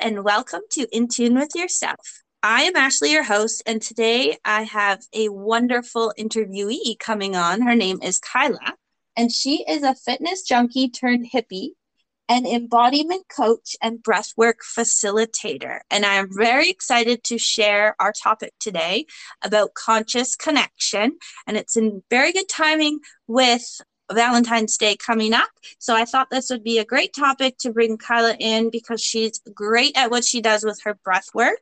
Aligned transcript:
and 0.00 0.24
welcome 0.24 0.62
to 0.70 0.86
In 0.96 1.08
Tune 1.08 1.34
with 1.34 1.50
Yourself. 1.54 2.22
I 2.42 2.62
am 2.62 2.74
Ashley, 2.74 3.12
your 3.12 3.22
host, 3.22 3.62
and 3.66 3.82
today 3.82 4.38
I 4.46 4.62
have 4.62 5.02
a 5.12 5.28
wonderful 5.28 6.14
interviewee 6.18 6.98
coming 6.98 7.36
on. 7.36 7.60
Her 7.60 7.74
name 7.74 7.98
is 8.02 8.18
Kyla, 8.18 8.76
and 9.14 9.30
she 9.30 9.62
is 9.68 9.82
a 9.82 9.94
fitness 9.94 10.42
junkie 10.42 10.88
turned 10.88 11.30
hippie, 11.34 11.72
an 12.30 12.46
embodiment 12.46 13.26
coach, 13.28 13.76
and 13.82 13.98
breathwork 13.98 14.60
facilitator. 14.64 15.80
And 15.90 16.06
I 16.06 16.14
am 16.14 16.30
very 16.32 16.70
excited 16.70 17.22
to 17.24 17.36
share 17.36 17.94
our 18.00 18.12
topic 18.12 18.54
today 18.58 19.04
about 19.42 19.74
conscious 19.74 20.34
connection. 20.34 21.18
And 21.46 21.58
it's 21.58 21.76
in 21.76 22.02
very 22.08 22.32
good 22.32 22.48
timing 22.48 23.00
with 23.26 23.82
Valentine's 24.14 24.76
Day 24.76 24.96
coming 24.96 25.32
up. 25.32 25.50
So 25.78 25.94
I 25.94 26.04
thought 26.04 26.30
this 26.30 26.50
would 26.50 26.64
be 26.64 26.78
a 26.78 26.84
great 26.84 27.12
topic 27.12 27.56
to 27.58 27.72
bring 27.72 27.96
Kyla 27.96 28.36
in 28.38 28.70
because 28.70 29.02
she's 29.02 29.40
great 29.54 29.96
at 29.96 30.10
what 30.10 30.24
she 30.24 30.40
does 30.40 30.64
with 30.64 30.80
her 30.84 30.94
breath 31.04 31.28
work. 31.34 31.60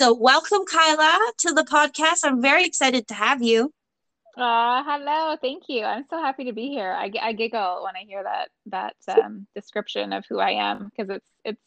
So 0.00 0.14
welcome, 0.14 0.64
Kyla, 0.64 1.32
to 1.40 1.52
the 1.52 1.64
podcast. 1.64 2.20
I'm 2.24 2.40
very 2.40 2.64
excited 2.64 3.06
to 3.08 3.14
have 3.14 3.42
you. 3.42 3.72
Uh, 4.36 4.82
hello, 4.86 5.36
thank 5.40 5.64
you. 5.68 5.84
I'm 5.84 6.04
so 6.08 6.18
happy 6.18 6.44
to 6.44 6.52
be 6.52 6.68
here. 6.68 6.92
I, 6.92 7.10
I 7.20 7.32
giggle 7.32 7.82
when 7.84 7.96
I 7.96 8.04
hear 8.06 8.22
that 8.22 8.48
that 8.66 8.96
um, 9.08 9.46
description 9.54 10.12
of 10.12 10.24
who 10.28 10.38
I 10.38 10.52
am 10.52 10.88
because 10.88 11.10
it's 11.10 11.30
it's 11.44 11.60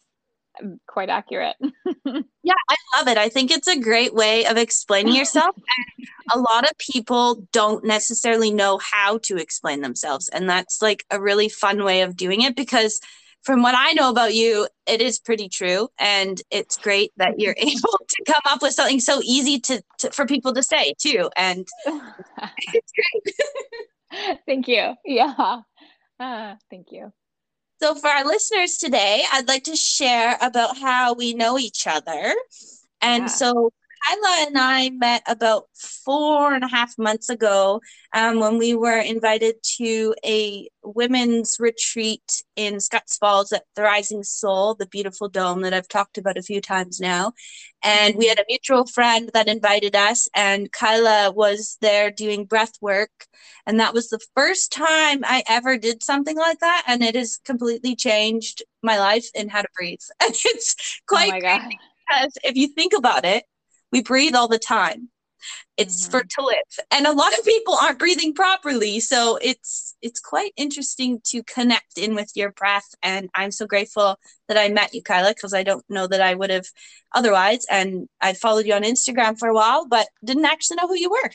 quite 0.86 1.08
accurate. 1.08 1.56
yeah, 2.04 2.54
I 2.68 2.76
love 2.96 3.08
it. 3.08 3.18
I 3.18 3.28
think 3.28 3.50
it's 3.50 3.68
a 3.68 3.78
great 3.78 4.14
way 4.14 4.46
of 4.46 4.56
explaining 4.56 5.14
yourself. 5.16 5.56
and 5.56 6.08
a 6.34 6.38
lot 6.38 6.64
of 6.64 6.76
people 6.78 7.46
don't 7.52 7.84
necessarily 7.84 8.50
know 8.50 8.78
how 8.78 9.18
to 9.18 9.36
explain 9.36 9.80
themselves. 9.80 10.28
And 10.28 10.48
that's 10.48 10.80
like 10.80 11.04
a 11.10 11.20
really 11.20 11.48
fun 11.48 11.84
way 11.84 12.02
of 12.02 12.16
doing 12.16 12.42
it 12.42 12.56
because 12.56 13.00
from 13.42 13.62
what 13.62 13.74
I 13.76 13.92
know 13.92 14.08
about 14.08 14.34
you, 14.34 14.66
it 14.86 15.02
is 15.02 15.20
pretty 15.20 15.48
true. 15.48 15.88
And 15.98 16.40
it's 16.50 16.78
great 16.78 17.12
that 17.18 17.34
you're 17.38 17.56
able 17.58 17.98
to 18.08 18.24
come 18.26 18.42
up 18.46 18.62
with 18.62 18.74
something 18.74 19.00
so 19.00 19.20
easy 19.22 19.60
to, 19.60 19.82
to 19.98 20.10
for 20.10 20.26
people 20.26 20.54
to 20.54 20.62
say 20.62 20.94
too. 20.98 21.30
And 21.36 21.66
it's 22.72 22.92
great. 22.92 24.40
thank 24.46 24.68
you. 24.68 24.94
Yeah. 25.04 25.60
Uh, 26.18 26.54
thank 26.70 26.86
you. 26.90 27.12
So, 27.80 27.94
for 27.94 28.08
our 28.08 28.24
listeners 28.24 28.76
today, 28.76 29.24
I'd 29.32 29.48
like 29.48 29.64
to 29.64 29.76
share 29.76 30.38
about 30.40 30.78
how 30.78 31.14
we 31.14 31.34
know 31.34 31.58
each 31.58 31.86
other. 31.86 32.34
And 33.02 33.24
yeah. 33.24 33.26
so, 33.26 33.72
Kyla 34.04 34.46
and 34.46 34.58
I 34.58 34.90
met 34.90 35.22
about 35.26 35.64
four 35.74 36.54
and 36.54 36.64
a 36.64 36.68
half 36.68 36.96
months 36.98 37.28
ago 37.28 37.80
um, 38.12 38.38
when 38.38 38.58
we 38.58 38.74
were 38.74 38.98
invited 38.98 39.56
to 39.78 40.14
a 40.24 40.68
women's 40.82 41.56
retreat 41.58 42.42
in 42.56 42.80
Scotts 42.80 43.16
Falls 43.16 43.52
at 43.52 43.64
the 43.76 43.82
Rising 43.82 44.22
Soul, 44.22 44.74
the 44.74 44.86
beautiful 44.86 45.28
dome 45.28 45.62
that 45.62 45.72
I've 45.72 45.88
talked 45.88 46.18
about 46.18 46.36
a 46.36 46.42
few 46.42 46.60
times 46.60 47.00
now. 47.00 47.32
And 47.82 48.16
we 48.16 48.26
had 48.26 48.38
a 48.38 48.44
mutual 48.48 48.86
friend 48.86 49.30
that 49.34 49.48
invited 49.48 49.96
us, 49.96 50.28
and 50.34 50.70
Kyla 50.72 51.32
was 51.32 51.76
there 51.80 52.10
doing 52.10 52.44
breath 52.44 52.74
work. 52.80 53.26
And 53.66 53.80
that 53.80 53.94
was 53.94 54.08
the 54.08 54.20
first 54.34 54.72
time 54.72 55.20
I 55.24 55.42
ever 55.48 55.78
did 55.78 56.02
something 56.02 56.36
like 56.36 56.58
that. 56.60 56.84
And 56.86 57.02
it 57.02 57.14
has 57.14 57.38
completely 57.44 57.96
changed 57.96 58.62
my 58.82 58.98
life 58.98 59.26
in 59.34 59.48
how 59.48 59.62
to 59.62 59.68
breathe. 59.76 60.00
And 60.20 60.34
it's 60.44 61.00
quite 61.06 61.42
oh 61.44 61.68
because 62.10 62.32
if 62.44 62.56
you 62.56 62.68
think 62.68 62.92
about 62.92 63.24
it, 63.24 63.44
we 63.94 64.02
breathe 64.02 64.34
all 64.34 64.48
the 64.48 64.58
time. 64.58 65.08
It's 65.76 66.02
mm-hmm. 66.02 66.10
for 66.10 66.24
to 66.24 66.42
live. 66.44 66.86
And 66.90 67.06
a 67.06 67.12
lot 67.12 67.38
of 67.38 67.44
people 67.44 67.76
aren't 67.80 67.98
breathing 68.00 68.34
properly. 68.34 68.98
So 68.98 69.38
it's 69.40 69.94
it's 70.02 70.18
quite 70.18 70.52
interesting 70.56 71.20
to 71.26 71.44
connect 71.44 71.96
in 71.96 72.16
with 72.16 72.32
your 72.34 72.50
breath. 72.50 72.88
And 73.02 73.30
I'm 73.34 73.52
so 73.52 73.66
grateful 73.66 74.18
that 74.48 74.58
I 74.58 74.68
met 74.68 74.94
you, 74.94 75.02
Kyla, 75.02 75.30
because 75.30 75.54
I 75.54 75.62
don't 75.62 75.84
know 75.88 76.08
that 76.08 76.20
I 76.20 76.34
would 76.34 76.50
have 76.50 76.66
otherwise. 77.14 77.66
And 77.70 78.08
I 78.20 78.32
followed 78.32 78.66
you 78.66 78.74
on 78.74 78.82
Instagram 78.82 79.38
for 79.38 79.48
a 79.48 79.54
while, 79.54 79.86
but 79.86 80.08
didn't 80.24 80.44
actually 80.44 80.78
know 80.80 80.88
who 80.88 80.98
you 80.98 81.10
were. 81.10 81.30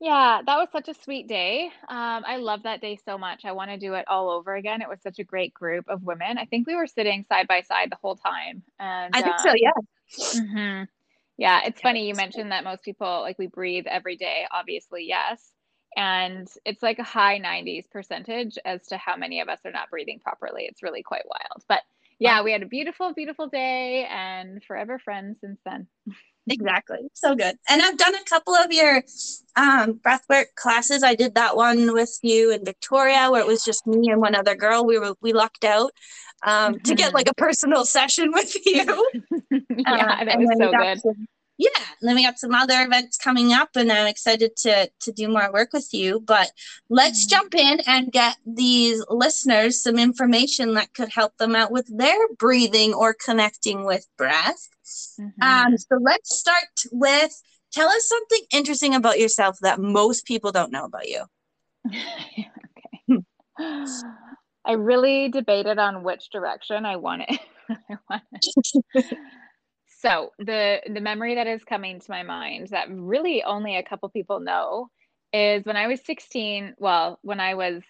Yeah, 0.00 0.40
that 0.44 0.56
was 0.56 0.68
such 0.72 0.88
a 0.88 0.94
sweet 1.02 1.28
day. 1.28 1.70
Um, 1.88 2.24
I 2.26 2.36
love 2.36 2.64
that 2.64 2.80
day 2.80 2.98
so 3.04 3.16
much. 3.16 3.44
I 3.44 3.52
want 3.52 3.70
to 3.70 3.76
do 3.76 3.94
it 3.94 4.04
all 4.08 4.30
over 4.30 4.54
again. 4.54 4.82
It 4.82 4.88
was 4.88 5.00
such 5.00 5.20
a 5.20 5.24
great 5.24 5.54
group 5.54 5.84
of 5.88 6.02
women. 6.02 6.38
I 6.38 6.44
think 6.44 6.66
we 6.66 6.74
were 6.74 6.88
sitting 6.88 7.24
side 7.28 7.46
by 7.48 7.60
side 7.62 7.90
the 7.90 7.98
whole 8.02 8.16
time. 8.16 8.62
And 8.80 9.14
I 9.14 9.22
think 9.22 9.34
um, 9.34 9.40
so, 9.44 9.52
yeah. 9.56 9.70
Mm-hmm. 10.40 10.84
Yeah, 11.38 11.60
it's 11.64 11.80
funny 11.80 12.06
you 12.06 12.14
mentioned 12.14 12.52
that 12.52 12.64
most 12.64 12.82
people 12.82 13.20
like 13.22 13.38
we 13.38 13.46
breathe 13.46 13.86
every 13.88 14.16
day. 14.16 14.46
Obviously, 14.50 15.06
yes. 15.06 15.52
And 15.96 16.48
it's 16.64 16.82
like 16.82 16.98
a 16.98 17.04
high 17.04 17.38
90s 17.38 17.90
percentage 17.90 18.58
as 18.64 18.86
to 18.88 18.96
how 18.96 19.16
many 19.16 19.40
of 19.40 19.48
us 19.48 19.60
are 19.64 19.72
not 19.72 19.90
breathing 19.90 20.20
properly. 20.20 20.64
It's 20.64 20.82
really 20.82 21.02
quite 21.02 21.24
wild. 21.26 21.64
But 21.68 21.80
yeah, 22.18 22.42
we 22.42 22.52
had 22.52 22.62
a 22.62 22.66
beautiful, 22.66 23.12
beautiful 23.12 23.48
day 23.48 24.06
and 24.08 24.62
forever 24.64 24.98
friends 24.98 25.38
since 25.40 25.58
then. 25.66 25.86
exactly. 26.48 26.98
So 27.14 27.34
good. 27.34 27.56
And 27.68 27.82
I've 27.82 27.98
done 27.98 28.14
a 28.14 28.24
couple 28.24 28.54
of 28.54 28.72
your 28.72 29.02
um, 29.56 29.94
breathwork 29.94 30.54
classes. 30.54 31.02
I 31.02 31.14
did 31.14 31.34
that 31.34 31.56
one 31.56 31.92
with 31.92 32.16
you 32.22 32.52
in 32.52 32.64
Victoria 32.64 33.28
where 33.30 33.40
it 33.40 33.46
was 33.46 33.64
just 33.64 33.86
me 33.86 34.08
and 34.10 34.20
one 34.20 34.34
other 34.34 34.54
girl. 34.54 34.86
We 34.86 34.98
were 34.98 35.14
we 35.20 35.32
lucked 35.32 35.64
out 35.64 35.92
um, 36.44 36.78
to 36.80 36.94
get 36.94 37.12
like 37.12 37.28
a 37.28 37.34
personal 37.36 37.84
session 37.84 38.30
with 38.32 38.54
you. 38.64 39.10
yeah, 39.86 40.18
um, 40.20 40.26
that 40.26 40.38
was 40.38 40.48
so 40.58 40.70
good. 40.70 41.00
Some, 41.00 41.26
yeah, 41.58 41.68
and 42.00 42.08
then 42.08 42.16
we 42.16 42.24
got 42.24 42.38
some 42.38 42.54
other 42.54 42.82
events 42.82 43.16
coming 43.16 43.52
up, 43.52 43.70
and 43.76 43.92
I'm 43.92 44.06
excited 44.06 44.56
to 44.58 44.90
to 45.00 45.12
do 45.12 45.28
more 45.28 45.52
work 45.52 45.72
with 45.72 45.92
you. 45.92 46.20
But 46.20 46.50
let's 46.88 47.24
mm-hmm. 47.24 47.36
jump 47.36 47.54
in 47.54 47.80
and 47.86 48.10
get 48.10 48.36
these 48.46 49.04
listeners 49.08 49.82
some 49.82 49.98
information 49.98 50.74
that 50.74 50.94
could 50.94 51.10
help 51.10 51.36
them 51.36 51.54
out 51.54 51.70
with 51.70 51.86
their 51.96 52.28
breathing 52.38 52.94
or 52.94 53.14
connecting 53.14 53.84
with 53.84 54.06
breath. 54.16 54.68
Mm-hmm. 55.20 55.42
Um, 55.42 55.78
so 55.78 55.98
let's 56.00 56.36
start 56.36 56.64
with 56.90 57.32
tell 57.72 57.88
us 57.88 58.08
something 58.08 58.42
interesting 58.52 58.94
about 58.94 59.18
yourself 59.18 59.58
that 59.62 59.80
most 59.80 60.26
people 60.26 60.52
don't 60.52 60.72
know 60.72 60.84
about 60.84 61.08
you. 61.08 61.24
okay. 61.88 63.20
I 64.64 64.72
really 64.74 65.28
debated 65.28 65.78
on 65.78 66.04
which 66.04 66.30
direction 66.30 66.86
I 66.86 66.96
wanted. 66.96 67.38
I 67.70 67.96
wanted. 68.08 69.16
So 70.02 70.32
the 70.38 70.80
the 70.92 71.00
memory 71.00 71.36
that 71.36 71.46
is 71.46 71.62
coming 71.64 72.00
to 72.00 72.10
my 72.10 72.24
mind 72.24 72.68
that 72.68 72.90
really 72.90 73.44
only 73.44 73.76
a 73.76 73.84
couple 73.84 74.08
people 74.08 74.40
know 74.40 74.88
is 75.32 75.64
when 75.64 75.76
I 75.76 75.86
was 75.86 76.00
16. 76.04 76.74
Well, 76.78 77.20
when 77.22 77.40
I 77.40 77.54
was 77.54 77.82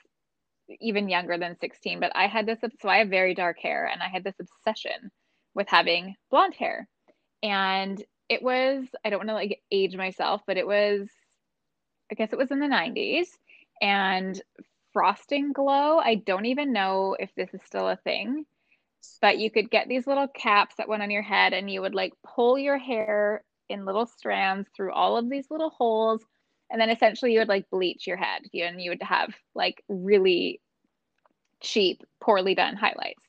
even 0.81 1.09
younger 1.09 1.39
than 1.39 1.59
16, 1.59 2.01
but 2.01 2.13
I 2.15 2.27
had 2.27 2.47
this. 2.47 2.59
So 2.81 2.89
I 2.89 2.99
have 2.99 3.09
very 3.09 3.35
dark 3.35 3.59
hair, 3.61 3.87
and 3.87 4.03
I 4.03 4.09
had 4.09 4.25
this 4.25 4.37
obsession 4.39 5.11
with 5.55 5.69
having 5.69 6.15
blonde 6.31 6.55
hair, 6.55 6.87
and 7.43 8.03
it 8.29 8.43
was 8.43 8.85
I 9.05 9.11
don't 9.11 9.21
want 9.21 9.31
to 9.31 9.35
like 9.35 9.63
age 9.71 9.97
myself, 9.97 10.43
but 10.47 10.59
it 10.59 10.67
was 10.67 11.09
I 12.11 12.15
guess 12.15 12.33
it 12.33 12.39
was 12.39 12.51
in 12.51 12.61
the 12.61 12.67
90s, 12.67 13.29
and 13.81 14.41
frost 14.93 15.33
and 15.33 15.55
glow. 15.55 15.99
I 15.99 16.17
don't 16.17 16.47
even 16.47 16.73
know 16.75 17.17
if 17.19 17.31
this 17.35 17.55
is 17.55 17.63
still 17.65 17.89
a 17.89 17.97
thing, 17.97 18.45
but 19.21 19.39
you 19.39 19.51
could 19.51 19.71
get 19.71 19.89
these 19.89 20.07
little 20.07 20.29
caps 20.29 20.77
that 20.77 20.89
went 20.89 21.03
on 21.03 21.11
your 21.11 21.23
head 21.23 21.53
and 21.53 21.71
you 21.71 21.81
would 21.81 21.95
like 21.95 22.13
pull 22.25 22.59
your 22.59 22.79
hair 22.79 23.43
in 23.69 23.85
little 23.85 24.07
strands 24.07 24.69
through 24.75 24.93
all 24.93 25.17
of 25.17 25.29
these 25.29 25.47
little 25.51 25.71
holes. 25.71 26.23
And 26.71 26.81
then 26.81 26.91
essentially 26.91 27.33
you 27.33 27.41
would 27.41 27.49
like 27.49 27.69
bleach 27.71 28.07
your 28.07 28.17
head 28.17 28.43
and 28.55 28.81
you 28.81 28.91
would 28.91 29.03
have 29.03 29.35
like 29.55 29.83
really 29.89 30.61
cheap, 31.61 32.03
poorly 32.21 32.55
done 32.55 32.77
highlights. 32.77 33.23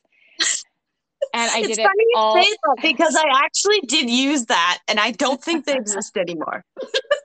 And 1.33 1.51
I 1.51 1.61
did 1.61 1.79
it 1.79 1.89
all 2.15 2.43
because 2.81 3.15
I 3.15 3.43
actually 3.43 3.79
did 3.87 4.09
use 4.09 4.45
that 4.45 4.79
and 4.87 4.99
I 4.99 5.11
don't 5.11 5.41
think 5.41 5.65
they 5.65 5.75
exist 5.75 6.17
anymore. 6.17 6.63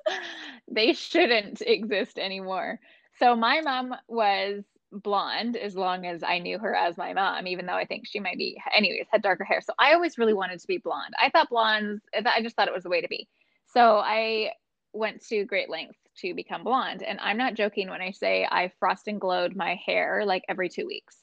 they 0.71 0.94
shouldn't 0.94 1.60
exist 1.60 2.18
anymore. 2.18 2.80
So 3.18 3.36
my 3.36 3.60
mom 3.60 3.94
was 4.06 4.65
blonde 4.93 5.57
as 5.57 5.77
long 5.77 6.07
as 6.07 6.23
I 6.23 6.39
knew 6.39 6.59
her 6.59 6.75
as 6.75 6.97
my 6.97 7.13
mom, 7.13 7.47
even 7.47 7.67
though 7.67 7.75
I 7.75 7.85
think 7.85 8.07
she 8.07 8.21
might 8.21 8.39
be, 8.39 8.61
anyways, 8.75 9.07
had 9.11 9.23
darker 9.23 9.45
hair. 9.45 9.61
So 9.61 9.73
I 9.79 9.95
always 9.95 10.19
really 10.19 10.35
wanted 10.35 10.61
to 10.61 10.67
be 10.67 10.79
blonde. 10.79 11.15
I 11.21 11.31
thought 11.31 11.51
blondes, 11.51 12.03
I 12.15 12.43
just 12.43 12.57
thought 12.57 12.69
it 12.69 12.75
was 12.75 12.85
the 12.85 12.91
way 12.91 13.01
to 13.01 13.09
be. 13.09 13.29
So 13.75 13.99
I 13.99 14.53
went 14.93 15.25
to 15.27 15.45
great 15.45 15.69
lengths 15.69 15.99
to 16.19 16.35
become 16.35 16.65
blonde. 16.65 17.03
And 17.03 17.21
I'm 17.21 17.37
not 17.37 17.55
joking 17.55 17.91
when 17.91 18.01
I 18.01 18.13
say 18.13 18.47
I 18.51 18.73
frost 18.81 19.09
and 19.09 19.21
glowed 19.21 19.55
my 19.55 19.79
hair 19.85 20.25
like 20.25 20.45
every 20.49 20.69
two 20.69 20.87
weeks. 20.87 21.17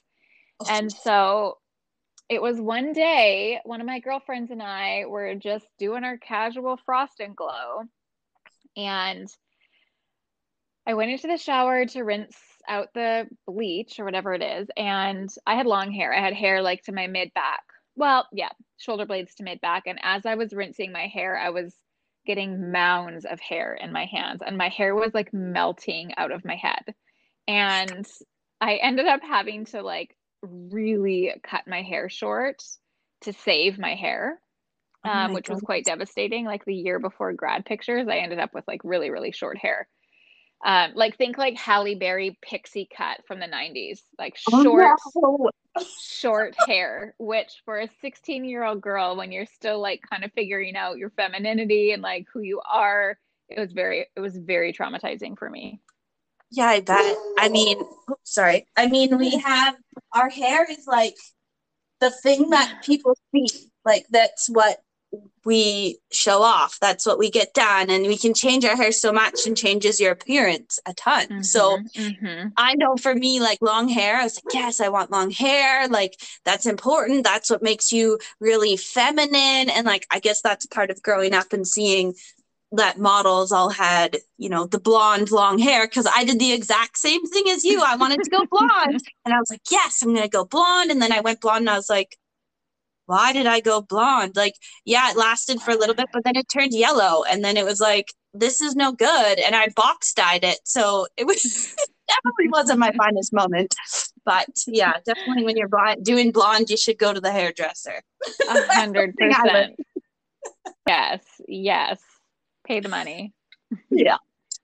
Oh, 0.60 0.68
and 0.70 0.92
so 0.92 1.58
it 2.30 2.42
was 2.42 2.60
one 2.60 2.94
day, 2.94 3.60
one 3.66 3.82
of 3.82 3.88
my 3.88 4.00
girlfriends 4.00 4.52
and 4.52 4.62
I 4.62 5.06
were 5.08 5.36
just 5.36 5.66
doing 5.78 6.04
our 6.04 6.18
casual 6.18 6.78
frost 6.86 7.20
and 7.20 7.36
glow. 7.36 7.84
And 8.78 9.28
I 10.88 10.94
went 10.94 11.12
into 11.12 11.28
the 11.28 11.38
shower 11.38 11.86
to 11.86 12.04
rinse 12.04 12.38
out 12.68 12.90
the 12.94 13.28
bleach 13.48 14.00
or 14.00 14.06
whatever 14.06 14.34
it 14.34 14.42
is. 14.42 14.68
And 14.78 15.30
I 15.46 15.56
had 15.56 15.66
long 15.66 15.92
hair. 15.92 16.14
I 16.14 16.22
had 16.22 16.34
hair 16.34 16.62
like 16.62 16.84
to 16.84 16.92
my 16.92 17.08
mid 17.08 17.34
back. 17.34 17.64
Well, 17.96 18.28
yeah, 18.32 18.50
shoulder 18.78 19.06
blades 19.06 19.36
to 19.36 19.44
mid 19.44 19.62
back. 19.62 19.84
And 19.88 20.00
as 20.04 20.26
I 20.26 20.36
was 20.36 20.54
rinsing 20.54 20.92
my 20.92 21.08
hair, 21.08 21.38
I 21.38 21.50
was 21.50 21.74
getting 22.26 22.72
mounds 22.72 23.26
of 23.26 23.40
hair 23.40 23.74
in 23.74 23.92
my 23.92 24.06
hands. 24.06 24.42
And 24.46 24.58
my 24.58 24.70
hair 24.70 24.96
was 24.96 25.14
like 25.14 25.34
melting 25.34 26.14
out 26.18 26.32
of 26.32 26.44
my 26.44 26.56
head. 26.56 26.94
And 27.48 28.06
I 28.60 28.76
ended 28.76 29.08
up 29.08 29.22
having 29.22 29.66
to 29.66 29.82
like 29.82 30.16
really 30.42 31.34
cut 31.44 31.68
my 31.68 31.82
hair 31.82 32.10
short 32.10 32.64
to 33.22 33.34
save 33.34 33.78
my 33.78 33.96
hair, 33.96 34.40
oh 35.06 35.10
um, 35.10 35.34
which 35.34 35.50
was 35.50 35.62
quite 35.62 35.86
devastating. 35.86 36.46
Like 36.46 36.66
the 36.66 36.74
year 36.74 37.00
before 37.00 37.34
grad 37.34 37.66
pictures, 37.66 38.08
I 38.08 38.18
ended 38.18 38.40
up 38.40 38.54
with 38.54 38.66
like 38.68 38.82
really, 38.84 39.10
really 39.10 39.32
short 39.32 39.58
hair. 39.58 39.88
Um, 40.64 40.94
like 40.96 41.18
think 41.18 41.38
like 41.38 41.58
Halle 41.58 41.96
Berry 41.96 42.38
pixie 42.42 42.88
cut 42.96 43.22
from 43.28 43.40
the 43.40 43.46
90s, 43.46 44.00
like 44.18 44.36
short, 44.38 45.00
oh, 45.16 45.52
no. 45.78 45.84
short 46.02 46.56
hair, 46.68 47.14
which 47.20 47.62
for 47.66 47.80
a 47.80 47.90
16 48.02 48.46
year 48.46 48.64
old 48.64 48.82
girl, 48.82 49.16
when 49.16 49.32
you're 49.32 49.46
still 49.46 49.80
like 49.80 50.02
kind 50.10 50.24
of 50.24 50.32
figuring 50.34 50.76
out 50.76 50.98
your 50.98 51.12
femininity 51.12 51.92
and 51.92 52.02
like 52.02 52.26
who 52.34 52.42
you 52.42 52.62
are, 52.62 53.18
it 53.50 53.60
was 53.60 53.74
very, 53.74 54.08
it 54.16 54.20
was 54.20 54.36
very 54.36 54.74
traumatizing 54.74 55.38
for 55.38 55.50
me. 55.50 55.82
Yeah, 56.52 56.68
I 56.68 56.80
bet. 56.80 57.18
I 57.38 57.50
mean, 57.50 57.80
oops, 58.10 58.20
sorry. 58.24 58.66
I 58.78 58.88
mean, 58.88 59.18
we 59.18 59.38
have 59.38 59.76
our 60.14 60.30
hair 60.30 60.66
is 60.70 60.86
like 60.88 61.16
the 62.00 62.12
thing 62.12 62.50
that 62.52 62.84
people 62.84 63.18
see. 63.34 63.48
Like 63.84 64.06
that's 64.10 64.50
what 64.50 64.78
we 65.46 66.00
show 66.12 66.42
off. 66.42 66.78
That's 66.82 67.06
what 67.06 67.20
we 67.20 67.30
get 67.30 67.54
done. 67.54 67.90
And 67.90 68.08
we 68.08 68.18
can 68.18 68.34
change 68.34 68.66
our 68.66 68.76
hair 68.76 68.92
so 68.92 69.14
much 69.14 69.46
and 69.46 69.56
changes 69.56 70.00
your 70.00 70.12
appearance 70.12 70.80
a 70.86 70.94
ton. 70.94 71.28
Mm-hmm, 71.28 71.42
so 71.44 71.78
mm-hmm. 71.96 72.48
I 72.58 72.74
know 72.76 72.96
for 72.98 73.14
me, 73.14 73.40
like 73.40 73.60
long 73.62 73.88
hair, 73.88 74.18
I 74.18 74.24
was 74.24 74.42
like, 74.44 74.54
yes, 74.54 74.82
I 74.82 74.90
want 74.90 75.12
long 75.12 75.30
hair. 75.30 75.88
Like 75.88 76.20
that's 76.44 76.66
important. 76.66 77.24
That's 77.24 77.50
what 77.50 77.62
makes 77.62 77.92
you 77.92 78.18
really 78.40 78.76
feminine. 78.76 79.70
And 79.70 79.86
like, 79.86 80.08
I 80.12 80.20
guess 80.20 80.42
that's 80.42 80.66
part 80.66 80.90
of 80.90 81.02
growing 81.04 81.34
up 81.34 81.54
and 81.54 81.68
seeing 81.68 82.16
that 82.72 82.98
models 82.98 83.52
all 83.52 83.70
had, 83.70 84.18
you 84.38 84.50
know, 84.50 84.66
the 84.66 84.80
blonde 84.80 85.32
long 85.32 85.60
hair 85.60 85.88
because 85.88 86.08
I 86.14 86.24
did 86.24 86.40
the 86.40 86.54
exact 86.54 86.98
same 86.98 87.26
thing 87.26 87.46
as 87.50 87.64
you. 87.64 87.84
I 87.86 87.96
wanted 87.96 88.24
to 88.24 88.30
go 88.30 88.46
blonde. 88.52 89.02
and 89.26 89.34
I 89.34 89.38
was 89.38 89.50
like, 89.52 89.62
yes, 89.70 90.02
I'm 90.02 90.10
going 90.10 90.24
to 90.24 90.30
go 90.30 90.46
blonde. 90.46 90.92
And 90.92 91.02
then 91.02 91.12
I 91.12 91.22
went 91.22 91.42
blonde 91.42 91.62
and 91.62 91.70
I 91.70 91.76
was 91.76 91.90
like, 91.90 92.18
why 93.06 93.34
did 93.34 93.46
I 93.46 93.60
go 93.60 93.82
blonde? 93.82 94.36
Like, 94.36 94.56
yeah, 94.84 95.12
it 95.12 95.18
lasted 95.18 95.62
for 95.62 95.72
a 95.72 95.78
little 95.78 95.96
bit, 95.96 96.08
but 96.12 96.24
then 96.24 96.36
it 96.36 96.50
turned 96.50 96.74
yellow. 96.74 97.24
And 97.24 97.44
then 97.44 97.58
it 97.58 97.66
was 97.66 97.80
like, 97.80 98.14
this 98.34 98.62
is 98.62 98.76
no 98.76 98.92
good. 98.92 99.40
And 99.40 99.56
I 99.56 99.70
box 99.76 100.14
dyed 100.14 100.44
it. 100.44 100.60
So 100.66 101.08
it 101.18 101.26
was 101.26 101.42
definitely 102.08 102.50
wasn't 102.50 102.80
my 102.80 102.92
finest 102.92 103.34
moment. 103.34 103.76
But 104.26 104.50
yeah, 104.68 104.94
definitely 105.06 105.44
when 105.46 105.58
you're 105.58 105.70
blind, 105.70 106.04
doing 106.04 106.32
blonde, 106.32 106.70
you 106.70 106.78
should 106.78 106.98
go 106.98 107.14
to 107.14 107.22
the 107.22 107.32
hairdresser. 107.32 108.02
A 108.50 108.74
hundred 108.74 109.16
percent. 109.20 109.76
Yes, 110.88 111.24
yes. 111.48 112.00
Pay 112.66 112.80
the 112.80 112.90
money. 112.90 113.34
yeah. 113.90 114.18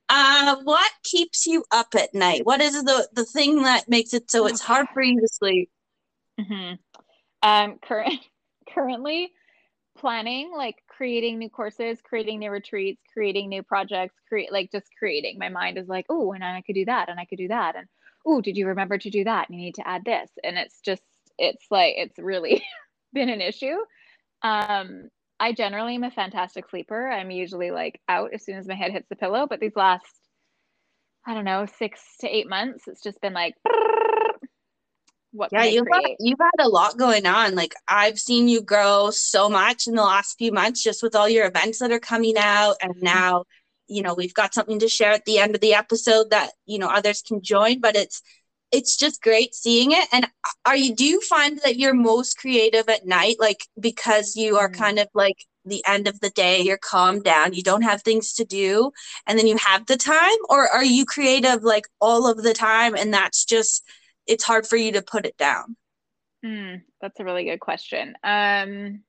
Uh, 0.09 0.57
what 0.63 0.91
keeps 1.03 1.45
you 1.45 1.63
up 1.71 1.95
at 1.95 2.13
night? 2.13 2.45
What 2.45 2.59
is 2.59 2.83
the 2.83 3.07
the 3.13 3.23
thing 3.23 3.63
that 3.63 3.87
makes 3.87 4.13
it 4.13 4.29
so 4.29 4.45
it's 4.45 4.61
hard 4.61 4.87
for 4.93 5.01
you 5.01 5.21
to 5.21 5.27
sleep? 5.27 5.69
Mm-hmm. 6.39 6.75
Um, 7.43 7.79
current 7.83 8.19
currently 8.73 9.31
planning, 9.97 10.51
like 10.55 10.75
creating 10.87 11.39
new 11.39 11.49
courses, 11.49 11.99
creating 12.03 12.39
new 12.39 12.51
retreats, 12.51 13.01
creating 13.13 13.49
new 13.49 13.63
projects, 13.63 14.15
create 14.27 14.51
like 14.51 14.71
just 14.71 14.87
creating. 14.97 15.37
My 15.37 15.49
mind 15.49 15.77
is 15.77 15.87
like, 15.87 16.05
oh, 16.09 16.31
and 16.33 16.43
I 16.43 16.61
could 16.61 16.75
do 16.75 16.85
that, 16.85 17.09
and 17.09 17.19
I 17.19 17.25
could 17.25 17.37
do 17.37 17.49
that, 17.49 17.75
and 17.75 17.87
oh, 18.25 18.41
did 18.41 18.57
you 18.57 18.67
remember 18.67 18.97
to 18.97 19.09
do 19.09 19.23
that? 19.23 19.49
You 19.49 19.57
need 19.57 19.75
to 19.75 19.87
add 19.87 20.05
this, 20.05 20.29
and 20.43 20.57
it's 20.57 20.79
just, 20.81 21.03
it's 21.37 21.65
like 21.71 21.95
it's 21.97 22.17
really 22.19 22.63
been 23.13 23.29
an 23.29 23.41
issue. 23.41 23.77
Um, 24.43 25.09
I 25.39 25.53
generally 25.53 25.95
am 25.95 26.03
a 26.03 26.11
fantastic 26.11 26.69
sleeper. 26.69 27.09
I'm 27.09 27.31
usually 27.31 27.71
like 27.71 27.99
out 28.07 28.31
as 28.33 28.45
soon 28.45 28.57
as 28.57 28.67
my 28.67 28.75
head 28.75 28.91
hits 28.91 29.09
the 29.09 29.15
pillow, 29.15 29.47
but 29.49 29.59
these 29.59 29.75
last, 29.75 30.05
I 31.25 31.33
don't 31.33 31.45
know, 31.45 31.65
six 31.65 31.99
to 32.19 32.27
eight 32.27 32.47
months, 32.47 32.87
it's 32.87 33.01
just 33.01 33.19
been 33.21 33.33
like 33.33 33.55
what 35.31 35.49
yeah 35.51 35.63
you've 35.63 35.87
had, 35.91 36.03
you've 36.19 36.39
had 36.39 36.65
a 36.65 36.69
lot 36.69 36.97
going 36.97 37.25
on. 37.25 37.55
Like 37.55 37.73
i've 37.87 38.19
seen 38.19 38.47
you 38.47 38.61
grow 38.61 39.09
so 39.11 39.49
much 39.49 39.87
in 39.87 39.95
the 39.95 40.03
last 40.03 40.37
few 40.37 40.51
months 40.51 40.83
just 40.83 41.03
with 41.03 41.15
all 41.15 41.29
your 41.29 41.47
events 41.47 41.79
that 41.79 41.91
are 41.91 41.99
coming 41.99 42.35
out. 42.37 42.75
And 42.81 42.95
mm-hmm. 42.95 43.05
now 43.05 43.45
you 43.87 44.01
know 44.01 44.13
we've 44.13 44.33
got 44.33 44.53
something 44.53 44.79
to 44.79 44.89
share 44.89 45.11
at 45.11 45.25
the 45.25 45.39
end 45.39 45.55
of 45.55 45.61
the 45.61 45.73
episode 45.73 46.29
that 46.31 46.51
you 46.65 46.79
know 46.79 46.87
others 46.87 47.21
can 47.21 47.41
join 47.41 47.79
but 47.81 47.95
it's 47.95 48.21
it's 48.71 48.95
just 48.95 49.21
great 49.21 49.53
seeing 49.53 49.91
it. 49.91 50.07
And 50.11 50.27
are 50.65 50.75
you 50.75 50.95
do 50.95 51.05
you 51.05 51.21
find 51.21 51.59
that 51.63 51.77
you're 51.77 51.93
most 51.93 52.37
creative 52.37 52.87
at 52.89 53.05
night? 53.05 53.35
Like 53.39 53.65
because 53.79 54.35
you 54.35 54.57
are 54.57 54.69
mm-hmm. 54.69 54.81
kind 54.81 54.99
of 54.99 55.07
like 55.13 55.45
the 55.65 55.83
end 55.85 56.07
of 56.07 56.19
the 56.21 56.31
day 56.31 56.59
you're 56.59 56.75
calmed 56.75 57.23
down 57.23 57.53
you 57.53 57.61
don't 57.61 57.83
have 57.83 58.01
things 58.01 58.33
to 58.33 58.43
do 58.43 58.91
and 59.27 59.37
then 59.37 59.45
you 59.45 59.57
have 59.57 59.85
the 59.85 59.97
time? 59.97 60.37
Or 60.49 60.67
are 60.67 60.83
you 60.83 61.05
creative 61.05 61.63
like 61.63 61.85
all 61.99 62.29
of 62.29 62.41
the 62.41 62.53
time 62.53 62.95
and 62.95 63.13
that's 63.13 63.45
just 63.45 63.83
it's 64.27 64.43
hard 64.43 64.67
for 64.67 64.77
you 64.77 64.93
to 64.93 65.01
put 65.01 65.25
it 65.25 65.37
down? 65.37 65.75
Mm, 66.45 66.81
that's 67.01 67.19
a 67.19 67.23
really 67.23 67.45
good 67.45 67.59
question. 67.59 68.15
Um, 68.23 69.03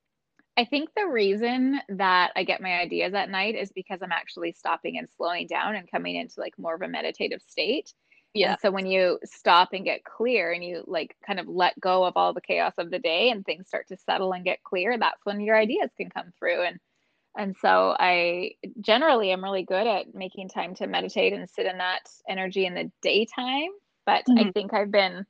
I 0.56 0.66
think 0.66 0.90
the 0.94 1.06
reason 1.06 1.80
that 1.88 2.32
I 2.36 2.44
get 2.44 2.60
my 2.60 2.78
ideas 2.78 3.14
at 3.14 3.30
night 3.30 3.54
is 3.54 3.72
because 3.72 4.00
I'm 4.02 4.12
actually 4.12 4.52
stopping 4.52 4.98
and 4.98 5.08
slowing 5.16 5.46
down 5.46 5.76
and 5.76 5.90
coming 5.90 6.16
into 6.16 6.40
like 6.40 6.58
more 6.58 6.74
of 6.74 6.82
a 6.82 6.88
meditative 6.88 7.40
state. 7.46 7.92
Yeah. 8.34 8.52
And 8.52 8.60
so 8.60 8.70
when 8.70 8.86
you 8.86 9.18
stop 9.24 9.70
and 9.72 9.84
get 9.84 10.04
clear 10.04 10.52
and 10.52 10.62
you 10.62 10.84
like 10.86 11.16
kind 11.26 11.40
of 11.40 11.48
let 11.48 11.78
go 11.80 12.04
of 12.04 12.14
all 12.16 12.34
the 12.34 12.40
chaos 12.40 12.74
of 12.78 12.90
the 12.90 12.98
day 12.98 13.30
and 13.30 13.44
things 13.44 13.68
start 13.68 13.88
to 13.88 13.96
settle 13.96 14.32
and 14.32 14.44
get 14.44 14.62
clear, 14.62 14.98
that's 14.98 15.24
when 15.24 15.40
your 15.40 15.56
ideas 15.56 15.90
can 15.96 16.10
come 16.10 16.32
through. 16.38 16.62
And 16.62 16.78
and 17.36 17.56
so 17.62 17.96
I 17.98 18.52
generally 18.80 19.30
am 19.30 19.42
really 19.42 19.62
good 19.62 19.86
at 19.86 20.14
making 20.14 20.50
time 20.50 20.74
to 20.76 20.86
meditate 20.86 21.32
and 21.32 21.48
sit 21.48 21.64
in 21.64 21.78
that 21.78 22.00
energy 22.28 22.66
in 22.66 22.74
the 22.74 22.90
daytime 23.00 23.70
but 24.06 24.24
mm-hmm. 24.28 24.48
I 24.48 24.52
think 24.52 24.74
I've 24.74 24.90
been 24.90 25.26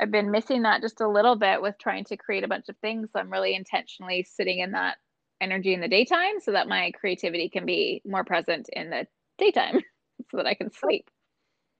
I've 0.00 0.10
been 0.10 0.30
missing 0.30 0.62
that 0.62 0.80
just 0.80 1.00
a 1.00 1.08
little 1.08 1.36
bit 1.36 1.62
with 1.62 1.76
trying 1.78 2.04
to 2.06 2.16
create 2.16 2.42
a 2.42 2.48
bunch 2.48 2.68
of 2.68 2.76
things. 2.78 3.10
So 3.12 3.20
I'm 3.20 3.30
really 3.30 3.54
intentionally 3.54 4.26
sitting 4.28 4.58
in 4.58 4.72
that 4.72 4.96
energy 5.40 5.72
in 5.72 5.80
the 5.80 5.88
daytime 5.88 6.40
so 6.40 6.52
that 6.52 6.68
my 6.68 6.90
creativity 6.98 7.48
can 7.48 7.64
be 7.64 8.02
more 8.04 8.24
present 8.24 8.68
in 8.72 8.90
the 8.90 9.06
daytime 9.38 9.80
so 10.30 10.38
that 10.38 10.46
I 10.46 10.54
can 10.54 10.72
sleep. 10.72 11.08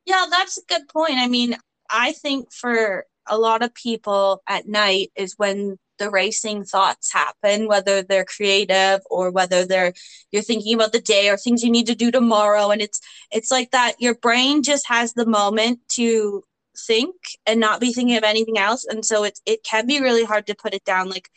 Yeah, 0.07 0.27
that's 0.31 0.59
a 0.59 0.63
good 0.69 0.89
point. 0.89 1.15
I 1.15 1.29
mean, 1.29 1.57
I 1.91 2.13
think 2.13 2.53
for 2.53 3.07
a 3.27 3.39
lot 3.39 3.63
of 3.63 3.75
people 3.75 4.43
at 4.47 4.69
night 4.69 5.11
is 5.17 5.35
when 5.37 5.79
the 6.05 6.11
racing 6.11 6.65
thoughts 6.65 7.11
happen 7.11 7.67
whether 7.67 8.03
they're 8.03 8.27
creative 8.27 9.01
or 9.11 9.31
whether 9.31 9.65
they're 9.65 9.95
you're 10.33 10.43
thinking 10.43 10.75
about 10.75 10.93
the 10.93 11.01
day 11.01 11.31
or 11.31 11.39
things 11.39 11.63
you 11.63 11.71
need 11.71 11.87
to 11.87 11.95
do 11.95 12.11
tomorrow 12.11 12.71
and 12.71 12.83
it's 12.83 13.01
it's 13.31 13.51
like 13.51 13.71
that 13.71 13.95
your 13.99 14.15
brain 14.15 14.63
just 14.63 14.87
has 14.87 15.15
the 15.15 15.25
moment 15.25 15.79
to 15.89 16.43
think 16.87 17.15
and 17.47 17.59
not 17.59 17.81
be 17.81 17.93
thinking 17.93 18.19
of 18.19 18.25
anything 18.25 18.59
else 18.59 18.85
and 18.85 19.03
so 19.03 19.25
it's 19.25 19.41
it 19.47 19.65
can 19.65 19.87
be 19.87 20.01
really 20.03 20.25
hard 20.25 20.47
to 20.47 20.55
put 20.55 20.75
it 20.75 20.85
down 20.85 21.09
like 21.09 21.31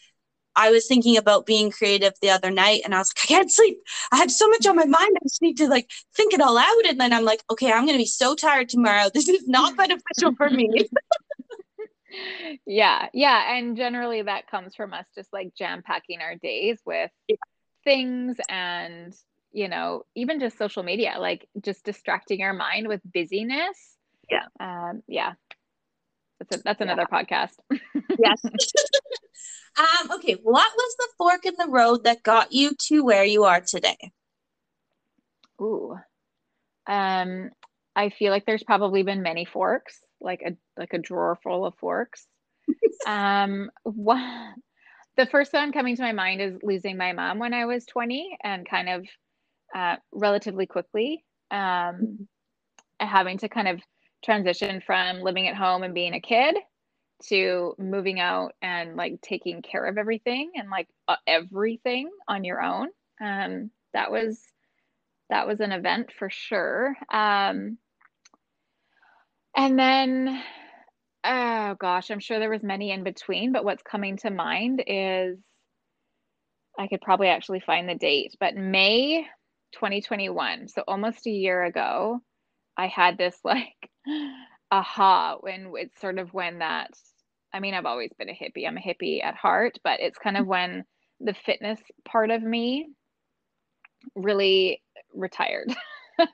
I 0.59 0.71
was 0.71 0.87
thinking 0.87 1.17
about 1.17 1.45
being 1.45 1.69
creative 1.69 2.13
the 2.19 2.31
other 2.31 2.49
night 2.49 2.81
and 2.83 2.95
I 2.95 2.97
was 2.97 3.13
like, 3.15 3.25
I 3.25 3.27
can't 3.27 3.51
sleep. 3.51 3.77
I 4.11 4.17
have 4.17 4.31
so 4.31 4.49
much 4.49 4.65
on 4.65 4.75
my 4.75 4.85
mind. 4.85 5.15
I 5.15 5.19
just 5.21 5.39
need 5.39 5.57
to 5.57 5.67
like 5.67 5.87
think 6.15 6.33
it 6.33 6.41
all 6.41 6.57
out. 6.57 6.85
And 6.89 6.99
then 6.99 7.13
I'm 7.13 7.25
like, 7.25 7.43
okay, 7.51 7.71
I'm 7.71 7.85
going 7.85 7.93
to 7.93 7.99
be 7.99 8.07
so 8.07 8.33
tired 8.33 8.67
tomorrow. 8.67 9.11
This 9.13 9.29
is 9.29 9.47
not 9.47 9.77
beneficial 9.83 10.33
for 10.35 10.49
me. 10.49 10.67
yeah 12.65 13.07
yeah 13.13 13.55
and 13.57 13.75
generally 13.75 14.21
that 14.21 14.49
comes 14.49 14.75
from 14.75 14.93
us 14.93 15.05
just 15.13 15.31
like 15.33 15.53
jam 15.55 15.81
packing 15.85 16.21
our 16.21 16.35
days 16.35 16.79
with 16.85 17.11
yeah. 17.27 17.35
things 17.83 18.37
and 18.49 19.13
you 19.51 19.67
know 19.67 20.03
even 20.15 20.39
just 20.39 20.57
social 20.57 20.83
media 20.83 21.15
like 21.19 21.47
just 21.61 21.83
distracting 21.83 22.43
our 22.43 22.53
mind 22.53 22.87
with 22.87 23.01
busyness. 23.11 23.95
Yeah. 24.29 24.45
Um 24.59 25.01
yeah. 25.07 25.33
That's 26.39 26.57
a, 26.57 26.63
that's 26.63 26.81
another 26.81 27.07
yeah. 27.11 27.23
podcast. 27.23 27.53
Yes. 28.19 28.41
Um 29.77 30.11
okay 30.13 30.33
what 30.41 30.71
was 30.75 30.95
the 30.97 31.07
fork 31.19 31.45
in 31.45 31.53
the 31.57 31.67
road 31.67 32.03
that 32.05 32.23
got 32.23 32.51
you 32.51 32.71
to 32.87 33.03
where 33.03 33.23
you 33.23 33.43
are 33.43 33.61
today? 33.61 34.11
Ooh. 35.61 35.97
Um 36.87 37.51
i 37.95 38.09
feel 38.09 38.31
like 38.31 38.45
there's 38.45 38.63
probably 38.63 39.03
been 39.03 39.21
many 39.23 39.45
forks 39.45 39.99
like 40.21 40.41
a 40.45 40.55
like 40.79 40.93
a 40.93 40.97
drawer 40.99 41.37
full 41.43 41.65
of 41.65 41.75
forks. 41.75 42.27
um, 43.07 43.69
what 43.83 44.53
the 45.15 45.25
first 45.25 45.53
one 45.53 45.71
coming 45.71 45.95
to 45.95 46.01
my 46.01 46.11
mind 46.11 46.41
is 46.41 46.59
losing 46.61 46.97
my 46.97 47.11
mom 47.13 47.39
when 47.39 47.53
I 47.53 47.65
was 47.65 47.85
20 47.85 48.37
and 48.43 48.69
kind 48.69 48.89
of 48.89 49.05
uh, 49.75 49.95
relatively 50.11 50.67
quickly 50.67 51.23
um, 51.51 52.27
having 52.99 53.37
to 53.39 53.49
kind 53.49 53.67
of 53.67 53.81
transition 54.23 54.81
from 54.85 55.21
living 55.21 55.47
at 55.47 55.55
home 55.55 55.83
and 55.83 55.93
being 55.93 56.13
a 56.13 56.21
kid 56.21 56.55
to 57.23 57.73
moving 57.79 58.19
out 58.19 58.53
and 58.61 58.95
like 58.95 59.19
taking 59.21 59.61
care 59.61 59.85
of 59.85 59.97
everything 59.97 60.51
and 60.55 60.69
like 60.69 60.87
uh, 61.07 61.15
everything 61.25 62.09
on 62.27 62.43
your 62.43 62.61
own. 62.61 62.89
Um, 63.19 63.71
that 63.93 64.11
was 64.11 64.39
that 65.29 65.47
was 65.47 65.59
an 65.59 65.71
event 65.71 66.11
for 66.17 66.29
sure. 66.29 66.95
Um, 67.11 67.77
and 69.57 69.77
then, 69.77 70.41
oh 71.23 71.75
gosh, 71.79 72.11
I'm 72.11 72.19
sure 72.19 72.39
there 72.39 72.49
was 72.49 72.63
many 72.63 72.91
in 72.91 73.03
between, 73.03 73.51
but 73.51 73.65
what's 73.65 73.83
coming 73.83 74.17
to 74.17 74.29
mind 74.29 74.83
is 74.85 75.37
I 76.79 76.87
could 76.87 77.01
probably 77.01 77.27
actually 77.27 77.59
find 77.59 77.89
the 77.89 77.95
date, 77.95 78.35
but 78.39 78.55
May 78.55 79.25
2021. 79.73 80.67
So 80.67 80.83
almost 80.87 81.25
a 81.25 81.31
year 81.31 81.63
ago, 81.65 82.21
I 82.77 82.87
had 82.87 83.17
this 83.17 83.35
like 83.43 83.89
aha 84.71 85.37
when 85.39 85.71
it's 85.75 85.99
sort 85.99 86.19
of 86.19 86.33
when 86.33 86.59
that 86.59 86.91
I 87.53 87.59
mean, 87.59 87.73
I've 87.73 87.85
always 87.85 88.11
been 88.19 88.29
a 88.29 88.33
hippie. 88.33 88.67
I'm 88.67 88.77
a 88.77 88.81
hippie 88.81 89.23
at 89.23 89.35
heart, 89.35 89.79
but 89.83 89.99
it's 90.01 90.19
kind 90.19 90.37
of 90.37 90.41
mm-hmm. 90.41 90.49
when 90.51 90.83
the 91.21 91.33
fitness 91.33 91.79
part 92.05 92.29
of 92.29 92.43
me 92.43 92.89
really 94.15 94.83
retired. 95.13 95.73
okay. 96.19 96.29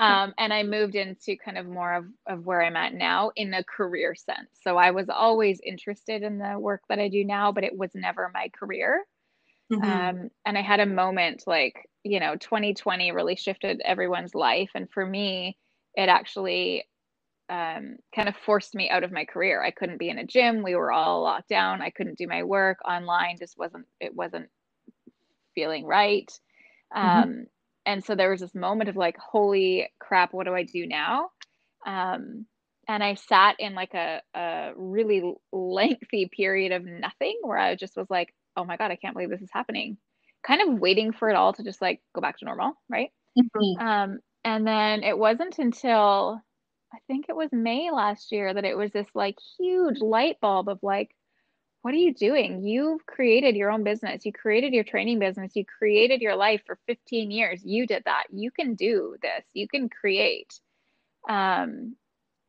um, 0.00 0.34
and 0.38 0.52
I 0.52 0.62
moved 0.62 0.94
into 0.94 1.36
kind 1.36 1.58
of 1.58 1.66
more 1.66 1.94
of, 1.94 2.04
of 2.26 2.46
where 2.46 2.62
I'm 2.62 2.76
at 2.76 2.94
now 2.94 3.30
in 3.36 3.54
a 3.54 3.64
career 3.64 4.14
sense. 4.14 4.50
So 4.62 4.76
I 4.76 4.90
was 4.90 5.08
always 5.08 5.60
interested 5.64 6.22
in 6.22 6.38
the 6.38 6.58
work 6.58 6.82
that 6.88 6.98
I 6.98 7.08
do 7.08 7.24
now, 7.24 7.52
but 7.52 7.64
it 7.64 7.76
was 7.76 7.90
never 7.94 8.30
my 8.32 8.50
career. 8.58 9.04
Mm-hmm. 9.72 9.84
Um, 9.84 10.30
and 10.46 10.56
I 10.56 10.62
had 10.62 10.80
a 10.80 10.86
moment 10.86 11.44
like, 11.46 11.88
you 12.04 12.20
know, 12.20 12.36
2020 12.36 13.12
really 13.12 13.36
shifted 13.36 13.82
everyone's 13.84 14.34
life. 14.34 14.70
And 14.74 14.90
for 14.90 15.04
me, 15.04 15.58
it 15.94 16.08
actually 16.08 16.84
um, 17.50 17.96
kind 18.14 18.28
of 18.28 18.36
forced 18.36 18.74
me 18.74 18.88
out 18.88 19.04
of 19.04 19.12
my 19.12 19.24
career. 19.24 19.62
I 19.62 19.70
couldn't 19.70 19.98
be 19.98 20.08
in 20.08 20.18
a 20.18 20.26
gym. 20.26 20.62
We 20.62 20.74
were 20.74 20.92
all 20.92 21.22
locked 21.22 21.48
down. 21.48 21.82
I 21.82 21.90
couldn't 21.90 22.18
do 22.18 22.26
my 22.26 22.42
work 22.44 22.78
online. 22.86 23.36
Just 23.38 23.58
wasn't, 23.58 23.86
it 24.00 24.14
wasn't 24.14 24.48
feeling 25.54 25.84
right. 25.84 26.30
Mm-hmm. 26.96 27.42
And 27.88 28.04
so 28.04 28.14
there 28.14 28.30
was 28.30 28.40
this 28.40 28.54
moment 28.54 28.90
of 28.90 28.96
like, 28.96 29.16
holy 29.16 29.88
crap, 29.98 30.34
what 30.34 30.44
do 30.44 30.54
I 30.54 30.62
do 30.62 30.86
now? 30.86 31.30
Um, 31.86 32.44
and 32.86 33.02
I 33.02 33.14
sat 33.14 33.56
in 33.58 33.74
like 33.74 33.94
a, 33.94 34.20
a 34.34 34.72
really 34.76 35.22
lengthy 35.54 36.28
period 36.30 36.72
of 36.72 36.84
nothing 36.84 37.38
where 37.40 37.56
I 37.56 37.76
just 37.76 37.96
was 37.96 38.10
like, 38.10 38.34
oh 38.58 38.64
my 38.66 38.76
God, 38.76 38.90
I 38.90 38.96
can't 38.96 39.14
believe 39.14 39.30
this 39.30 39.40
is 39.40 39.48
happening. 39.50 39.96
Kind 40.46 40.60
of 40.60 40.78
waiting 40.78 41.12
for 41.12 41.30
it 41.30 41.34
all 41.34 41.54
to 41.54 41.64
just 41.64 41.80
like 41.80 42.02
go 42.14 42.20
back 42.20 42.38
to 42.40 42.44
normal. 42.44 42.74
Right. 42.90 43.10
Mm-hmm. 43.38 43.86
Um, 43.86 44.18
and 44.44 44.66
then 44.66 45.02
it 45.02 45.16
wasn't 45.16 45.58
until 45.58 46.42
I 46.92 46.98
think 47.06 47.26
it 47.30 47.36
was 47.36 47.48
May 47.52 47.90
last 47.90 48.32
year 48.32 48.52
that 48.52 48.66
it 48.66 48.76
was 48.76 48.92
this 48.92 49.08
like 49.14 49.36
huge 49.58 50.00
light 50.02 50.36
bulb 50.42 50.68
of 50.68 50.78
like, 50.82 51.08
what 51.82 51.94
are 51.94 51.98
you 51.98 52.12
doing? 52.12 52.64
You've 52.64 53.06
created 53.06 53.54
your 53.54 53.70
own 53.70 53.84
business. 53.84 54.26
You 54.26 54.32
created 54.32 54.72
your 54.72 54.84
training 54.84 55.20
business. 55.20 55.54
You 55.54 55.64
created 55.64 56.20
your 56.20 56.36
life 56.36 56.62
for 56.66 56.78
15 56.86 57.30
years. 57.30 57.62
You 57.64 57.86
did 57.86 58.02
that. 58.04 58.24
You 58.32 58.50
can 58.50 58.74
do 58.74 59.16
this. 59.22 59.44
You 59.54 59.68
can 59.68 59.88
create. 59.88 60.58
Um, 61.28 61.96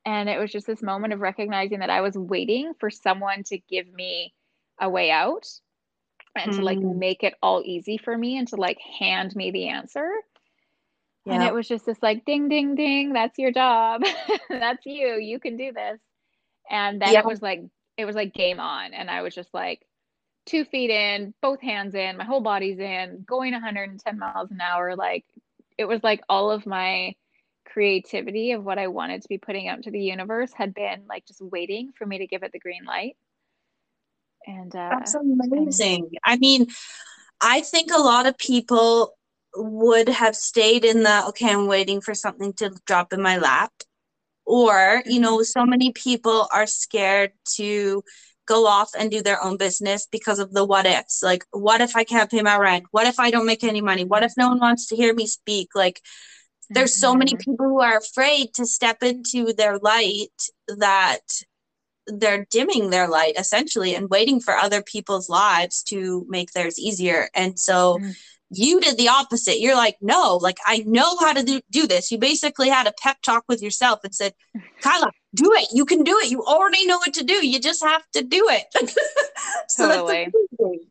and 0.05 0.29
it 0.29 0.39
was 0.39 0.51
just 0.51 0.65
this 0.65 0.81
moment 0.81 1.13
of 1.13 1.19
recognizing 1.19 1.79
that 1.79 1.89
I 1.89 2.01
was 2.01 2.17
waiting 2.17 2.74
for 2.79 2.89
someone 2.89 3.43
to 3.45 3.59
give 3.69 3.91
me 3.91 4.33
a 4.79 4.89
way 4.89 5.12
out 5.12 5.48
and 6.36 6.51
mm. 6.51 6.55
to 6.57 6.63
like 6.63 6.79
mm. 6.79 6.95
make 6.98 7.24
it 7.24 7.36
all 7.43 7.62
easy 7.63 7.98
for 7.98 8.17
me 8.17 8.38
and 8.38 8.48
to 8.48 8.55
like 8.55 8.79
hand 9.00 9.36
me 9.36 9.51
the 9.51 9.69
answer. 9.69 10.09
And 11.25 11.43
it 11.43 11.53
was 11.53 11.67
just 11.67 11.86
this 11.86 12.01
like 12.01 12.25
ding 12.25 12.50
ding 12.50 12.74
ding, 12.74 13.13
that's 13.13 13.38
your 13.38 13.51
job. 13.51 14.03
that's 14.50 14.83
you. 14.86 15.19
You 15.19 15.39
can 15.39 15.57
do 15.57 15.71
this. 15.71 16.00
And 16.71 17.00
then 17.00 17.15
it 17.15 17.25
was 17.25 17.41
like 17.41 17.62
it 18.00 18.06
was 18.06 18.15
like 18.15 18.34
game 18.34 18.62
on 18.62 18.94
and 18.94 19.10
I 19.10 19.22
was 19.24 19.36
just 19.36 19.53
like 19.53 19.86
two 20.46 20.63
feet 20.63 20.89
in, 20.89 21.34
both 21.41 21.60
hands 21.60 21.94
in, 21.96 22.18
my 22.18 22.24
whole 22.24 22.39
body's 22.39 22.79
in, 22.79 23.25
going 23.27 23.51
110 23.51 24.18
miles 24.18 24.50
an 24.51 24.62
hour 24.62 24.96
like 24.96 25.25
it 25.77 25.86
was 25.86 26.01
like 26.01 26.22
all 26.29 26.50
of 26.50 26.65
my 26.65 27.13
creativity 27.65 28.53
of 28.53 28.63
what 28.63 28.79
I 28.79 28.88
wanted 28.88 29.22
to 29.22 29.27
be 29.27 29.38
putting 29.38 29.68
out 29.68 29.84
to 29.84 29.91
the 29.91 30.00
universe 30.00 30.51
had 30.56 30.74
been 30.74 31.03
like 31.10 31.25
just 31.25 31.41
waiting 31.41 31.91
for 31.98 32.06
me 32.06 32.20
to 32.20 32.27
give 32.27 32.44
it 32.44 32.53
the 32.53 32.60
green 32.60 32.86
light. 32.86 33.18
And 34.48 34.74
uh, 34.74 34.89
that's 34.91 35.15
amazing. 35.15 36.03
And- 36.06 36.18
I 36.24 36.38
mean, 36.38 36.68
I 37.41 37.62
think 37.62 37.91
a 37.91 38.01
lot 38.01 38.25
of 38.25 38.38
people 38.38 39.13
would 39.56 40.08
have 40.08 40.36
stayed 40.36 40.86
in 40.86 41.03
the 41.03 41.25
okay, 41.27 41.51
I'm 41.51 41.68
waiting 41.68 42.00
for 42.00 42.13
something 42.13 42.53
to 42.53 42.72
drop 42.86 43.12
in 43.12 43.22
my 43.22 43.38
lap. 43.38 43.72
Or, 44.50 45.03
you 45.06 45.20
know, 45.20 45.44
so 45.44 45.63
many 45.63 45.91
people 45.91 46.48
are 46.51 46.65
scared 46.65 47.34
to 47.58 48.03
go 48.48 48.65
off 48.65 48.89
and 48.98 49.12
do 49.12 49.22
their 49.22 49.39
own 49.44 49.58
business 49.58 50.08
because 50.12 50.39
of 50.39 50.51
the 50.51 50.65
what 50.65 50.88
ifs. 50.88 51.22
Like, 51.22 51.46
what 51.51 51.82
if 51.82 51.96
I 51.96 52.03
can't 52.03 52.32
pay 52.32 52.41
my 52.41 52.58
rent? 52.58 52.86
What 52.89 53.06
if 53.06 53.20
I 53.20 53.29
don't 53.29 53.46
make 53.46 53.63
any 53.63 53.79
money? 53.79 54.06
What 54.06 54.24
if 54.24 54.34
no 54.38 54.48
one 54.50 54.60
wants 54.60 54.88
to 54.88 54.96
hear 54.96 55.13
me 55.13 55.27
speak? 55.27 55.70
Like, 55.75 56.01
there's 56.72 57.00
so 57.00 57.13
many 57.13 57.34
mm-hmm. 57.34 57.51
people 57.51 57.68
who 57.68 57.79
are 57.79 57.98
afraid 57.98 58.56
to 58.56 58.65
step 58.65 59.03
into 59.03 59.53
their 59.53 59.77
light 59.77 60.34
that 60.68 61.22
they're 62.08 62.48
dimming 62.50 62.89
their 62.89 63.08
light 63.08 63.36
essentially 63.38 63.94
and 63.94 64.10
waiting 64.10 64.39
for 64.39 64.56
other 64.56 64.82
people's 64.82 65.29
lives 65.29 65.84
to 65.84 66.25
make 66.27 66.53
theirs 66.53 66.79
easier. 66.79 67.29
And 67.36 67.60
so 67.60 68.00
mm 68.01 68.15
you 68.51 68.79
did 68.82 68.98
the 68.98 69.10
opposite. 69.10 69.60
You're 69.60 69.75
like, 69.75 69.98
no, 70.01 70.38
like 70.41 70.58
I 70.65 70.84
know 70.86 71.18
how 71.20 71.34
to 71.34 71.44
do, 71.44 71.62
do 71.70 71.88
this. 71.88 72.12
You 72.12 72.18
basically 72.18 72.70
had 72.70 72.88
a 72.88 72.94
pep 73.01 73.22
talk 73.22 73.44
with 73.48 73.62
yourself 73.62 74.00
and 74.03 74.13
said, 74.13 74.34
Kyla, 74.82 75.12
do 75.36 75.51
it. 75.53 75.70
You 75.72 75.86
can 75.86 76.03
do 76.03 76.18
it. 76.20 76.32
You 76.32 76.44
already 76.44 76.86
know 76.86 76.98
what 76.98 77.13
to 77.13 77.24
do. 77.24 77.46
You 77.46 77.60
just 77.60 77.84
have 77.84 78.03
to 78.13 78.24
do 78.24 78.48
it. 78.50 78.65
so 79.70 79.88
totally. 79.88 80.25
That's 80.25 80.36
amazing. 80.60 80.86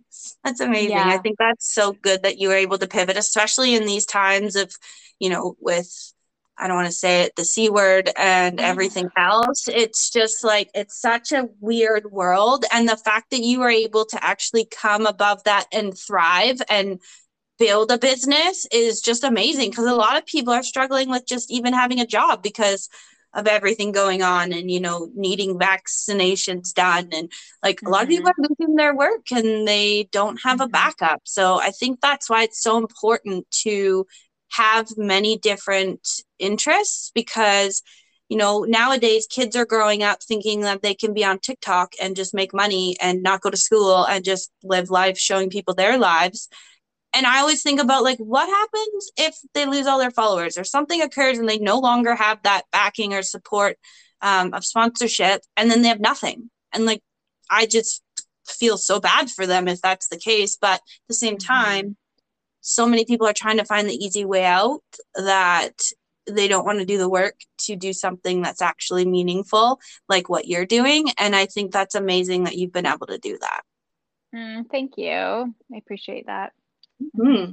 That's 0.45 0.61
amazing. 0.61 0.91
Yeah. 0.91 1.09
I 1.09 1.19
think 1.19 1.37
that's 1.39 1.75
so 1.75 1.93
good 1.93 2.23
that 2.23 2.39
you 2.39 2.49
were 2.49 2.55
able 2.55 2.79
to 2.79 2.87
pivot, 2.87 3.17
especially 3.17 3.75
in 3.75 3.87
these 3.87 4.07
times 4.07 4.55
of, 4.55 4.73
you 5.19 5.31
know, 5.31 5.57
with 5.61 6.13
I 6.61 6.67
don't 6.67 6.77
want 6.77 6.87
to 6.87 6.93
say 6.93 7.23
it, 7.23 7.37
the 7.37 7.45
C 7.45 7.71
word 7.71 8.11
and 8.17 8.59
mm-hmm. 8.59 8.65
everything 8.65 9.09
else. 9.17 9.69
It's 9.69 10.11
just 10.11 10.43
like, 10.43 10.71
it's 10.75 11.01
such 11.01 11.31
a 11.31 11.49
weird 11.61 12.11
world. 12.11 12.65
And 12.73 12.89
the 12.89 12.97
fact 12.97 13.31
that 13.31 13.43
you 13.43 13.61
were 13.61 13.71
able 13.71 14.05
to 14.07 14.25
actually 14.25 14.65
come 14.65 15.07
above 15.07 15.45
that 15.45 15.67
and 15.73 15.97
thrive 15.97 16.61
and 16.69 17.01
build 17.59 17.91
a 17.91 17.99
business 17.99 18.67
is 18.73 19.01
just 19.01 19.25
amazing 19.25 19.71
because 19.71 19.87
a 19.87 19.95
lot 19.95 20.17
of 20.17 20.27
people 20.27 20.53
are 20.53 20.63
struggling 20.63 21.09
with 21.09 21.27
just 21.27 21.51
even 21.51 21.73
having 21.73 22.01
a 22.01 22.07
job 22.07 22.43
because 22.43 22.89
of 23.35 23.47
everything 23.47 23.93
going 23.93 24.23
on 24.23 24.53
and 24.53 24.71
you 24.71 24.81
know 24.81 25.11
needing 25.15 25.59
vaccinations 25.59 26.73
done 26.73 27.09
and 27.13 27.31
like 27.63 27.77
mm-hmm. 27.77 27.89
a 27.89 27.91
lot 27.91 28.03
of 28.03 28.09
people 28.09 28.31
mm-hmm. 28.31 28.43
are 28.43 28.49
losing 28.59 28.75
their 28.77 28.97
work 28.97 29.31
and 29.33 29.69
they 29.69 30.09
don't 30.13 30.41
have 30.43 30.59
mm-hmm. 30.59 30.69
a 30.69 30.69
backup 30.69 31.21
so 31.25 31.61
i 31.61 31.71
think 31.71 32.01
that's 32.01 32.31
why 32.31 32.43
it's 32.43 32.63
so 32.63 32.79
important 32.79 33.49
to 33.51 34.07
have 34.53 34.89
many 34.97 35.37
different 35.37 36.01
interests 36.39 37.11
because 37.15 37.83
you 38.31 38.37
know 38.37 38.65
nowadays 38.65 39.27
kids 39.29 39.55
are 39.55 39.67
growing 39.67 40.03
up 40.03 40.23
thinking 40.23 40.63
that 40.63 40.81
they 40.81 40.95
can 40.95 41.13
be 41.13 41.25
on 41.25 41.39
tiktok 41.39 41.93
and 42.01 42.17
just 42.17 42.35
make 42.35 42.55
money 42.55 42.97
and 43.01 43.23
not 43.23 43.43
go 43.43 43.51
to 43.51 43.57
school 43.59 44.07
and 44.07 44.25
just 44.25 44.51
live 44.63 44.89
life 44.89 45.19
showing 45.19 45.51
people 45.51 45.75
their 45.75 45.99
lives 45.99 46.49
and 47.15 47.27
I 47.27 47.41
always 47.41 47.63
think 47.63 47.81
about 47.81 48.05
like 48.05 48.19
what 48.19 48.49
happens 48.49 49.11
if 49.17 49.37
they 49.55 49.67
lose 49.67 49.87
all 49.87 49.99
their 49.99 50.11
followers 50.11 50.59
or 50.59 50.65
something 50.65 51.01
occurs 51.01 51.39
and 51.39 51.49
they 51.49 51.59
no 51.59 51.79
longer 51.79 52.15
have 52.15 52.43
that 52.43 52.63
backing 52.71 53.15
or 53.15 53.23
support 53.23 53.79
um, 54.21 54.53
of 54.53 54.65
sponsorship 54.65 55.43
and 55.57 55.71
then 55.71 55.83
they 55.83 55.89
have 55.89 56.01
nothing. 56.01 56.51
And 56.73 56.85
like 56.85 57.03
I 57.51 57.67
just 57.67 58.03
feel 58.47 58.77
so 58.77 59.01
bad 59.01 59.31
for 59.31 59.47
them 59.47 59.69
if 59.69 59.81
that's 59.81 60.09
the 60.09 60.19
case. 60.19 60.59
But 60.61 60.75
at 60.75 60.81
the 61.09 61.15
same 61.15 61.37
mm-hmm. 61.37 61.53
time, 61.53 61.97
so 62.61 62.87
many 62.87 63.05
people 63.05 63.27
are 63.27 63.35
trying 63.35 63.59
to 63.59 63.65
find 63.65 63.89
the 63.89 63.95
easy 63.95 64.25
way 64.25 64.45
out 64.45 64.83
that 65.15 65.81
they 66.27 66.47
don't 66.47 66.67
want 66.67 66.79
to 66.79 66.85
do 66.85 66.99
the 66.99 67.09
work 67.09 67.37
to 67.61 67.75
do 67.75 67.95
something 67.95 68.43
that's 68.43 68.61
actually 68.61 69.07
meaningful, 69.07 69.81
like 70.11 70.29
what 70.29 70.47
you're 70.47 70.67
doing. 70.67 71.07
And 71.19 71.35
I 71.35 71.47
think 71.47 71.73
that's 71.73 71.95
amazing 71.95 72.45
that 72.45 72.57
you've 72.57 72.73
been 72.73 72.85
able 72.85 73.07
to 73.07 73.19
do 73.19 73.39
that. 73.41 73.63
Mm, 74.35 74.71
thank 74.71 74.99
you. 74.99 75.09
I 75.15 75.77
appreciate 75.79 76.27
that. 76.27 76.53
Mm-hmm. 77.03 77.53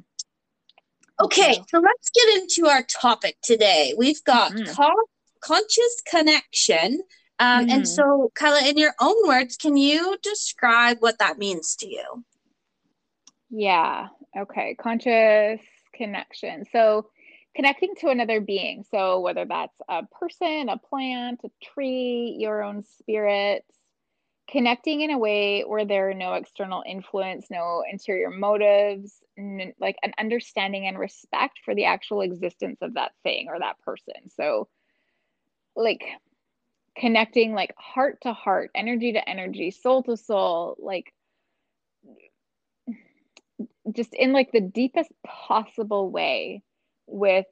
Okay, 1.24 1.54
so 1.70 1.80
let's 1.80 2.10
get 2.10 2.42
into 2.42 2.68
our 2.70 2.84
topic 2.84 3.38
today. 3.42 3.94
We've 3.98 4.24
got 4.26 4.52
mm-hmm. 4.52 4.74
con- 4.74 4.94
conscious 5.42 6.02
connection. 6.06 7.02
Um, 7.40 7.62
mm-hmm. 7.62 7.70
And 7.72 7.88
so, 7.88 8.32
Kyla, 8.36 8.68
in 8.68 8.78
your 8.78 8.94
own 9.00 9.16
words, 9.28 9.56
can 9.56 9.78
you 9.78 10.18
describe 10.22 10.98
what 11.00 11.20
that 11.20 11.38
means 11.38 11.76
to 11.78 11.88
you? 11.88 12.26
Yeah. 13.50 14.08
Okay. 14.38 14.76
Conscious 14.76 15.62
connection. 15.94 16.66
So, 16.72 17.10
connecting 17.56 17.96
to 18.00 18.10
another 18.10 18.42
being. 18.42 18.84
So, 18.92 19.22
whether 19.22 19.46
that's 19.46 19.76
a 19.88 20.04
person, 20.20 20.68
a 20.68 20.78
plant, 20.78 21.42
a 21.46 21.50
tree, 21.64 22.36
your 22.38 22.62
own 22.62 22.84
spirit, 23.00 23.64
connecting 24.50 25.02
in 25.02 25.12
a 25.12 25.18
way 25.18 25.62
where 25.62 25.86
there 25.86 26.10
are 26.10 26.14
no 26.14 26.34
external 26.34 26.84
influence, 26.86 27.48
no 27.50 27.84
interior 27.90 28.30
motives, 28.30 29.14
like 29.38 29.98
an 30.04 30.14
understanding 30.20 30.88
and 30.88 30.98
respect 30.98 31.60
for 31.64 31.76
the 31.76 31.86
actual 31.86 32.22
existence 32.22 32.78
of 32.82 32.94
that 32.96 33.12
thing 33.24 33.48
or 33.50 33.60
that 33.60 33.80
person. 33.82 34.30
So, 34.36 34.68
like 35.76 36.04
connecting 36.98 37.54
like 37.54 37.74
heart 37.78 38.20
to 38.22 38.34
heart, 38.34 38.72
energy 38.76 39.14
to 39.14 39.30
energy, 39.30 39.72
soul 39.72 40.04
to 40.04 40.18
soul, 40.18 40.76
like 40.80 41.14
just 43.94 44.14
in 44.14 44.34
like 44.34 44.52
the 44.52 44.62
deepest 44.62 45.12
possible 45.26 46.10
way 46.10 46.64
with 47.08 47.46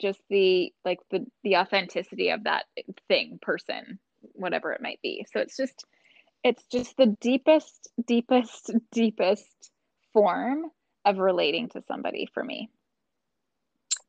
just 0.00 0.20
the 0.28 0.72
like 0.84 0.98
the 1.10 1.26
the 1.42 1.56
authenticity 1.56 2.30
of 2.30 2.44
that 2.44 2.64
thing 3.08 3.38
person 3.42 3.98
whatever 4.34 4.72
it 4.72 4.82
might 4.82 5.00
be 5.02 5.26
so 5.32 5.40
it's 5.40 5.56
just 5.56 5.84
it's 6.44 6.62
just 6.70 6.96
the 6.96 7.16
deepest 7.20 7.90
deepest 8.06 8.70
deepest 8.92 9.70
form 10.12 10.64
of 11.04 11.18
relating 11.18 11.68
to 11.70 11.82
somebody 11.86 12.28
for 12.32 12.44
me. 12.44 12.70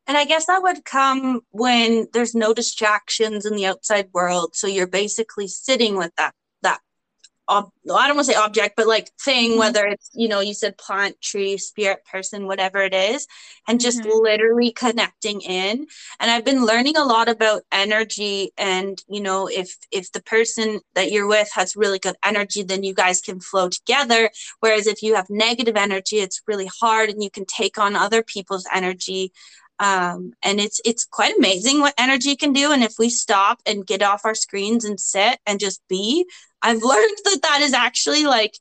And 0.08 0.18
i 0.18 0.26
guess 0.26 0.48
that 0.48 0.64
would 0.64 0.84
come 0.84 1.42
when 1.52 2.08
there's 2.12 2.36
no 2.36 2.54
distractions 2.54 3.46
in 3.46 3.56
the 3.56 3.66
outside 3.66 4.10
world. 4.14 4.56
So 4.56 4.68
you're 4.68 4.88
basically 4.88 5.48
sitting 5.48 5.98
with 5.98 6.12
that 6.18 6.34
ob- 7.52 7.72
I 7.94 8.08
don't 8.08 8.16
want 8.16 8.28
to 8.28 8.34
say 8.34 8.40
object, 8.40 8.76
but 8.78 8.88
like 8.88 9.12
thing, 9.20 9.58
Mhm. 9.58 9.58
whether 9.58 9.86
it's, 9.86 10.10
you 10.14 10.28
know, 10.30 10.40
you 10.40 10.54
said 10.54 10.78
plant, 10.78 11.22
tree, 11.22 11.58
spirit, 11.58 12.06
person, 12.06 12.48
whatever 12.48 12.80
it 12.82 12.94
is, 12.94 13.28
and 13.68 13.80
just 13.80 14.04
Mhm. 14.04 14.24
literally 14.24 14.72
connecting 14.72 15.42
in. 15.42 15.88
And 16.20 16.32
I've 16.32 16.46
been 16.46 16.66
learning 16.66 16.98
a 16.98 17.04
lot 17.06 17.30
about 17.30 17.64
energy 17.72 18.52
and, 18.58 19.02
you 19.10 19.22
know, 19.22 19.48
if 19.48 19.78
if 19.92 20.12
the 20.14 20.22
person 20.24 20.80
that 20.96 21.12
you're 21.12 21.28
with 21.28 21.50
has 21.54 21.76
really 21.76 22.00
good 22.00 22.16
energy, 22.24 22.64
then 22.64 22.84
you 22.84 22.94
guys 22.94 23.22
can 23.22 23.40
flow 23.40 23.70
together. 23.70 24.32
Whereas 24.62 24.88
if 24.88 25.04
you 25.04 25.16
have 25.16 25.30
negative 25.30 25.76
energy, 25.76 26.20
it's 26.20 26.42
really 26.48 26.70
hard 26.82 27.10
and 27.10 27.22
you 27.24 27.30
can 27.30 27.46
take 27.46 27.78
on 27.78 27.96
other 27.96 28.24
people's 28.24 28.66
energy 28.74 29.34
um, 29.82 30.34
and 30.44 30.60
it's 30.62 30.80
it's 30.86 31.06
quite 31.06 31.36
amazing 31.38 31.82
what 31.82 31.96
energy 31.98 32.36
can 32.38 32.54
do 32.54 32.72
and 32.72 32.84
if 32.84 32.94
we 33.00 33.10
stop 33.10 33.60
and 33.66 33.88
get 33.88 34.04
off 34.04 34.22
our 34.26 34.36
screens 34.36 34.86
and 34.86 35.00
sit 35.00 35.40
and 35.48 35.60
just 35.60 35.82
be 35.90 36.26
i've 36.62 36.84
learned 36.92 37.18
that 37.26 37.40
that 37.44 37.62
is 37.62 37.74
actually 37.74 38.26
like 38.26 38.58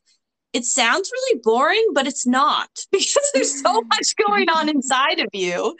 it 0.53 0.65
sounds 0.65 1.11
really 1.13 1.39
boring 1.43 1.87
but 1.93 2.07
it's 2.07 2.27
not 2.27 2.69
because 2.91 3.31
there's 3.33 3.61
so 3.61 3.81
much 3.93 4.15
going 4.27 4.49
on 4.49 4.67
inside 4.69 5.19
of 5.19 5.29
you 5.33 5.77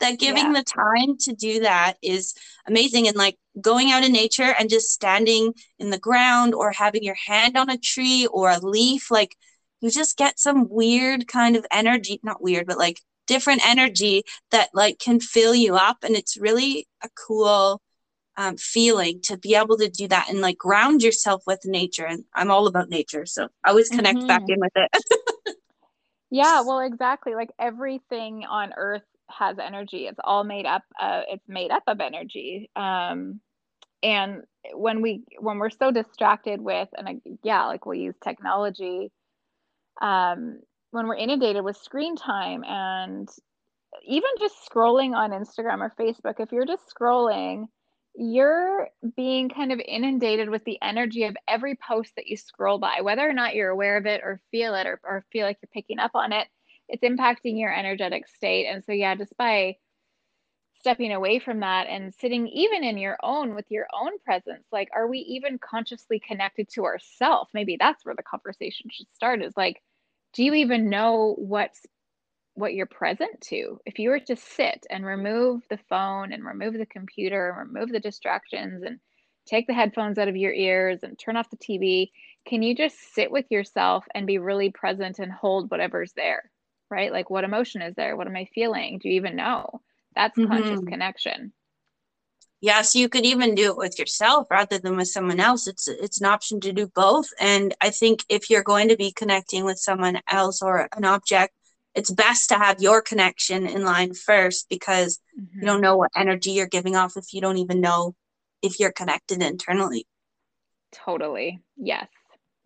that 0.00 0.18
giving 0.18 0.52
Yeah. 0.52 0.60
the 0.60 0.64
time 0.64 1.16
to 1.20 1.32
do 1.34 1.60
that 1.60 1.94
is 2.02 2.34
amazing 2.66 3.08
and 3.08 3.16
like 3.16 3.36
going 3.60 3.90
out 3.92 4.04
in 4.04 4.12
nature 4.12 4.54
and 4.58 4.68
just 4.70 4.90
standing 4.90 5.54
in 5.78 5.90
the 5.90 5.98
ground 5.98 6.54
or 6.54 6.72
having 6.72 7.02
your 7.04 7.16
hand 7.26 7.56
on 7.56 7.70
a 7.70 7.78
tree 7.78 8.26
or 8.26 8.50
a 8.50 8.58
leaf 8.58 9.10
like 9.10 9.36
you 9.80 9.90
just 9.90 10.16
get 10.16 10.38
some 10.38 10.68
weird 10.68 11.28
kind 11.28 11.56
of 11.56 11.66
energy 11.70 12.18
not 12.22 12.42
weird 12.42 12.66
but 12.66 12.78
like 12.78 13.00
different 13.26 13.66
energy 13.66 14.22
that 14.50 14.68
like 14.74 14.98
can 14.98 15.20
fill 15.20 15.54
you 15.54 15.76
up 15.76 15.98
and 16.02 16.16
it's 16.16 16.36
really 16.36 16.86
a 17.02 17.08
cool 17.26 17.80
um, 18.36 18.56
feeling 18.56 19.20
to 19.22 19.36
be 19.36 19.54
able 19.54 19.76
to 19.78 19.88
do 19.88 20.08
that 20.08 20.28
and 20.28 20.40
like 20.40 20.58
ground 20.58 21.02
yourself 21.02 21.42
with 21.46 21.60
nature 21.64 22.04
and 22.06 22.24
i'm 22.34 22.50
all 22.50 22.66
about 22.66 22.88
nature 22.88 23.26
so 23.26 23.48
i 23.64 23.70
always 23.70 23.88
connect 23.88 24.26
back 24.26 24.42
Mhm. 24.42 24.48
in 24.48 24.60
with 24.60 24.72
it 24.76 24.90
Yeah, 26.30 26.62
well, 26.62 26.80
exactly. 26.80 27.34
Like 27.34 27.50
everything 27.58 28.44
on 28.44 28.72
earth 28.76 29.04
has 29.30 29.58
energy. 29.58 30.06
It's 30.06 30.18
all 30.22 30.44
made 30.44 30.66
up 30.66 30.82
uh, 31.00 31.22
it's 31.28 31.48
made 31.48 31.70
up 31.70 31.84
of 31.86 32.00
energy. 32.00 32.70
Um 32.76 33.40
and 34.02 34.42
when 34.72 35.00
we 35.02 35.24
when 35.38 35.58
we're 35.58 35.70
so 35.70 35.90
distracted 35.90 36.60
with 36.60 36.88
and 36.96 37.06
like, 37.06 37.18
yeah, 37.42 37.66
like 37.66 37.86
we'll 37.86 37.98
use 37.98 38.16
technology 38.22 39.10
um 40.02 40.60
when 40.94 41.08
we're 41.08 41.16
inundated 41.16 41.64
with 41.64 41.76
screen 41.76 42.14
time 42.14 42.62
and 42.64 43.28
even 44.04 44.30
just 44.38 44.54
scrolling 44.70 45.14
on 45.14 45.32
Instagram 45.32 45.80
or 45.80 45.92
Facebook, 45.98 46.38
if 46.38 46.52
you're 46.52 46.66
just 46.66 46.84
scrolling, 46.88 47.66
you're 48.14 48.88
being 49.16 49.48
kind 49.48 49.72
of 49.72 49.80
inundated 49.80 50.48
with 50.48 50.64
the 50.64 50.78
energy 50.80 51.24
of 51.24 51.36
every 51.48 51.76
post 51.76 52.12
that 52.14 52.28
you 52.28 52.36
scroll 52.36 52.78
by, 52.78 53.00
whether 53.00 53.28
or 53.28 53.32
not 53.32 53.56
you're 53.56 53.70
aware 53.70 53.96
of 53.96 54.06
it 54.06 54.20
or 54.22 54.40
feel 54.52 54.74
it 54.74 54.86
or, 54.86 55.00
or 55.02 55.24
feel 55.32 55.44
like 55.44 55.58
you're 55.60 55.68
picking 55.74 55.98
up 55.98 56.12
on 56.14 56.32
it, 56.32 56.46
it's 56.88 57.02
impacting 57.02 57.58
your 57.58 57.74
energetic 57.74 58.28
state. 58.28 58.66
And 58.66 58.84
so, 58.84 58.92
yeah, 58.92 59.16
just 59.16 59.36
by 59.36 59.74
stepping 60.78 61.12
away 61.12 61.40
from 61.40 61.60
that 61.60 61.88
and 61.88 62.14
sitting 62.14 62.46
even 62.46 62.84
in 62.84 62.98
your 62.98 63.16
own 63.20 63.56
with 63.56 63.64
your 63.68 63.88
own 63.92 64.12
presence, 64.24 64.64
like, 64.70 64.90
are 64.94 65.08
we 65.08 65.18
even 65.18 65.58
consciously 65.58 66.20
connected 66.20 66.68
to 66.74 66.84
ourself? 66.84 67.48
Maybe 67.52 67.76
that's 67.80 68.04
where 68.04 68.14
the 68.14 68.22
conversation 68.22 68.90
should 68.92 69.12
start 69.12 69.42
is 69.42 69.54
like, 69.56 69.82
do 70.34 70.44
you 70.44 70.54
even 70.54 70.90
know 70.90 71.34
what's 71.38 71.86
what 72.54 72.74
you're 72.74 72.86
present 72.86 73.40
to. 73.40 73.80
If 73.84 73.98
you 73.98 74.10
were 74.10 74.20
to 74.20 74.36
sit 74.36 74.86
and 74.90 75.04
remove 75.04 75.62
the 75.68 75.78
phone 75.88 76.32
and 76.32 76.44
remove 76.44 76.74
the 76.74 76.86
computer 76.86 77.50
and 77.50 77.68
remove 77.72 77.90
the 77.90 78.00
distractions 78.00 78.82
and 78.82 79.00
take 79.46 79.66
the 79.66 79.74
headphones 79.74 80.18
out 80.18 80.28
of 80.28 80.36
your 80.36 80.52
ears 80.52 81.02
and 81.02 81.18
turn 81.18 81.36
off 81.36 81.50
the 81.50 81.56
TV, 81.56 82.12
can 82.46 82.62
you 82.62 82.74
just 82.74 82.96
sit 83.14 83.30
with 83.30 83.46
yourself 83.50 84.04
and 84.14 84.26
be 84.26 84.38
really 84.38 84.70
present 84.70 85.18
and 85.18 85.32
hold 85.32 85.70
whatever's 85.70 86.12
there? 86.14 86.50
Right? 86.90 87.12
Like 87.12 87.30
what 87.30 87.44
emotion 87.44 87.82
is 87.82 87.94
there? 87.96 88.16
What 88.16 88.26
am 88.28 88.36
I 88.36 88.46
feeling? 88.54 88.98
Do 88.98 89.08
you 89.08 89.16
even 89.16 89.36
know? 89.36 89.80
That's 90.14 90.38
conscious 90.38 90.80
Mhm. 90.80 90.84
connection. 90.84 91.52
Yeah 92.64 92.80
so 92.80 92.98
you 92.98 93.10
could 93.10 93.26
even 93.26 93.54
do 93.54 93.66
it 93.70 93.76
with 93.76 93.98
yourself 93.98 94.46
rather 94.50 94.78
than 94.78 94.96
with 94.96 95.08
someone 95.16 95.38
else 95.48 95.66
it's 95.72 95.86
it's 96.04 96.18
an 96.22 96.26
option 96.34 96.60
to 96.60 96.72
do 96.72 96.86
both 97.04 97.28
and 97.38 97.74
i 97.86 97.90
think 97.90 98.24
if 98.36 98.48
you're 98.48 98.62
going 98.72 98.88
to 98.88 98.96
be 98.96 99.12
connecting 99.12 99.64
with 99.64 99.78
someone 99.88 100.18
else 100.40 100.62
or 100.62 100.88
an 100.96 101.04
object 101.04 101.52
it's 101.94 102.10
best 102.10 102.48
to 102.48 102.54
have 102.64 102.80
your 102.86 103.02
connection 103.10 103.66
in 103.66 103.84
line 103.84 104.12
first 104.14 104.66
because 104.76 105.20
Mhm. 105.38 105.60
you 105.60 105.66
don't 105.70 105.84
know 105.86 105.96
what 106.00 106.10
energy 106.24 106.52
you're 106.52 106.74
giving 106.78 106.96
off 106.96 107.16
if 107.22 107.34
you 107.34 107.40
don't 107.44 107.58
even 107.64 107.80
know 107.80 108.00
if 108.62 108.80
you're 108.80 108.98
connected 109.02 109.42
internally 109.42 110.06
Totally. 111.06 111.60
Yes. 111.76 112.08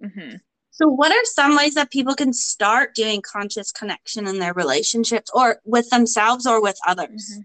hmm 0.02 0.36
so 0.70 0.86
what 1.00 1.10
are 1.10 1.24
some 1.24 1.56
ways 1.56 1.74
that 1.74 1.90
people 1.90 2.14
can 2.14 2.32
start 2.32 2.94
doing 2.94 3.20
conscious 3.20 3.72
connection 3.72 4.28
in 4.28 4.38
their 4.38 4.54
relationships 4.54 5.28
or 5.34 5.46
with 5.64 5.90
themselves 5.90 6.46
or 6.46 6.62
with 6.62 6.78
others 6.92 7.24
Mhm. 7.32 7.44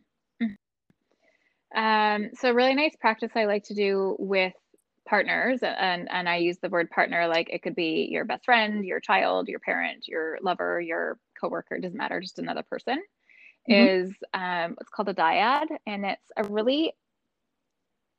Um, 1.75 2.29
so 2.35 2.51
a 2.51 2.53
really 2.53 2.75
nice 2.75 2.95
practice 2.99 3.31
I 3.35 3.45
like 3.45 3.63
to 3.65 3.73
do 3.75 4.15
with 4.19 4.53
partners, 5.07 5.59
and 5.63 6.09
and 6.11 6.29
I 6.29 6.37
use 6.37 6.59
the 6.59 6.69
word 6.69 6.89
partner 6.91 7.27
like 7.27 7.49
it 7.49 7.63
could 7.63 7.75
be 7.75 8.07
your 8.11 8.25
best 8.25 8.45
friend, 8.45 8.85
your 8.85 8.99
child, 8.99 9.47
your 9.49 9.59
parent, 9.59 10.07
your 10.07 10.37
lover, 10.41 10.79
your 10.81 11.19
coworker, 11.39 11.75
it 11.75 11.81
doesn't 11.81 11.97
matter, 11.97 12.21
just 12.21 12.39
another 12.39 12.63
person, 12.63 13.01
Mhm. 13.67 13.89
is 13.89 14.11
um, 14.33 14.77
it's 14.81 14.89
called 14.91 15.09
a 15.09 15.13
dyad, 15.15 15.67
and 15.87 16.05
it's 16.05 16.31
a 16.37 16.45
really 16.45 16.93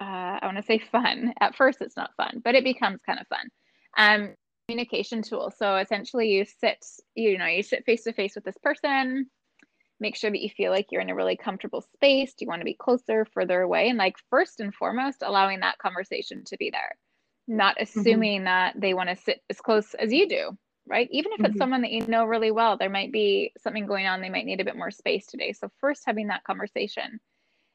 uh, 0.01 0.39
I 0.41 0.47
want 0.47 0.57
to 0.59 0.63
say 0.63 0.79
fun. 0.79 1.33
At 1.41 1.55
first, 1.57 1.81
it's 1.81 1.97
not 1.97 2.15
fun, 2.17 2.41
but 2.45 2.55
it 2.55 2.65
becomes 2.65 3.01
kind 3.07 3.21
of 3.21 3.27
fun. 3.29 3.49
Um, 3.97 4.35
communication 4.69 5.23
tool. 5.23 5.53
So 5.57 5.77
essentially, 5.77 6.29
you 6.31 6.45
sit, 6.45 6.85
you 7.15 7.39
know, 7.39 7.47
you 7.47 7.63
sit 7.63 7.85
face 7.85 8.05
to 8.05 8.13
face 8.13 8.35
with 8.35 8.45
this 8.45 8.59
person. 8.63 9.31
Make 10.01 10.17
sure 10.17 10.31
that 10.31 10.41
you 10.41 10.51
feel 10.51 10.71
like 10.73 10.87
you're 10.91 11.01
in 11.01 11.11
a 11.11 11.15
really 11.15 11.37
comfortable 11.37 11.81
space. 11.83 12.35
Do 12.35 12.45
you 12.45 12.49
want 12.49 12.61
to 12.61 12.65
be 12.67 12.75
closer, 12.75 13.25
further 13.25 13.63
away? 13.63 13.89
And 13.89 13.99
like 13.99 14.17
first 14.31 14.61
and 14.61 14.75
foremost, 14.75 15.23
allowing 15.23 15.61
that 15.61 15.79
conversation 15.79 16.45
to 16.47 16.57
be 16.57 16.71
there, 16.71 16.97
not 17.49 17.77
assuming 17.81 18.45
that 18.45 18.75
they 18.81 18.95
want 18.95 19.09
to 19.11 19.17
sit 19.17 19.43
as 19.51 19.61
close 19.61 19.95
as 19.95 20.13
you 20.13 20.29
do, 20.29 20.59
right? 20.87 21.09
Even 21.11 21.33
if 21.33 21.45
it's 21.45 21.57
Mhm. 21.57 21.59
someone 21.59 21.83
that 21.83 21.93
you 21.93 22.07
know 22.07 22.25
really 22.25 22.51
well, 22.51 22.77
there 22.77 22.91
might 22.91 23.13
be 23.13 23.53
something 23.59 23.87
going 23.87 24.07
on. 24.07 24.21
They 24.21 24.31
might 24.31 24.47
need 24.47 24.61
a 24.61 24.65
bit 24.65 24.77
more 24.77 24.91
space 24.91 25.27
today. 25.27 25.53
So 25.53 25.71
first, 25.81 26.03
having 26.07 26.29
that 26.29 26.45
conversation 26.45 27.21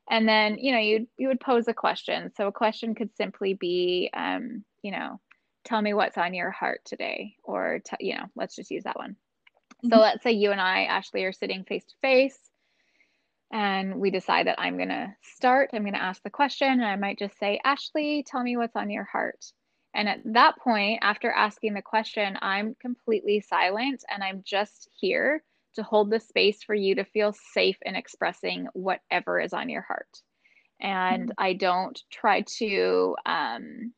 and 0.10 0.28
then 0.28 0.58
you 0.58 0.72
know 0.72 0.80
you 0.80 1.08
you 1.18 1.28
would 1.28 1.40
pose 1.40 1.68
a 1.68 1.74
question 1.74 2.32
so 2.36 2.48
a 2.48 2.52
question 2.52 2.96
could 2.96 3.16
simply 3.16 3.54
be 3.54 4.10
um, 4.14 4.64
you 4.82 4.92
know 4.92 5.20
tell 5.66 5.82
me 5.82 5.94
what's 5.94 6.18
on 6.18 6.34
your 6.34 6.52
heart 6.52 6.82
today 6.86 7.36
or 7.44 7.80
t- 7.86 8.06
you 8.08 8.16
know 8.16 8.26
let's 8.36 8.56
just 8.56 8.72
use 8.72 8.84
that 8.84 8.98
one 8.98 9.16
so 9.84 9.98
Mhm. 9.98 10.00
let's 10.00 10.24
say 10.24 10.32
you 10.32 10.52
and 10.52 10.62
i 10.62 10.84
ashley 10.84 11.24
are 11.24 11.34
sitting 11.34 11.64
face 11.64 11.86
to 11.86 11.96
face 12.02 12.52
and 13.52 14.00
we 14.00 14.12
decide 14.12 14.48
that 14.48 14.60
i'm 14.60 14.78
going 14.78 14.90
to 14.90 15.14
start 15.22 15.70
i'm 15.74 15.84
going 15.84 15.94
to 15.94 16.02
ask 16.02 16.22
the 16.24 16.30
question 16.30 16.68
and 16.70 16.86
i 16.86 16.96
might 16.96 17.18
just 17.20 17.38
say 17.40 17.60
ashley 17.64 18.24
tell 18.28 18.44
me 18.44 18.58
what's 18.58 18.76
on 18.76 18.90
your 18.90 19.06
heart 19.06 19.46
and 19.94 20.08
at 20.10 20.20
that 20.26 20.58
point 20.60 21.00
after 21.02 21.32
asking 21.32 21.74
the 21.74 21.82
question 21.82 22.38
i'm 22.42 22.76
completely 22.82 23.42
silent 23.42 24.04
and 24.10 24.24
i'm 24.24 24.44
just 24.46 24.90
here 25.00 25.44
to 25.76 25.84
hold 25.84 26.10
the 26.12 26.20
space 26.20 26.64
for 26.64 26.76
you 26.76 26.96
to 26.96 27.04
feel 27.06 27.34
safe 27.54 27.78
in 27.84 27.96
expressing 27.96 28.68
whatever 28.74 29.40
is 29.40 29.54
on 29.54 29.70
your 29.70 29.84
heart. 29.84 30.10
And 30.82 31.32
I 31.38 31.54
don't 31.54 32.00
try 32.12 32.42
to 32.58 33.16
um, 33.26 33.94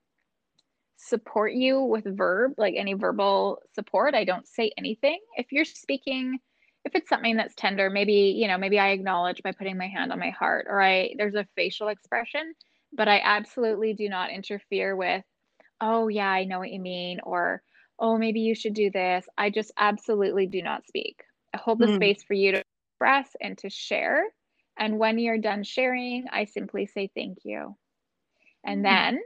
support 1.01 1.53
you 1.53 1.81
with 1.81 2.05
verb, 2.17 2.53
like 2.57 2.75
any 2.77 2.93
verbal 2.93 3.61
support. 3.73 4.15
I 4.15 4.23
don't 4.23 4.47
say 4.47 4.71
anything. 4.77 5.19
If 5.37 5.51
you're 5.51 5.65
speaking, 5.65 6.39
if 6.85 6.95
it's 6.95 7.09
something 7.09 7.37
that's 7.37 7.55
tender, 7.55 7.89
maybe, 7.89 8.35
you 8.37 8.47
know, 8.47 8.57
maybe 8.57 8.79
I 8.79 8.89
acknowledge 8.89 9.41
by 9.43 9.51
putting 9.51 9.77
my 9.77 9.87
hand 9.87 10.11
on 10.11 10.19
my 10.19 10.31
heart 10.31 10.67
or 10.69 10.81
I 10.81 11.13
there's 11.17 11.35
a 11.35 11.47
facial 11.55 11.89
expression, 11.89 12.53
but 12.93 13.07
I 13.07 13.21
absolutely 13.23 13.93
do 13.93 14.09
not 14.09 14.31
interfere 14.31 14.95
with, 14.95 15.23
oh 15.81 16.07
yeah, 16.07 16.29
I 16.29 16.45
know 16.45 16.59
what 16.59 16.71
you 16.71 16.79
mean, 16.79 17.19
or 17.23 17.63
oh, 17.99 18.17
maybe 18.17 18.41
you 18.41 18.55
should 18.55 18.73
do 18.73 18.89
this. 18.91 19.27
I 19.37 19.49
just 19.51 19.71
absolutely 19.77 20.47
do 20.47 20.61
not 20.63 20.87
speak. 20.87 21.23
I 21.53 21.57
hold 21.57 21.79
the 21.79 21.87
Mm. 21.87 21.89
space 21.89 22.23
for 22.23 22.33
you 22.33 22.53
to 22.53 22.63
express 22.95 23.35
and 23.41 23.57
to 23.59 23.69
share. 23.69 24.23
And 24.77 24.97
when 24.99 25.19
you're 25.19 25.37
done 25.37 25.63
sharing, 25.63 26.25
I 26.31 26.45
simply 26.45 26.87
say 26.87 27.11
thank 27.15 27.39
you. 27.43 27.77
And 28.63 28.83
Mm. 28.83 28.85
then 28.85 29.19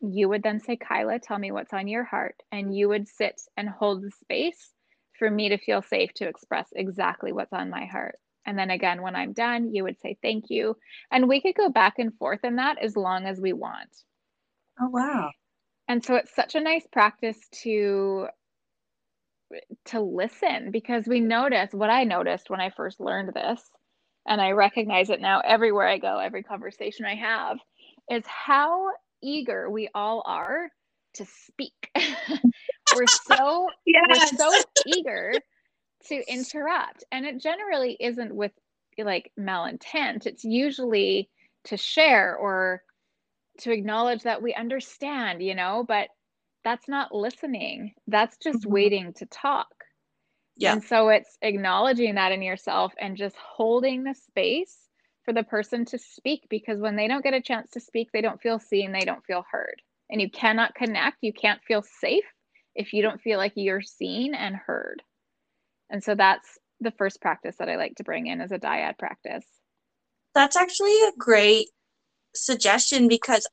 you 0.00 0.28
would 0.28 0.42
then 0.42 0.60
say, 0.60 0.76
Kyla, 0.76 1.18
tell 1.18 1.38
me 1.38 1.50
what's 1.50 1.72
on 1.72 1.88
your 1.88 2.04
heart. 2.04 2.36
And 2.52 2.76
you 2.76 2.88
would 2.88 3.08
sit 3.08 3.40
and 3.56 3.68
hold 3.68 4.02
the 4.02 4.10
space 4.10 4.72
for 5.18 5.30
me 5.30 5.48
to 5.48 5.58
feel 5.58 5.82
safe 5.82 6.12
to 6.14 6.28
express 6.28 6.68
exactly 6.74 7.32
what's 7.32 7.52
on 7.52 7.70
my 7.70 7.86
heart. 7.86 8.16
And 8.46 8.58
then 8.58 8.70
again, 8.70 9.02
when 9.02 9.16
I'm 9.16 9.32
done, 9.32 9.74
you 9.74 9.82
would 9.84 10.00
say 10.00 10.16
thank 10.22 10.46
you. 10.48 10.76
And 11.10 11.28
we 11.28 11.40
could 11.40 11.54
go 11.54 11.68
back 11.68 11.98
and 11.98 12.16
forth 12.16 12.40
in 12.44 12.56
that 12.56 12.78
as 12.82 12.96
long 12.96 13.26
as 13.26 13.40
we 13.40 13.52
want. 13.52 13.90
Oh 14.80 14.88
wow. 14.88 15.30
And 15.88 16.04
so 16.04 16.14
it's 16.14 16.34
such 16.34 16.54
a 16.54 16.60
nice 16.60 16.86
practice 16.90 17.38
to 17.62 18.28
to 19.86 20.00
listen 20.00 20.70
because 20.70 21.06
we 21.06 21.20
notice 21.20 21.72
what 21.72 21.88
I 21.88 22.04
noticed 22.04 22.50
when 22.50 22.60
I 22.60 22.68
first 22.68 23.00
learned 23.00 23.32
this 23.34 23.62
and 24.26 24.42
I 24.42 24.50
recognize 24.50 25.08
it 25.08 25.22
now 25.22 25.40
everywhere 25.40 25.88
I 25.88 25.96
go, 25.96 26.18
every 26.18 26.42
conversation 26.42 27.06
I 27.06 27.14
have 27.14 27.58
is 28.10 28.24
how 28.26 28.90
eager 29.22 29.70
we 29.70 29.88
all 29.94 30.22
are 30.26 30.70
to 31.14 31.26
speak. 31.46 31.90
we're 32.94 33.06
so 33.06 33.68
yes. 33.84 34.32
we're 34.32 34.50
so 34.50 34.62
eager 34.86 35.32
to 36.08 36.32
interrupt. 36.32 37.04
And 37.12 37.26
it 37.26 37.40
generally 37.40 37.96
isn't 38.00 38.34
with 38.34 38.52
like 38.98 39.30
malintent. 39.38 40.26
It's 40.26 40.44
usually 40.44 41.28
to 41.64 41.76
share 41.76 42.36
or 42.36 42.82
to 43.60 43.72
acknowledge 43.72 44.22
that 44.22 44.42
we 44.42 44.54
understand, 44.54 45.42
you 45.42 45.54
know, 45.54 45.84
but 45.86 46.08
that's 46.64 46.88
not 46.88 47.14
listening. 47.14 47.94
That's 48.06 48.36
just 48.38 48.60
mm-hmm. 48.60 48.72
waiting 48.72 49.12
to 49.14 49.26
talk. 49.26 49.68
Yeah. 50.56 50.72
And 50.72 50.82
so 50.82 51.08
it's 51.08 51.38
acknowledging 51.40 52.16
that 52.16 52.32
in 52.32 52.42
yourself 52.42 52.92
and 52.98 53.16
just 53.16 53.36
holding 53.36 54.02
the 54.02 54.14
space 54.14 54.76
for 55.28 55.34
the 55.34 55.44
person 55.44 55.84
to 55.84 55.98
speak 55.98 56.46
because 56.48 56.80
when 56.80 56.96
they 56.96 57.06
don't 57.06 57.22
get 57.22 57.34
a 57.34 57.42
chance 57.42 57.72
to 57.72 57.80
speak, 57.80 58.08
they 58.14 58.22
don't 58.22 58.40
feel 58.40 58.58
seen, 58.58 58.92
they 58.92 59.04
don't 59.04 59.26
feel 59.26 59.44
heard. 59.52 59.82
And 60.08 60.22
you 60.22 60.30
cannot 60.30 60.74
connect, 60.74 61.18
you 61.20 61.34
can't 61.34 61.60
feel 61.68 61.84
safe 62.00 62.24
if 62.74 62.94
you 62.94 63.02
don't 63.02 63.20
feel 63.20 63.36
like 63.36 63.52
you're 63.54 63.82
seen 63.82 64.34
and 64.34 64.56
heard. 64.56 65.02
And 65.90 66.02
so 66.02 66.14
that's 66.14 66.48
the 66.80 66.92
first 66.92 67.20
practice 67.20 67.56
that 67.58 67.68
I 67.68 67.76
like 67.76 67.96
to 67.96 68.04
bring 68.04 68.26
in 68.26 68.40
as 68.40 68.52
a 68.52 68.58
dyad 68.58 68.96
practice. 68.98 69.44
That's 70.34 70.56
actually 70.56 70.98
a 71.02 71.12
great 71.18 71.68
suggestion 72.34 73.06
because 73.06 73.46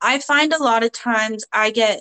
I 0.00 0.18
find 0.18 0.54
a 0.54 0.62
lot 0.62 0.82
of 0.82 0.92
times 0.92 1.44
I 1.52 1.72
get 1.72 2.00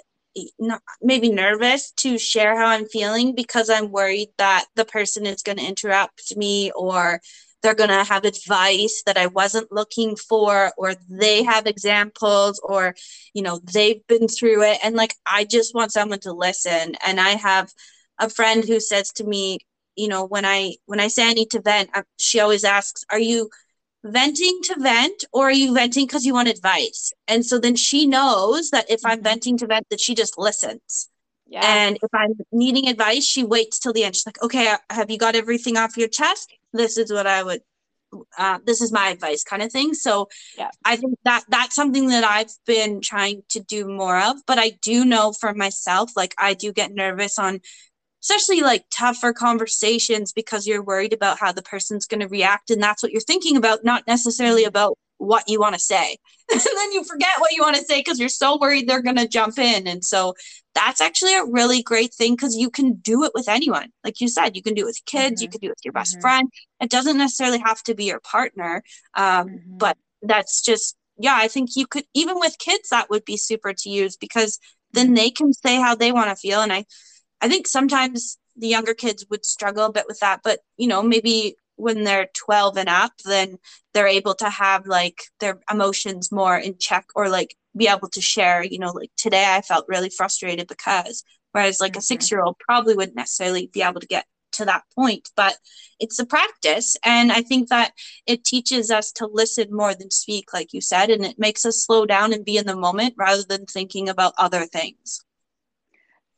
maybe 1.02 1.30
nervous 1.30 1.92
to 1.98 2.18
share 2.18 2.58
how 2.58 2.68
I'm 2.68 2.86
feeling 2.86 3.36
because 3.36 3.70
I'm 3.70 3.92
worried 3.92 4.30
that 4.38 4.68
the 4.76 4.86
person 4.86 5.26
is 5.26 5.44
going 5.44 5.58
to 5.58 5.68
interrupt 5.68 6.38
me 6.38 6.72
or 6.72 7.20
they're 7.62 7.76
going 7.76 7.90
to 7.90 8.04
have 8.04 8.26
advice 8.26 9.04
that 9.06 9.18
I 9.18 9.28
wasn't 9.28 9.72
looking 9.72 10.16
for 10.16 10.72
or 10.78 10.96
they 11.10 11.44
have 11.44 11.68
examples 11.68 12.60
or 12.64 12.96
you 13.34 13.42
know 13.42 13.60
they've 13.74 14.06
been 14.08 14.28
through 14.28 14.64
it. 14.64 14.80
And 14.84 14.96
like 14.96 15.16
I 15.26 15.46
just 15.46 15.76
want 15.76 15.92
someone 15.92 16.20
to 16.22 16.34
listen. 16.34 16.96
And 17.06 17.20
I 17.20 17.32
have 17.32 17.72
a 18.20 18.30
friend 18.30 18.64
who 18.66 18.80
says 18.80 19.12
to 19.14 19.24
me 19.24 19.60
you 19.96 20.08
know 20.08 20.26
when 20.26 20.46
I 20.46 20.76
when 20.86 21.00
I 21.00 21.08
say 21.08 21.30
I 21.30 21.34
need 21.34 21.52
to 21.52 21.62
vent 21.62 21.90
she 22.18 22.40
always 22.40 22.64
asks 22.64 23.04
are 23.12 23.20
you 23.20 23.50
venting 24.04 24.60
to 24.64 24.76
vent 24.80 25.26
or 25.32 25.50
are 25.50 25.52
you 25.52 25.74
venting 25.74 26.06
because 26.08 26.26
you 26.26 26.34
want 26.34 26.48
advice? 26.48 27.14
And 27.28 27.46
so 27.46 27.60
then 27.60 27.76
she 27.76 28.08
knows 28.08 28.72
that 28.72 28.90
if 28.90 29.02
i'm 29.06 29.18
mm-hmm. 29.18 29.24
venting 29.24 29.58
to 29.60 29.68
vent 29.68 29.88
that 29.90 30.00
she 30.00 30.16
just 30.16 30.38
listens. 30.38 31.10
Yeah. 31.48 31.62
and 31.66 31.98
if 32.02 32.10
i'm 32.14 32.32
needing 32.54 32.88
advice 32.88 33.26
she 33.26 33.44
waits 33.44 33.78
till 33.78 33.92
the 33.94 34.06
end. 34.06 34.16
She's 34.16 34.26
like 34.26 34.42
okay 34.42 34.70
uh, 34.70 34.78
have 34.90 35.12
you 35.12 35.18
got 35.18 35.36
everything 35.36 35.76
off 35.78 35.98
your 35.98 36.08
chest 36.08 36.50
this 36.74 36.98
is 36.98 37.12
what 37.12 37.28
i 37.28 37.44
would 37.44 37.62
uh, 38.38 38.60
this 38.66 38.82
is 38.82 38.92
my 38.92 39.08
advice 39.08 39.42
kind 39.44 39.62
of 39.62 39.72
thing 39.72 39.94
so 39.94 40.28
yeah. 40.58 40.70
i 40.84 40.96
think 40.96 41.18
that 41.24 41.44
that's 41.50 41.76
something 41.76 42.08
that 42.08 42.24
i've 42.24 42.52
been 42.66 43.00
trying 43.00 43.42
to 43.50 43.62
do 43.62 43.88
more 43.88 44.20
of 44.20 44.36
but 44.46 44.58
i 44.58 44.72
do 44.82 45.06
know 45.06 45.32
for 45.32 45.54
myself 45.54 46.12
like 46.16 46.36
i 46.38 46.54
do 46.54 46.74
get 46.74 46.94
nervous 46.94 47.40
on 47.40 47.60
especially 48.22 48.62
like 48.62 48.86
tougher 48.92 49.34
conversations 49.34 50.32
because 50.32 50.68
you're 50.68 50.84
worried 50.84 51.14
about 51.14 51.40
how 51.40 51.52
the 51.52 51.64
person's 51.64 52.06
going 52.06 52.20
to 52.20 52.28
react 52.28 52.70
and 52.70 52.82
that's 52.82 53.02
what 53.02 53.12
you're 53.12 53.22
thinking 53.22 53.58
about 53.58 53.84
not 53.84 54.06
necessarily 54.08 54.64
about 54.64 54.98
what 55.22 55.44
you 55.48 55.60
want 55.60 55.74
to 55.74 55.80
say 55.80 56.18
and 56.52 56.62
then 56.62 56.92
you 56.92 57.04
forget 57.04 57.30
what 57.40 57.52
you 57.52 57.62
want 57.62 57.76
to 57.76 57.84
say 57.84 58.00
because 58.00 58.20
you're 58.20 58.30
so 58.30 58.58
worried 58.60 58.88
they're 58.88 59.02
going 59.02 59.16
to 59.16 59.28
jump 59.28 59.58
in 59.60 59.88
and 59.88 60.04
so 60.04 60.34
that's 60.74 61.02
actually 61.02 61.36
a 61.36 61.46
really 61.46 61.84
great 61.84 62.14
thing 62.14 62.34
because 62.34 62.56
you 62.56 62.70
can 62.70 62.94
do 62.94 63.24
it 63.24 63.32
with 63.34 63.48
anyone 63.48 63.90
like 64.04 64.20
you 64.20 64.28
said 64.28 64.56
you 64.56 64.64
can 64.64 64.74
do 64.74 64.82
it 64.82 64.86
with 64.86 65.02
kids 65.06 65.36
mm-hmm. 65.36 65.44
you 65.44 65.50
can 65.50 65.60
do 65.60 65.68
it 65.68 65.72
with 65.72 65.86
your 65.86 65.94
best 65.94 66.14
mm-hmm. 66.14 66.22
friend 66.22 66.50
it 66.82 66.90
doesn't 66.90 67.18
necessarily 67.18 67.60
have 67.60 67.82
to 67.84 67.94
be 67.94 68.06
your 68.06 68.20
partner 68.20 68.84
um, 69.16 69.48
mm-hmm. 69.48 69.78
but 69.78 69.98
that's 70.22 70.62
just 70.62 70.96
yeah 71.18 71.38
i 71.38 71.48
think 71.48 71.70
you 71.76 71.86
could 71.86 72.04
even 72.14 72.40
with 72.40 72.58
kids 72.58 72.90
that 72.90 73.10
would 73.10 73.26
be 73.26 73.38
super 73.38 73.74
to 73.74 73.90
use 73.90 74.18
because 74.18 74.60
then 74.94 75.08
mm-hmm. 75.08 75.16
they 75.16 75.30
can 75.30 75.54
say 75.54 75.76
how 75.76 75.96
they 75.96 76.12
want 76.12 76.30
to 76.30 76.36
feel 76.36 76.62
and 76.62 76.74
i 76.74 76.86
I 77.42 77.50
think 77.50 77.68
sometimes 77.68 78.38
the 78.56 78.68
younger 78.68 78.94
kids 78.94 79.26
would 79.30 79.46
struggle 79.46 79.86
a 79.86 79.92
bit 79.92 80.06
with 80.08 80.20
that, 80.20 80.42
but 80.44 80.60
you 80.78 80.88
know, 80.88 81.02
maybe 81.02 81.56
when 81.82 82.04
they're 82.04 82.30
12 82.34 82.78
and 82.78 82.90
up, 82.90 83.14
then 83.26 83.58
they're 83.94 84.08
able 84.08 84.36
to 84.36 84.50
have 84.50 84.86
like 84.88 85.24
their 85.40 85.60
emotions 85.70 86.32
more 86.32 86.58
in 86.58 86.78
check 86.80 87.06
or 87.16 87.30
like 87.30 87.56
be 87.76 87.88
able 87.88 88.10
to 88.10 88.22
share, 88.22 88.64
you 88.64 88.80
know, 88.80 88.92
like 88.92 89.12
today 89.18 89.46
I 89.48 89.62
felt 89.62 89.86
really 89.88 90.10
frustrated 90.10 90.68
because 90.68 91.24
whereas 91.52 91.82
like 91.82 91.94
mm-hmm. 91.94 92.00
a 92.00 92.04
six 92.04 92.32
year 92.32 92.42
old 92.42 92.58
probably 92.60 92.96
wouldn't 92.96 93.16
necessarily 93.16 93.70
be 93.74 93.82
able 93.82 94.00
to 94.00 94.08
get 94.08 94.26
to 94.54 94.66
that 94.66 94.84
point 94.96 95.30
but 95.38 95.56
it's 95.98 96.20
a 96.20 96.26
practice 96.26 96.98
and 97.06 97.32
i 97.32 97.42
think 97.42 97.70
that 97.70 97.94
it 98.28 98.44
teaches 98.44 98.92
us 98.92 99.12
to 99.14 99.26
listen 99.32 99.68
more 99.72 99.94
than 99.96 100.12
speak 100.12 100.54
like 100.54 100.74
you 100.74 100.82
said 100.82 101.10
and 101.10 101.26
it 101.26 101.40
makes 101.40 101.66
us 101.66 101.86
slow 101.86 102.06
down 102.06 102.34
and 102.34 102.44
be 102.44 102.58
in 102.58 102.66
the 102.66 102.76
moment 102.76 103.14
rather 103.18 103.44
than 103.48 103.66
thinking 103.66 104.10
about 104.10 104.34
other 104.38 104.66
things 104.66 105.24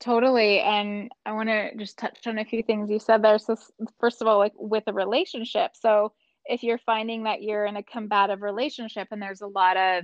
Totally. 0.04 0.60
And 0.60 1.10
I 1.26 1.32
want 1.32 1.48
to 1.48 1.74
just 1.78 1.98
touch 1.98 2.28
on 2.28 2.38
a 2.38 2.44
few 2.44 2.62
things 2.62 2.90
you 2.90 3.00
said 3.00 3.24
there. 3.24 3.40
So, 3.40 3.56
first 4.02 4.22
of 4.22 4.28
all, 4.28 4.38
like 4.38 4.52
with 4.58 4.84
a 4.88 4.94
relationship. 4.94 5.72
So, 5.80 6.12
if 6.46 6.62
you're 6.62 6.78
finding 6.80 7.24
that 7.24 7.42
you're 7.42 7.66
in 7.66 7.78
a 7.78 7.84
combative 7.84 8.42
relationship 8.42 9.08
and 9.12 9.22
there's 9.22 9.40
a 9.40 9.48
lot 9.48 9.78
of 9.78 10.04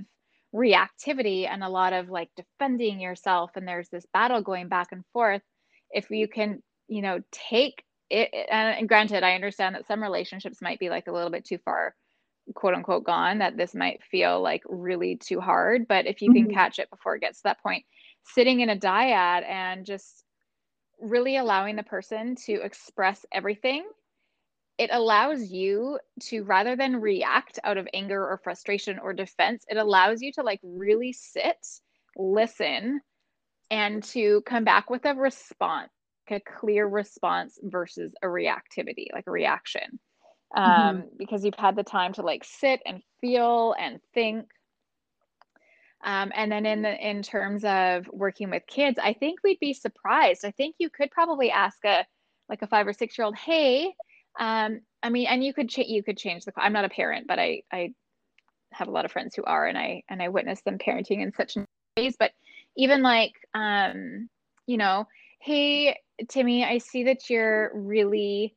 reactivity 0.54 1.46
and 1.46 1.62
a 1.62 1.68
lot 1.68 1.92
of 1.92 2.08
like 2.08 2.30
defending 2.34 2.98
yourself, 2.98 3.50
and 3.56 3.68
there's 3.68 3.90
this 3.90 4.06
battle 4.14 4.40
going 4.40 4.68
back 4.68 4.88
and 4.90 5.04
forth, 5.12 5.42
if 5.90 6.08
you 6.08 6.28
can, 6.28 6.62
you 6.88 7.02
know, 7.02 7.20
take 7.30 7.84
it, 8.08 8.30
and 8.50 8.88
granted, 8.88 9.22
I 9.22 9.34
understand 9.34 9.74
that 9.74 9.86
some 9.86 10.02
relationships 10.02 10.62
might 10.62 10.78
be 10.78 10.88
like 10.88 11.08
a 11.08 11.12
little 11.12 11.30
bit 11.30 11.44
too 11.44 11.58
far 11.58 11.94
quote 12.54 12.74
unquote 12.74 13.04
gone 13.04 13.38
that 13.38 13.56
this 13.56 13.74
might 13.74 14.02
feel 14.10 14.40
like 14.40 14.62
really 14.68 15.14
too 15.16 15.40
hard 15.40 15.86
but 15.86 16.06
if 16.06 16.20
you 16.20 16.30
mm-hmm. 16.30 16.46
can 16.46 16.54
catch 16.54 16.78
it 16.78 16.90
before 16.90 17.14
it 17.14 17.20
gets 17.20 17.38
to 17.38 17.42
that 17.44 17.62
point 17.62 17.84
sitting 18.24 18.60
in 18.60 18.70
a 18.70 18.76
dyad 18.76 19.44
and 19.48 19.84
just 19.84 20.24
really 21.00 21.36
allowing 21.36 21.76
the 21.76 21.82
person 21.82 22.36
to 22.36 22.54
express 22.62 23.24
everything 23.32 23.84
it 24.78 24.88
allows 24.92 25.50
you 25.50 25.98
to 26.20 26.42
rather 26.44 26.74
than 26.74 27.02
react 27.02 27.58
out 27.64 27.76
of 27.76 27.86
anger 27.92 28.26
or 28.26 28.40
frustration 28.42 28.98
or 28.98 29.12
defense 29.12 29.64
it 29.68 29.76
allows 29.76 30.20
you 30.20 30.32
to 30.32 30.42
like 30.42 30.60
really 30.62 31.12
sit 31.12 31.56
listen 32.16 33.00
and 33.70 34.02
to 34.02 34.42
come 34.46 34.64
back 34.64 34.90
with 34.90 35.04
a 35.04 35.14
response 35.14 35.90
a 36.30 36.40
clear 36.40 36.86
response 36.86 37.58
versus 37.62 38.12
a 38.22 38.26
reactivity 38.26 39.06
like 39.12 39.24
a 39.26 39.32
reaction 39.32 39.98
um, 40.56 40.64
mm-hmm. 40.64 41.00
because 41.18 41.44
you've 41.44 41.54
had 41.54 41.74
the 41.74 41.82
time 41.82 42.12
to 42.12 42.22
like 42.22 42.44
sit 42.44 42.80
and 42.86 43.02
feel 43.20 43.74
and 43.78 43.98
think 44.14 44.46
um, 46.02 46.32
and 46.34 46.50
then 46.50 46.64
in 46.64 46.82
the 46.82 47.08
in 47.08 47.22
terms 47.22 47.64
of 47.64 48.08
working 48.12 48.50
with 48.50 48.66
kids, 48.66 48.98
I 49.02 49.12
think 49.12 49.40
we'd 49.44 49.60
be 49.60 49.74
surprised. 49.74 50.44
I 50.44 50.50
think 50.50 50.76
you 50.78 50.88
could 50.88 51.10
probably 51.10 51.50
ask 51.50 51.84
a 51.84 52.06
like 52.48 52.62
a 52.62 52.66
five 52.66 52.86
or 52.86 52.92
six 52.92 53.16
year 53.18 53.26
old, 53.26 53.36
hey, 53.36 53.94
um, 54.38 54.80
I 55.02 55.10
mean, 55.10 55.26
and 55.26 55.44
you 55.44 55.52
could 55.52 55.68
ch- 55.68 55.78
you 55.78 56.02
could 56.02 56.16
change 56.16 56.44
the. 56.44 56.52
I'm 56.56 56.72
not 56.72 56.86
a 56.86 56.88
parent, 56.88 57.26
but 57.26 57.38
I 57.38 57.62
I 57.72 57.92
have 58.72 58.88
a 58.88 58.90
lot 58.92 59.04
of 59.04 59.12
friends 59.12 59.34
who 59.34 59.44
are, 59.44 59.66
and 59.66 59.76
I 59.76 60.02
and 60.08 60.22
I 60.22 60.28
witness 60.28 60.62
them 60.62 60.78
parenting 60.78 61.22
in 61.22 61.32
such 61.34 61.56
ways. 61.96 62.16
But 62.18 62.32
even 62.76 63.02
like, 63.02 63.32
um, 63.54 64.28
you 64.66 64.78
know, 64.78 65.06
hey 65.40 65.98
Timmy, 66.28 66.64
I 66.64 66.78
see 66.78 67.04
that 67.04 67.28
you're 67.28 67.72
really. 67.74 68.56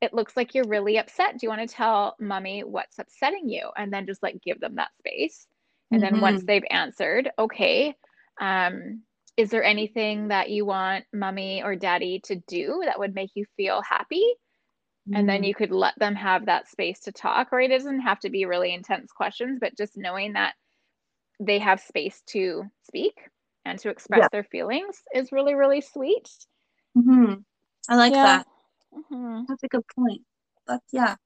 It 0.00 0.12
looks 0.12 0.36
like 0.36 0.54
you're 0.54 0.68
really 0.68 0.98
upset. 0.98 1.32
Do 1.32 1.38
you 1.42 1.48
want 1.48 1.68
to 1.68 1.74
tell 1.74 2.14
mommy 2.20 2.62
what's 2.62 2.98
upsetting 2.98 3.48
you? 3.48 3.70
And 3.76 3.90
then 3.92 4.06
just 4.06 4.22
like 4.22 4.42
give 4.42 4.60
them 4.60 4.74
that 4.74 4.90
space 4.98 5.46
and 5.94 6.02
then 6.02 6.12
mm-hmm. 6.14 6.22
once 6.22 6.44
they've 6.44 6.64
answered, 6.70 7.30
okay, 7.38 7.94
um, 8.40 9.02
is 9.36 9.50
there 9.50 9.64
anything 9.64 10.28
that 10.28 10.50
you 10.50 10.64
want 10.64 11.04
mommy 11.12 11.62
or 11.62 11.74
daddy 11.76 12.20
to 12.24 12.36
do 12.46 12.82
that 12.84 12.98
would 12.98 13.14
make 13.14 13.30
you 13.34 13.44
feel 13.56 13.82
happy? 13.82 14.24
Mm-hmm. 15.08 15.16
And 15.16 15.28
then 15.28 15.36
mm-hmm. 15.38 15.44
you 15.44 15.54
could 15.54 15.72
let 15.72 15.98
them 15.98 16.14
have 16.14 16.46
that 16.46 16.68
space 16.68 17.00
to 17.00 17.12
talk, 17.12 17.48
or 17.52 17.60
it 17.60 17.68
doesn't 17.68 18.00
have 18.00 18.20
to 18.20 18.30
be 18.30 18.46
really 18.46 18.72
intense 18.72 19.12
questions, 19.12 19.58
but 19.60 19.76
just 19.76 19.96
knowing 19.96 20.34
that 20.34 20.54
they 21.40 21.58
have 21.58 21.80
space 21.80 22.22
to 22.28 22.64
speak 22.86 23.18
and 23.64 23.78
to 23.80 23.88
express 23.90 24.20
yeah. 24.20 24.28
their 24.30 24.44
feelings 24.44 25.02
is 25.14 25.32
really, 25.32 25.54
really 25.54 25.80
sweet. 25.80 26.28
Mm-hmm. 26.96 27.34
I 27.88 27.96
like 27.96 28.12
yeah. 28.12 28.22
that. 28.24 28.46
Mm-hmm. 28.94 29.42
That's 29.48 29.62
a 29.62 29.68
good 29.68 29.84
point. 29.96 30.22
But 30.66 30.80
yeah, 30.92 31.16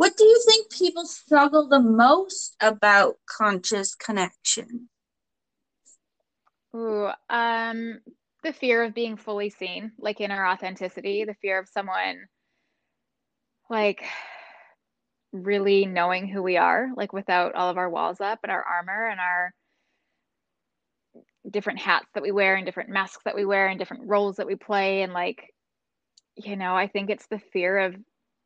what 0.00 0.16
do 0.16 0.24
you 0.24 0.42
think 0.46 0.70
people 0.70 1.04
struggle 1.04 1.68
the 1.68 1.78
most 1.78 2.56
about 2.58 3.16
conscious 3.26 3.94
connection? 3.94 4.88
Ooh, 6.74 7.10
um, 7.28 8.00
the 8.42 8.54
fear 8.54 8.82
of 8.82 8.94
being 8.94 9.18
fully 9.18 9.50
seen, 9.50 9.92
like 9.98 10.22
in 10.22 10.30
our 10.30 10.46
authenticity, 10.46 11.26
the 11.26 11.36
fear 11.42 11.58
of 11.58 11.68
someone 11.68 12.16
like 13.68 14.02
really 15.32 15.84
knowing 15.84 16.28
who 16.28 16.42
we 16.42 16.56
are, 16.56 16.88
like 16.96 17.12
without 17.12 17.54
all 17.54 17.68
of 17.68 17.76
our 17.76 17.90
walls 17.90 18.22
up 18.22 18.38
and 18.42 18.50
our 18.50 18.64
armor 18.64 19.06
and 19.06 19.20
our 19.20 19.52
different 21.50 21.78
hats 21.78 22.08
that 22.14 22.22
we 22.22 22.32
wear 22.32 22.56
and 22.56 22.64
different 22.64 22.88
masks 22.88 23.24
that 23.26 23.36
we 23.36 23.44
wear 23.44 23.66
and 23.66 23.78
different 23.78 24.08
roles 24.08 24.36
that 24.36 24.46
we 24.46 24.54
play. 24.54 25.02
And 25.02 25.12
like, 25.12 25.52
you 26.36 26.56
know, 26.56 26.74
I 26.74 26.86
think 26.86 27.10
it's 27.10 27.26
the 27.26 27.38
fear 27.52 27.80
of 27.80 27.96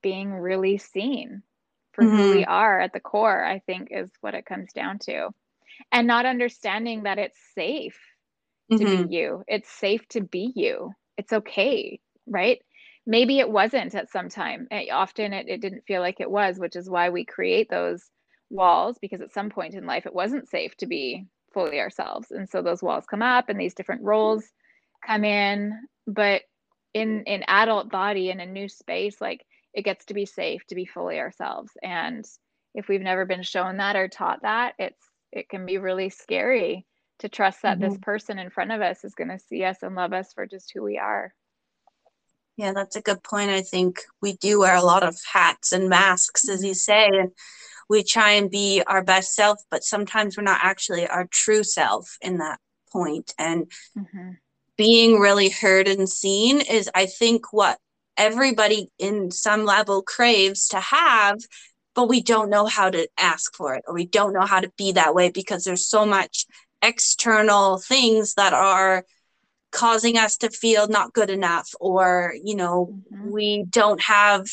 being 0.05 0.33
really 0.33 0.79
seen 0.79 1.43
for 1.95 2.05
mm-hmm. 2.05 2.17
who 2.17 2.31
we 2.31 2.43
mm-hmm. 2.43 2.53
are 2.53 2.81
at 2.81 2.93
the 2.93 3.01
core, 3.01 3.45
I 3.45 3.59
think 3.59 3.89
is 3.91 4.11
what 4.21 4.35
it 4.35 4.47
comes 4.47 4.73
down 4.73 5.01
to. 5.01 5.31
And 5.91 6.07
not 6.07 6.27
understanding 6.27 7.03
that 7.05 7.19
it's 7.19 7.39
safe 7.57 7.99
mm-hmm. 8.71 8.79
to 8.79 8.85
be 8.85 9.03
mm-hmm. 9.03 9.13
you. 9.13 9.45
It's 9.49 9.71
safe 9.71 10.07
to 10.11 10.21
be 10.21 10.53
you. 10.55 10.93
it's 11.17 11.33
okay 11.33 11.99
right 12.27 12.61
maybe 13.07 13.39
it 13.39 13.51
wasn't 13.51 13.95
at 13.95 14.11
some 14.11 14.29
time 14.29 14.67
it, 14.71 14.91
often 14.91 15.33
it, 15.33 15.49
it 15.49 15.61
didn't 15.61 15.85
feel 15.87 16.01
like 16.01 16.21
it 16.21 16.31
was 16.31 16.59
which 16.59 16.77
is 16.77 16.89
why 16.89 17.11
we 17.11 17.25
create 17.25 17.69
those 17.69 18.03
walls 18.51 18.97
because 19.01 19.21
at 19.21 19.33
some 19.33 19.51
point 19.51 19.75
in 19.75 19.87
life 19.87 20.07
it 20.07 20.15
wasn't 20.15 20.49
safe 20.49 20.77
to 20.77 20.87
be 20.87 21.27
fully 21.53 21.81
ourselves 21.81 22.31
and 22.31 22.49
so 22.49 22.63
those 22.63 22.83
walls 22.83 23.05
come 23.09 23.23
up 23.23 23.49
and 23.49 23.61
these 23.61 23.75
different 23.75 24.03
roles 24.03 24.45
come 25.07 25.25
in 25.25 25.79
but 26.07 26.43
in 26.93 27.25
an 27.27 27.45
adult 27.49 27.91
body 27.91 28.31
in 28.31 28.41
a 28.41 28.47
new 28.47 28.69
space 28.69 29.21
like 29.21 29.45
it 29.75 29.83
gets 29.83 30.07
to 30.07 30.15
be 30.15 30.25
safe 30.25 30.65
to 30.69 30.75
be 30.75 30.87
fully 30.87 31.19
ourselves. 31.19 31.73
And 31.83 32.25
if 32.75 32.89
we've 32.89 33.01
never 33.01 33.25
been 33.25 33.43
shown 33.43 33.79
that 33.79 33.97
or 33.97 34.09
taught 34.09 34.43
that 34.43 34.75
it's 34.79 35.03
it 35.33 35.49
can 35.49 35.67
be 35.67 35.79
really 35.79 36.11
scary 36.11 36.87
to 37.19 37.29
trust 37.29 37.63
that 37.63 37.79
mm-hmm. 37.79 37.91
this 37.91 37.99
person 37.99 38.39
in 38.39 38.51
front 38.51 38.71
of 38.71 38.81
us 38.81 39.05
is 39.05 39.15
going 39.15 39.31
to 39.31 39.39
see 39.39 39.65
us 39.65 39.79
and 39.83 39.97
love 39.97 40.13
us 40.13 40.33
for 40.33 40.47
just 40.47 40.71
who 40.73 40.83
we 40.83 40.97
are. 40.97 41.35
Yeah 42.57 42.73
that's 42.73 42.97
a 42.97 43.03
good 43.03 43.23
point. 43.23 43.51
I 43.51 43.63
think 43.63 44.01
we 44.23 44.35
do 44.35 44.61
wear 44.61 44.77
a 44.77 44.83
lot 44.83 45.03
of 45.03 45.17
hats 45.33 45.73
and 45.73 45.89
masks 45.89 46.49
as 46.49 46.63
you 46.65 46.75
say 46.75 47.07
and 47.07 47.33
we 47.89 48.03
try 48.03 48.31
and 48.33 48.51
be 48.51 48.83
our 48.87 49.03
best 49.03 49.35
self 49.35 49.61
but 49.71 49.83
sometimes 49.83 50.37
we're 50.37 50.45
not 50.45 50.61
actually 50.63 51.07
our 51.09 51.27
true 51.27 51.65
self 51.65 52.17
in 52.21 52.39
that 52.39 52.61
point. 52.93 53.35
And 53.39 53.71
mm-hmm. 53.99 54.31
being 54.77 55.19
really 55.19 55.49
heard 55.49 55.89
and 55.89 56.09
seen 56.09 56.61
is 56.61 56.89
i 56.95 57.07
think 57.07 57.53
what 57.53 57.79
everybody 58.17 58.89
in 58.99 59.31
some 59.31 59.65
level 59.65 60.03
craves 60.03 60.69
to 60.69 60.81
have 60.81 61.39
but 61.95 62.09
we 62.09 62.21
don't 62.21 62.51
know 62.51 62.67
how 62.67 62.91
to 62.91 63.09
ask 63.19 63.55
for 63.55 63.75
it 63.75 63.85
or 63.87 63.95
we 63.95 64.07
don't 64.07 64.33
know 64.33 64.45
how 64.45 64.61
to 64.61 64.71
be 64.77 64.93
that 64.93 65.15
way 65.15 65.31
because 65.31 65.65
there's 65.65 65.87
so 65.87 66.05
much 66.05 66.47
external 66.83 67.79
things 67.79 68.35
that 68.35 68.53
are 68.53 69.05
causing 69.71 70.17
us 70.17 70.37
to 70.37 70.51
feel 70.51 70.87
not 70.87 71.13
good 71.13 71.31
enough 71.31 71.71
or 71.81 72.35
you 72.45 72.55
know 72.55 72.95
mm-hmm. 73.13 73.31
we 73.31 73.65
don't 73.69 74.01
have 74.01 74.47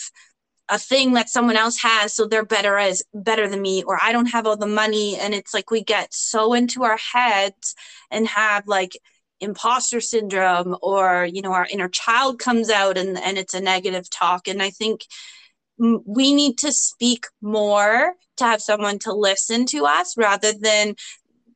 a 0.70 0.80
thing 0.80 1.14
that 1.14 1.30
someone 1.30 1.58
else 1.58 1.80
has 1.82 2.14
so 2.14 2.26
they're 2.26 2.46
better 2.46 2.78
as 2.78 3.04
better 3.14 3.48
than 3.48 3.62
me 3.62 3.84
or 3.84 4.00
i 4.02 4.12
don't 4.12 4.28
have 4.28 4.48
all 4.48 4.58
the 4.58 4.66
money 4.66 5.18
and 5.18 5.34
it's 5.34 5.54
like 5.54 5.70
we 5.70 5.84
get 5.84 6.12
so 6.14 6.54
into 6.54 6.84
our 6.84 6.98
heads 6.98 7.76
and 8.10 8.28
have 8.28 8.68
like 8.68 8.94
imposter 9.42 10.00
syndrome 10.00 10.78
or 10.82 11.26
you 11.26 11.42
know 11.42 11.52
our 11.52 11.68
inner 11.70 11.90
child 11.90 12.40
comes 12.40 12.70
out 12.70 12.98
and 12.98 13.18
and 13.18 13.38
it's 13.38 13.54
a 13.54 13.60
negative 13.60 14.10
talk. 14.10 14.48
And 14.48 14.62
i 14.62 14.70
think 14.70 15.06
we 15.78 16.34
need 16.34 16.60
to 16.60 16.72
speak 16.72 17.26
more 17.42 18.14
to 18.38 18.44
have 18.44 18.62
someone 18.62 19.00
to 19.00 19.14
listen 19.14 19.66
to 19.66 19.86
us 19.86 20.16
rather 20.16 20.54
than 20.54 20.96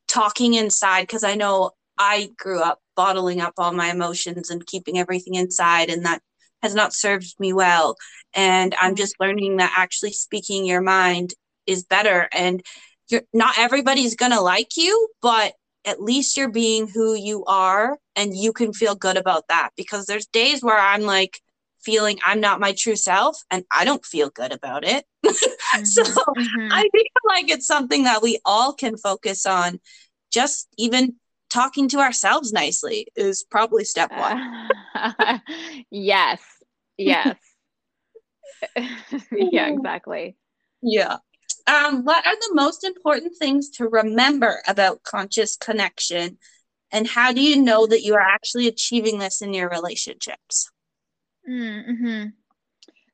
talking 0.08 0.56
inside 0.56 1.02
because 1.02 1.24
i 1.24 1.36
know 1.36 1.72
i 1.98 2.30
grew 2.38 2.62
up 2.62 2.80
bottling 2.96 3.40
up 3.42 3.54
all 3.58 3.72
my 3.72 3.92
emotions 3.92 4.50
and 4.50 4.66
keeping 4.66 4.98
everything 4.98 5.36
inside 5.36 5.90
and 5.90 6.06
that 6.06 6.22
has 6.64 6.74
not 6.74 6.94
served 6.94 7.40
me 7.40 7.54
well. 7.54 7.96
And 8.34 8.74
i'm 8.76 8.92
mm-hmm. 8.92 8.96
just 8.96 9.16
learning 9.20 9.58
that 9.58 9.74
actually 9.78 10.14
speaking 10.14 10.66
your 10.66 10.82
mind 10.82 11.34
is 11.68 11.84
better. 11.84 12.28
And 12.32 12.64
you're 13.10 13.24
not 13.34 13.58
everybody's 13.58 14.16
gonna 14.16 14.42
like 14.42 14.78
you 14.78 15.08
but 15.22 15.54
at 15.86 16.02
least 16.02 16.36
you're 16.36 16.50
being 16.50 16.88
who 16.88 17.14
you 17.14 17.44
are 17.46 17.98
and 18.16 18.36
you 18.36 18.52
can 18.52 18.74
feel 18.74 18.96
good 18.96 19.18
about 19.18 19.48
that 19.50 19.70
because 19.78 20.06
there's 20.06 20.26
days 20.26 20.64
where 20.64 20.78
I'm 20.78 21.04
like 21.04 21.40
feeling 21.84 22.18
I'm 22.26 22.42
not 22.42 22.60
my 22.60 22.74
true 22.78 22.96
self 22.96 23.38
and 23.52 23.64
I 23.72 23.86
don't 23.86 24.04
feel 24.06 24.30
good 24.30 24.52
about 24.52 24.86
it. 24.86 25.06
Mm-hmm, 25.76 25.84
so 25.84 26.04
mm-hmm. 26.04 26.72
I 26.72 26.88
feel 26.94 27.04
like 27.26 27.50
it's 27.50 27.68
something 27.68 28.04
that 28.04 28.22
we 28.22 28.40
all 28.46 28.72
can 28.72 28.96
focus 28.96 29.46
on. 29.46 29.82
Just 30.32 30.70
even 30.78 31.16
talking 31.50 31.90
to 31.90 31.98
ourselves 31.98 32.54
nicely 32.54 33.08
is 33.16 33.44
probably 33.44 33.84
step 33.84 34.12
one. 34.16 34.70
Uh, 34.94 35.40
yes. 35.92 36.42
Yes. 36.98 37.36
yeah, 39.34 39.68
exactly. 39.68 40.38
Yeah 40.82 41.18
um, 41.68 42.04
what 42.04 42.26
are 42.26 42.36
the 42.36 42.52
most 42.54 42.84
important 42.84 43.38
things 43.38 43.70
to 43.72 43.88
remember 43.88 44.62
about 44.68 45.04
conscious 45.04 45.56
connection? 45.56 46.38
And 46.92 47.08
how 47.08 47.34
do 47.34 47.42
you 47.42 47.62
know 47.62 47.88
that 47.88 48.04
you 48.04 48.16
are 48.16 48.22
actually 48.22 48.68
achieving 48.68 49.20
this 49.20 49.42
in 49.42 49.54
your 49.54 49.70
relationships? 49.70 50.70
Mm-hmm. 51.50 52.28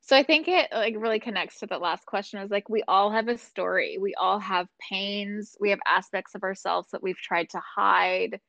So 0.02 0.16
I 0.16 0.24
think 0.24 0.48
it 0.48 0.68
like 0.72 0.94
really 0.98 1.20
connects 1.20 1.60
to 1.60 1.66
the 1.66 1.78
last 1.78 2.04
question 2.04 2.40
is 2.40 2.50
like 2.50 2.68
we 2.68 2.82
all 2.86 3.10
have 3.10 3.28
a 3.28 3.38
story. 3.38 3.98
We 4.00 4.14
all 4.14 4.38
have 4.38 4.66
pains. 4.90 5.56
We 5.60 5.70
have 5.70 5.78
aspects 5.86 6.34
of 6.34 6.42
ourselves 6.42 6.88
that 6.92 7.02
we've 7.02 7.16
tried 7.16 7.50
to 7.50 7.60
hide. 7.60 8.40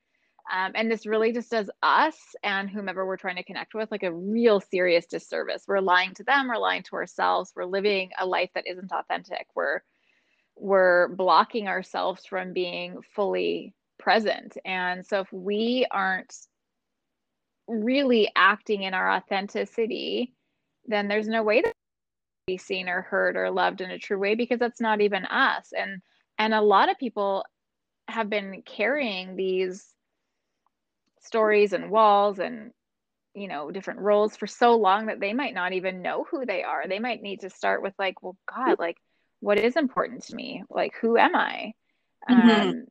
Um, 0.51 0.73
and 0.75 0.91
this 0.91 1.05
really 1.05 1.31
just 1.31 1.51
does 1.51 1.69
us 1.81 2.17
and 2.43 2.69
whomever 2.69 3.05
we're 3.05 3.17
trying 3.17 3.37
to 3.37 3.43
connect 3.43 3.73
with 3.73 3.89
like 3.91 4.03
a 4.03 4.13
real 4.13 4.59
serious 4.59 5.05
disservice. 5.05 5.63
We're 5.67 5.79
lying 5.79 6.13
to 6.15 6.23
them, 6.23 6.49
we're 6.49 6.57
lying 6.57 6.83
to 6.83 6.95
ourselves, 6.97 7.53
we're 7.55 7.63
living 7.63 8.09
a 8.19 8.25
life 8.25 8.49
that 8.55 8.67
isn't 8.67 8.91
authentic. 8.91 9.47
We're 9.55 9.79
we're 10.55 11.09
blocking 11.09 11.67
ourselves 11.67 12.25
from 12.25 12.53
being 12.53 13.01
fully 13.15 13.73
present. 13.99 14.57
And 14.65 15.05
so 15.05 15.21
if 15.21 15.31
we 15.31 15.85
aren't 15.89 16.35
really 17.67 18.29
acting 18.35 18.83
in 18.83 18.93
our 18.93 19.11
authenticity, 19.11 20.33
then 20.85 21.07
there's 21.07 21.27
no 21.27 21.43
way 21.43 21.61
that 21.61 21.73
be 22.45 22.57
seen 22.57 22.89
or 22.89 23.01
heard 23.01 23.37
or 23.37 23.49
loved 23.49 23.79
in 23.79 23.89
a 23.89 23.97
true 23.97 24.19
way 24.19 24.35
because 24.35 24.59
that's 24.59 24.81
not 24.81 25.01
even 25.01 25.25
us. 25.25 25.71
And 25.77 26.01
and 26.37 26.53
a 26.53 26.61
lot 26.61 26.91
of 26.91 26.97
people 26.97 27.45
have 28.07 28.29
been 28.29 28.63
carrying 28.65 29.35
these 29.35 29.93
stories 31.21 31.71
and 31.71 31.89
walls 31.89 32.39
and 32.39 32.71
you 33.33 33.47
know 33.47 33.71
different 33.71 34.01
roles 34.01 34.35
for 34.35 34.45
so 34.45 34.75
long 34.75 35.05
that 35.05 35.19
they 35.19 35.33
might 35.33 35.53
not 35.53 35.73
even 35.73 36.01
know 36.01 36.25
who 36.29 36.45
they 36.45 36.63
are 36.63 36.87
they 36.87 36.99
might 36.99 37.21
need 37.21 37.39
to 37.39 37.49
start 37.49 37.81
with 37.81 37.93
like 37.97 38.21
well 38.21 38.35
god 38.53 38.77
like 38.77 38.97
what 39.43 39.59
is 39.59 39.75
important 39.75 40.23
to 40.23 40.35
me? 40.35 40.63
Like 40.69 40.93
who 41.01 41.17
am 41.17 41.35
i? 41.35 41.73
Mm-hmm. 42.29 42.49
um, 42.49 42.85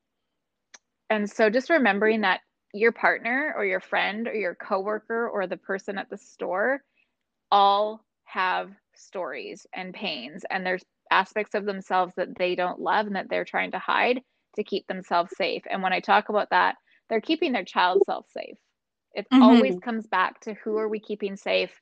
and 1.08 1.30
so 1.30 1.48
just 1.48 1.70
remembering 1.70 2.20
that 2.20 2.40
your 2.74 2.92
partner 2.92 3.54
or 3.56 3.64
your 3.64 3.80
friend 3.80 4.28
or 4.28 4.34
your 4.34 4.54
coworker 4.54 5.26
or 5.26 5.46
the 5.46 5.56
person 5.56 5.96
at 5.96 6.10
the 6.10 6.18
store 6.18 6.82
all 7.50 8.04
have 8.24 8.70
stories 8.94 9.66
and 9.74 9.94
pains 9.94 10.44
and 10.50 10.66
there's 10.66 10.84
aspects 11.10 11.54
of 11.54 11.64
themselves 11.64 12.12
that 12.16 12.36
they 12.36 12.54
don't 12.54 12.80
love 12.80 13.06
and 13.06 13.16
that 13.16 13.30
they're 13.30 13.44
trying 13.44 13.70
to 13.70 13.78
hide 13.78 14.20
to 14.56 14.64
keep 14.64 14.86
themselves 14.86 15.32
safe. 15.36 15.62
And 15.70 15.82
when 15.82 15.94
i 15.94 16.00
talk 16.00 16.28
about 16.28 16.50
that 16.50 16.76
they're 17.08 17.20
keeping 17.20 17.52
their 17.52 17.64
child 17.64 18.02
self 18.04 18.26
safe. 18.30 18.58
It 19.14 19.26
mm-hmm. 19.32 19.42
always 19.42 19.78
comes 19.80 20.06
back 20.06 20.40
to 20.40 20.54
who 20.54 20.76
are 20.78 20.88
we 20.88 21.00
keeping 21.00 21.36
safe 21.36 21.78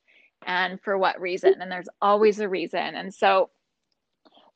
and 0.46 0.80
for 0.80 0.98
what 0.98 1.20
reason? 1.20 1.54
And 1.60 1.70
there's 1.70 1.88
always 2.00 2.40
a 2.40 2.48
reason. 2.48 2.80
And 2.80 3.12
so 3.14 3.50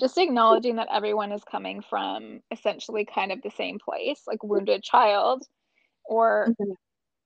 just 0.01 0.19
acknowledging 0.19 0.77
that 0.77 0.89
everyone 0.93 1.33
is 1.33 1.45
coming 1.45 1.83
from 1.83 2.41
essentially 2.51 3.05
kind 3.05 3.33
of 3.33 3.43
the 3.43 3.51
same 3.51 3.79
place, 3.79 4.23
like 4.27 4.43
wounded 4.43 4.83
child, 4.83 5.45
or 6.05 6.49
mm-hmm. 6.49 6.73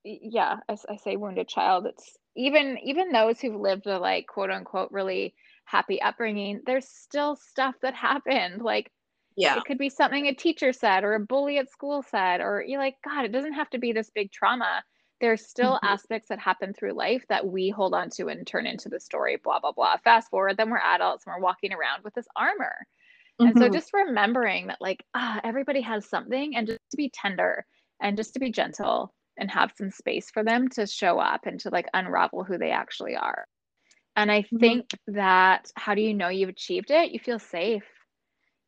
yeah, 0.05 0.57
I, 0.69 0.77
I 0.89 0.97
say 0.97 1.17
wounded 1.17 1.49
child. 1.49 1.87
It's 1.87 2.17
even 2.37 2.79
even 2.83 3.11
those 3.11 3.41
who've 3.41 3.61
lived 3.61 3.87
a 3.87 3.99
like 3.99 4.27
quote 4.27 4.51
unquote 4.51 4.91
really 4.91 5.35
happy 5.65 6.01
upbringing. 6.01 6.61
There's 6.67 6.89
still 6.89 7.37
stuff 7.37 7.75
that 7.83 7.95
happened, 7.95 8.63
like 8.63 8.91
yeah, 9.37 9.57
it 9.57 9.65
could 9.65 9.79
be 9.79 9.89
something 9.89 10.27
a 10.27 10.35
teacher 10.35 10.73
said 10.73 11.05
or 11.05 11.15
a 11.15 11.21
bully 11.21 11.59
at 11.59 11.71
school 11.71 12.03
said, 12.03 12.41
or 12.41 12.65
you're 12.67 12.81
like, 12.81 12.97
God, 13.05 13.25
it 13.25 13.33
doesn't 13.33 13.53
have 13.53 13.71
to 13.71 13.79
be 13.79 13.93
this 13.93 14.11
big 14.15 14.33
trauma 14.33 14.83
there's 15.21 15.47
still 15.47 15.75
mm-hmm. 15.75 15.87
aspects 15.87 16.29
that 16.29 16.39
happen 16.39 16.73
through 16.73 16.93
life 16.93 17.25
that 17.29 17.47
we 17.47 17.71
hold 17.71 17.95
on 17.95 18.11
to 18.11 18.29
and 18.29 18.47
turn 18.47 18.67
into 18.67 18.89
the 18.89 19.01
story, 19.01 19.37
blah, 19.43 19.61
blah, 19.61 19.73
blah. 19.73 19.97
Fast 20.05 20.31
forward, 20.31 20.57
then 20.57 20.71
we're 20.71 20.79
adults 20.79 21.25
and 21.27 21.35
we're 21.35 21.43
walking 21.43 21.73
around 21.73 22.05
with 22.05 22.15
this 22.15 22.29
armor. 22.37 22.77
Mm-hmm. 23.41 23.47
And 23.47 23.59
so 23.59 23.65
mm-hmm. 23.65 23.75
just 23.75 23.93
remembering 23.93 24.69
that, 24.69 24.81
like, 24.81 25.05
ah, 25.15 25.41
everybody 25.45 25.81
has 25.81 26.09
something 26.09 26.57
and 26.57 26.67
just 26.67 26.81
to 26.91 26.97
be 26.97 27.11
tender 27.13 27.65
and 28.01 28.17
just 28.17 28.35
to 28.35 28.41
be 28.41 28.51
gentle 28.51 29.13
and 29.37 29.51
have 29.51 29.73
some 29.77 29.91
space 29.91 30.31
for 30.31 30.43
them 30.43 30.69
to 30.69 30.87
show 30.87 31.19
up 31.19 31.47
and 31.47 31.61
to 31.61 31.71
like 31.71 31.87
unravel 31.95 32.45
who 32.45 32.59
they 32.59 32.71
actually 32.71 33.17
are. 33.17 33.47
And 34.17 34.33
I 34.33 34.43
mm-hmm. 34.43 34.59
think 34.59 34.91
that 35.09 35.71
how 35.77 35.95
do 35.95 36.01
you 36.01 36.15
know 36.15 36.29
you've 36.29 36.49
achieved 36.49 36.91
it? 36.91 37.13
You 37.13 37.21
feel 37.21 37.39
safe. 37.39 37.85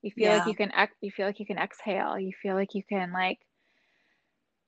You 0.03 0.13
feel 0.13 0.29
yeah. 0.29 0.39
like 0.39 0.47
you 0.47 0.55
can 0.55 0.73
ex- 0.73 0.97
you 1.01 1.11
feel 1.11 1.27
like 1.27 1.41
you 1.41 1.47
can 1.47 1.59
exhale. 1.59 2.19
You 2.19 2.33
feel 2.41 2.55
like 2.55 2.75
you 2.75 2.83
can 2.89 3.13
like 3.13 3.39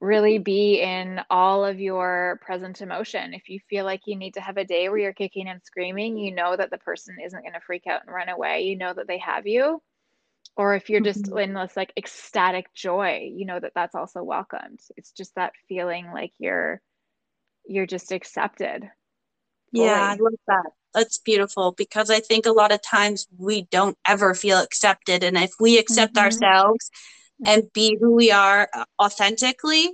really 0.02 0.38
be 0.38 0.80
in 0.80 1.20
all 1.30 1.64
of 1.64 1.78
your 1.78 2.40
present 2.44 2.82
emotion. 2.82 3.32
If 3.34 3.48
you 3.48 3.60
feel 3.70 3.84
like 3.84 4.02
you 4.06 4.16
need 4.16 4.34
to 4.34 4.40
have 4.40 4.56
a 4.56 4.64
day 4.64 4.88
where 4.88 4.98
you're 4.98 5.12
kicking 5.12 5.46
and 5.48 5.62
screaming, 5.62 6.18
you 6.18 6.34
know 6.34 6.56
that 6.56 6.70
the 6.70 6.78
person 6.78 7.18
isn't 7.24 7.40
going 7.40 7.52
to 7.52 7.60
freak 7.60 7.86
out 7.86 8.02
and 8.04 8.12
run 8.12 8.28
away. 8.28 8.62
You 8.62 8.76
know 8.76 8.92
that 8.92 9.06
they 9.06 9.18
have 9.18 9.46
you. 9.46 9.80
Or 10.56 10.74
if 10.74 10.90
you're 10.90 11.00
just 11.00 11.22
mm-hmm. 11.22 11.38
in 11.38 11.54
this 11.54 11.76
like 11.76 11.92
ecstatic 11.96 12.74
joy, 12.74 13.30
you 13.32 13.46
know 13.46 13.60
that 13.60 13.72
that's 13.76 13.94
also 13.94 14.24
welcomed. 14.24 14.80
It's 14.96 15.12
just 15.12 15.36
that 15.36 15.52
feeling 15.68 16.10
like 16.12 16.32
you're 16.38 16.82
you're 17.64 17.86
just 17.86 18.10
accepted. 18.10 18.90
Yeah, 19.70 20.02
I 20.02 20.16
love 20.20 20.34
that. 20.48 20.66
That's 20.92 21.18
beautiful 21.18 21.72
because 21.72 22.10
I 22.10 22.18
think 22.18 22.44
a 22.44 22.52
lot 22.52 22.72
of 22.72 22.82
times 22.82 23.28
we 23.38 23.62
don't 23.70 23.96
ever 24.04 24.34
feel 24.34 24.58
accepted 24.58 25.22
and 25.22 25.36
if 25.38 25.52
we 25.60 25.78
accept 25.78 26.14
mm-hmm. 26.14 26.24
ourselves 26.24 26.90
and 27.44 27.64
be 27.72 27.96
who 28.00 28.14
we 28.14 28.30
are 28.30 28.68
uh, 28.74 28.84
authentically, 29.00 29.90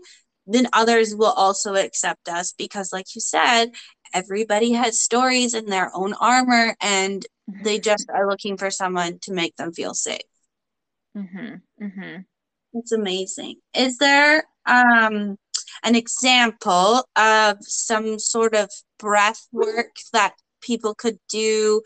then 0.48 0.66
others 0.72 1.14
will 1.14 1.32
also 1.32 1.74
accept 1.74 2.28
us 2.28 2.52
because 2.56 2.92
like 2.92 3.14
you 3.14 3.20
said 3.20 3.66
everybody 4.14 4.72
has 4.72 5.00
stories 5.00 5.54
in 5.54 5.66
their 5.66 5.90
own 5.94 6.14
armor 6.14 6.74
and 6.80 7.26
they 7.62 7.76
mm-hmm. 7.76 7.82
just 7.82 8.08
are 8.12 8.28
looking 8.28 8.56
for 8.56 8.70
someone 8.70 9.18
to 9.20 9.32
make 9.32 9.54
them 9.56 9.72
feel 9.72 9.94
safe 9.94 10.20
mm-hmm. 11.16 11.84
Mm-hmm. 11.84 12.20
It's 12.72 12.92
amazing 12.92 13.56
is 13.74 13.98
there 13.98 14.44
um 14.66 15.36
an 15.84 15.94
example 15.94 17.04
of 17.14 17.58
some 17.60 18.18
sort 18.18 18.54
of 18.54 18.70
breath 18.98 19.46
work 19.52 19.94
that 20.12 20.34
people 20.60 20.94
could 20.94 21.18
do 21.28 21.82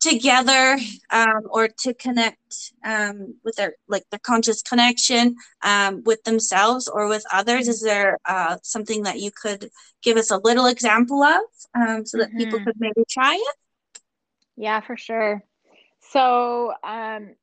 together 0.00 0.78
um, 1.10 1.42
or 1.50 1.68
to 1.68 1.94
connect 1.94 2.72
um, 2.84 3.34
with 3.44 3.56
their 3.56 3.74
like 3.86 4.04
their 4.10 4.18
conscious 4.20 4.62
connection 4.62 5.36
um, 5.62 6.02
with 6.04 6.22
themselves 6.24 6.88
or 6.88 7.08
with 7.08 7.24
others. 7.32 7.68
Is 7.68 7.82
there 7.82 8.18
uh, 8.26 8.56
something 8.62 9.02
that 9.04 9.20
you 9.20 9.30
could 9.30 9.70
give 10.02 10.16
us 10.16 10.30
a 10.30 10.38
little 10.38 10.66
example 10.66 11.22
of 11.22 11.40
um, 11.74 12.06
so 12.06 12.18
that 12.18 12.30
mm-hmm. 12.30 12.38
people 12.38 12.64
could 12.64 12.76
maybe 12.78 13.04
try 13.08 13.34
it? 13.34 14.00
Yeah 14.56 14.80
for 14.80 14.96
sure. 14.96 15.44
So 16.00 16.72
um, 16.82 17.34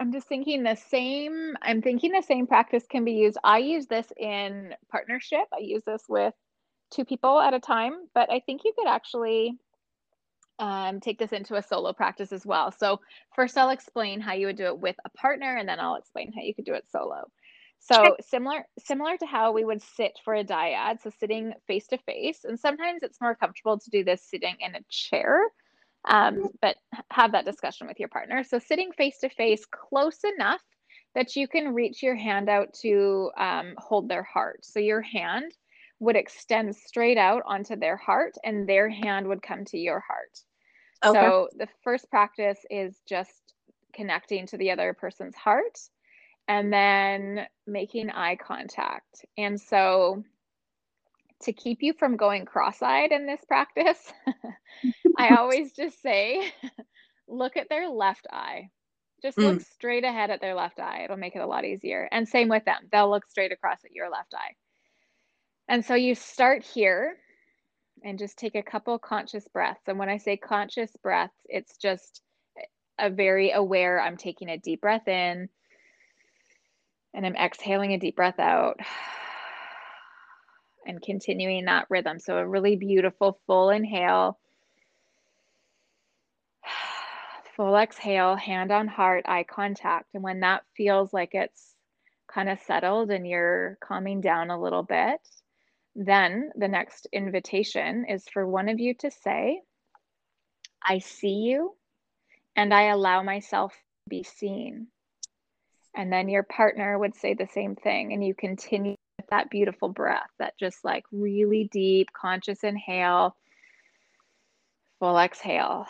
i'm 0.00 0.12
just 0.12 0.28
thinking 0.28 0.62
the 0.62 0.76
same 0.76 1.56
i'm 1.62 1.82
thinking 1.82 2.12
the 2.12 2.22
same 2.22 2.46
practice 2.46 2.84
can 2.88 3.04
be 3.04 3.12
used. 3.12 3.38
I 3.42 3.58
use 3.58 3.86
this 3.86 4.06
in 4.16 4.74
partnership. 4.90 5.46
I 5.52 5.60
use 5.60 5.82
this 5.84 6.02
with 6.08 6.34
two 6.90 7.04
people 7.04 7.38
at 7.40 7.52
a 7.52 7.60
time 7.60 7.92
but 8.14 8.30
i 8.30 8.40
think 8.40 8.62
you 8.64 8.72
could 8.76 8.88
actually 8.88 9.58
um, 10.58 11.00
take 11.00 11.18
this 11.18 11.32
into 11.32 11.56
a 11.56 11.62
solo 11.62 11.92
practice 11.92 12.32
as 12.32 12.44
well. 12.44 12.72
So 12.72 13.00
first 13.34 13.56
I'll 13.56 13.70
explain 13.70 14.20
how 14.20 14.32
you 14.34 14.46
would 14.46 14.56
do 14.56 14.66
it 14.66 14.78
with 14.78 14.96
a 15.04 15.10
partner 15.10 15.56
and 15.56 15.68
then 15.68 15.80
I'll 15.80 15.96
explain 15.96 16.32
how 16.32 16.42
you 16.42 16.54
could 16.54 16.64
do 16.64 16.74
it 16.74 16.84
solo. 16.90 17.30
So 17.80 18.16
similar 18.20 18.66
similar 18.78 19.16
to 19.18 19.26
how 19.26 19.52
we 19.52 19.64
would 19.64 19.82
sit 19.82 20.18
for 20.24 20.34
a 20.34 20.44
dyad, 20.44 21.00
so 21.00 21.10
sitting 21.10 21.52
face 21.66 21.86
to 21.88 21.98
face, 21.98 22.40
and 22.44 22.58
sometimes 22.58 23.02
it's 23.02 23.20
more 23.20 23.36
comfortable 23.36 23.78
to 23.78 23.90
do 23.90 24.02
this 24.02 24.22
sitting 24.28 24.56
in 24.60 24.74
a 24.74 24.80
chair, 24.88 25.42
um, 26.08 26.48
but 26.60 26.76
have 27.10 27.32
that 27.32 27.44
discussion 27.44 27.86
with 27.86 28.00
your 28.00 28.08
partner. 28.08 28.42
So 28.42 28.58
sitting 28.58 28.90
face 28.92 29.18
to 29.20 29.28
face, 29.28 29.64
close 29.70 30.18
enough 30.36 30.60
that 31.14 31.36
you 31.36 31.48
can 31.48 31.72
reach 31.72 32.02
your 32.02 32.16
hand 32.16 32.48
out 32.48 32.74
to 32.82 33.30
um, 33.38 33.74
hold 33.78 34.08
their 34.08 34.24
heart. 34.24 34.64
So 34.64 34.80
your 34.80 35.00
hand 35.00 35.52
would 36.00 36.16
extend 36.16 36.76
straight 36.76 37.18
out 37.18 37.42
onto 37.46 37.76
their 37.76 37.96
heart, 37.96 38.34
and 38.44 38.68
their 38.68 38.88
hand 38.88 39.26
would 39.28 39.42
come 39.42 39.64
to 39.66 39.78
your 39.78 40.00
heart. 40.00 40.40
Okay. 41.04 41.20
So 41.20 41.48
the 41.56 41.68
first 41.82 42.10
practice 42.10 42.58
is 42.70 43.00
just 43.08 43.54
connecting 43.94 44.46
to 44.48 44.56
the 44.56 44.70
other 44.70 44.94
person's 44.94 45.36
heart 45.36 45.78
and 46.48 46.72
then 46.72 47.46
making 47.66 48.10
eye 48.10 48.36
contact. 48.36 49.24
And 49.36 49.60
so 49.60 50.24
to 51.42 51.52
keep 51.52 51.78
you 51.82 51.92
from 51.92 52.16
going 52.16 52.44
cross-eyed 52.44 53.12
in 53.12 53.26
this 53.26 53.44
practice, 53.46 54.12
I 55.18 55.34
always 55.38 55.72
just 55.72 56.02
say 56.02 56.52
look 57.28 57.56
at 57.56 57.68
their 57.68 57.88
left 57.88 58.26
eye. 58.32 58.70
Just 59.20 59.36
mm. 59.36 59.44
look 59.44 59.60
straight 59.60 60.04
ahead 60.04 60.30
at 60.30 60.40
their 60.40 60.54
left 60.54 60.78
eye. 60.78 61.02
It'll 61.04 61.16
make 61.16 61.36
it 61.36 61.40
a 61.40 61.46
lot 61.46 61.64
easier. 61.64 62.08
And 62.10 62.28
same 62.28 62.48
with 62.48 62.64
them. 62.64 62.88
They'll 62.90 63.10
look 63.10 63.26
straight 63.28 63.52
across 63.52 63.84
at 63.84 63.92
your 63.92 64.10
left 64.10 64.32
eye. 64.34 64.54
And 65.68 65.84
so 65.84 65.94
you 65.94 66.14
start 66.14 66.62
here 66.62 67.16
and 68.04 68.18
just 68.18 68.38
take 68.38 68.54
a 68.54 68.62
couple 68.62 68.98
conscious 68.98 69.46
breaths. 69.48 69.82
And 69.86 69.98
when 69.98 70.08
I 70.08 70.18
say 70.18 70.36
conscious 70.36 70.90
breaths, 71.02 71.34
it's 71.46 71.76
just 71.76 72.22
a 72.98 73.10
very 73.10 73.52
aware, 73.52 74.00
I'm 74.00 74.16
taking 74.16 74.48
a 74.48 74.58
deep 74.58 74.80
breath 74.80 75.08
in 75.08 75.48
and 77.14 77.26
I'm 77.26 77.36
exhaling 77.36 77.92
a 77.92 77.98
deep 77.98 78.16
breath 78.16 78.38
out 78.38 78.80
and 80.86 81.00
continuing 81.00 81.66
that 81.66 81.86
rhythm. 81.88 82.18
So 82.18 82.36
a 82.36 82.46
really 82.46 82.76
beautiful 82.76 83.40
full 83.46 83.70
inhale, 83.70 84.38
full 87.56 87.76
exhale, 87.76 88.36
hand 88.36 88.70
on 88.70 88.88
heart, 88.88 89.24
eye 89.26 89.44
contact. 89.44 90.14
And 90.14 90.22
when 90.22 90.40
that 90.40 90.64
feels 90.76 91.12
like 91.12 91.34
it's 91.34 91.74
kind 92.32 92.48
of 92.48 92.58
settled 92.66 93.10
and 93.10 93.26
you're 93.26 93.78
calming 93.80 94.20
down 94.20 94.50
a 94.50 94.60
little 94.60 94.82
bit, 94.82 95.20
then 96.00 96.52
the 96.54 96.68
next 96.68 97.08
invitation 97.12 98.04
is 98.08 98.24
for 98.32 98.46
one 98.46 98.68
of 98.68 98.78
you 98.78 98.94
to 99.00 99.10
say, 99.10 99.60
I 100.86 101.00
see 101.00 101.34
you 101.50 101.74
and 102.54 102.72
I 102.72 102.90
allow 102.90 103.24
myself 103.24 103.72
to 103.72 104.08
be 104.08 104.22
seen. 104.22 104.86
And 105.96 106.12
then 106.12 106.28
your 106.28 106.44
partner 106.44 106.96
would 106.96 107.16
say 107.16 107.34
the 107.34 107.48
same 107.52 107.74
thing. 107.74 108.12
And 108.12 108.24
you 108.24 108.32
continue 108.32 108.94
with 109.16 109.26
that 109.30 109.50
beautiful 109.50 109.88
breath, 109.88 110.30
that 110.38 110.56
just 110.56 110.84
like 110.84 111.04
really 111.10 111.68
deep, 111.72 112.12
conscious 112.12 112.62
inhale, 112.62 113.34
full 115.00 115.18
exhale. 115.18 115.86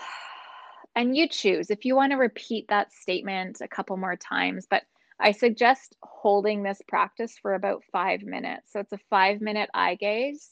And 0.96 1.14
you 1.14 1.28
choose 1.28 1.70
if 1.70 1.84
you 1.84 1.94
want 1.94 2.12
to 2.12 2.16
repeat 2.16 2.68
that 2.68 2.94
statement 2.94 3.60
a 3.60 3.68
couple 3.68 3.98
more 3.98 4.16
times, 4.16 4.66
but 4.70 4.84
I 5.20 5.32
suggest 5.32 5.96
holding 6.02 6.62
this 6.62 6.80
practice 6.86 7.36
for 7.40 7.54
about 7.54 7.82
five 7.90 8.22
minutes. 8.22 8.72
So 8.72 8.80
it's 8.80 8.92
a 8.92 8.98
five 9.10 9.40
minute 9.40 9.68
eye 9.74 9.96
gaze 9.96 10.50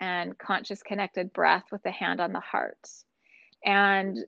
and 0.00 0.36
conscious 0.38 0.82
connected 0.82 1.32
breath 1.32 1.64
with 1.70 1.82
the 1.82 1.90
hand 1.90 2.20
on 2.20 2.32
the 2.32 2.40
heart. 2.40 2.78
And 3.64 4.18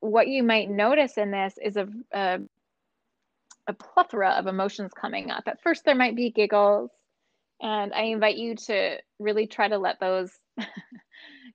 what 0.00 0.28
you 0.28 0.42
might 0.42 0.68
notice 0.68 1.16
in 1.16 1.30
this 1.30 1.54
is 1.62 1.76
a, 1.76 1.88
a, 2.12 2.40
a 3.68 3.72
plethora 3.72 4.30
of 4.30 4.46
emotions 4.46 4.92
coming 4.92 5.30
up. 5.30 5.44
At 5.46 5.62
first, 5.62 5.84
there 5.84 5.94
might 5.94 6.16
be 6.16 6.30
giggles, 6.30 6.90
and 7.60 7.94
I 7.94 8.02
invite 8.02 8.36
you 8.36 8.56
to 8.56 8.98
really 9.20 9.46
try 9.46 9.68
to 9.68 9.78
let 9.78 10.00
those 10.00 10.32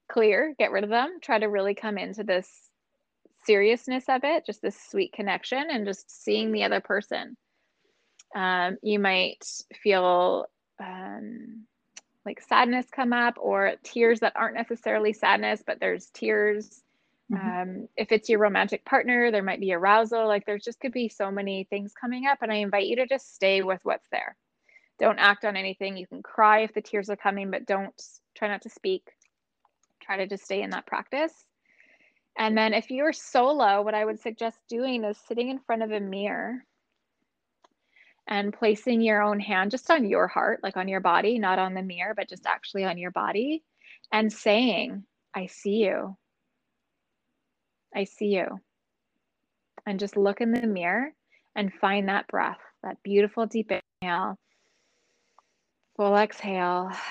clear, 0.10 0.56
get 0.58 0.72
rid 0.72 0.86
of 0.86 0.90
them, 0.90 1.18
try 1.22 1.38
to 1.38 1.48
really 1.48 1.76
come 1.76 1.98
into 1.98 2.24
this 2.24 2.50
seriousness 3.46 4.06
of 4.08 4.22
it, 4.24 4.46
just 4.46 4.62
this 4.62 4.80
sweet 4.90 5.12
connection, 5.12 5.68
and 5.70 5.86
just 5.86 6.24
seeing 6.24 6.52
the 6.54 6.64
other 6.64 6.80
person 6.80 7.36
um, 8.36 8.78
you 8.82 9.00
might 9.00 9.46
feel 9.82 10.48
um, 10.80 11.64
like 12.26 12.42
sadness 12.42 12.86
come 12.92 13.14
up 13.14 13.36
or 13.40 13.74
tears 13.84 14.20
that 14.20 14.34
aren't 14.36 14.56
necessarily 14.56 15.14
sadness, 15.14 15.64
but 15.66 15.80
there's 15.80 16.08
tears. 16.08 16.82
Mm-hmm. 17.32 17.48
Um, 17.48 17.90
if 17.96 18.12
it's 18.12 18.30
your 18.30 18.40
romantic 18.40 18.86
partner, 18.86 19.32
there 19.32 19.44
might 19.44 19.60
be 19.60 19.74
arousal. 19.74 20.28
Like 20.28 20.46
there's 20.46 20.64
just 20.64 20.80
could 20.80 20.92
be 20.92 21.10
so 21.10 21.32
many 21.32 21.66
things 21.66 21.94
coming 22.00 22.28
up. 22.28 22.40
And 22.42 22.52
I 22.52 22.56
invite 22.56 22.88
you 22.88 22.98
to 22.98 23.08
just 23.08 23.34
stay 23.34 23.62
with 23.62 23.80
what's 23.84 24.08
there. 24.12 24.36
Don't 25.00 25.20
act 25.20 25.46
on 25.46 25.56
anything. 25.56 25.96
You 25.96 26.08
can 26.08 26.24
cry 26.24 26.62
if 26.62 26.74
the 26.74 26.82
tears 26.82 27.10
are 27.10 27.16
coming, 27.16 27.52
but 27.52 27.66
don't 27.66 27.94
try 28.36 28.48
not 28.48 28.64
to 28.64 28.70
speak. 28.70 29.04
Try 30.02 30.18
to 30.18 30.28
just 30.28 30.46
stay 30.46 30.62
in 30.62 30.72
that 30.72 30.88
practice. 30.88 31.34
And 32.38 32.58
then 32.58 32.74
if 32.74 32.92
you're 32.92 33.14
solo, 33.14 33.82
what 33.82 33.96
I 33.96 34.06
would 34.06 34.20
suggest 34.20 34.60
doing 34.70 35.04
is 35.04 35.18
sitting 35.28 35.50
in 35.50 35.60
front 35.60 35.82
of 35.82 35.92
a 35.92 36.00
mirror 36.00 36.64
and 38.28 38.54
placing 38.54 39.02
your 39.02 39.22
own 39.22 39.40
hand 39.40 39.72
just 39.72 39.90
on 39.90 40.06
your 40.06 40.28
heart, 40.28 40.60
like 40.64 40.78
on 40.78 40.88
your 40.88 41.00
body, 41.00 41.40
not 41.40 41.60
on 41.60 41.74
the 41.74 41.82
mirror, 41.82 42.14
but 42.16 42.30
just 42.30 42.46
actually 42.46 42.84
on 42.84 42.98
your 42.98 43.12
body, 43.12 43.64
and 44.12 44.32
saying, 44.32 45.04
I 45.34 45.48
see 45.48 45.84
you. 45.86 46.18
I 47.96 48.04
see 48.04 48.36
you. 48.36 48.60
And 49.86 50.00
just 50.00 50.18
look 50.18 50.42
in 50.42 50.52
the 50.52 50.68
mirror 50.68 51.14
and 51.56 51.74
find 51.74 52.10
that 52.10 52.28
breath, 52.28 52.60
that 52.84 53.02
beautiful 53.04 53.46
deep 53.46 53.72
inhale, 54.02 54.38
full 55.96 56.16
exhale. 56.16 56.92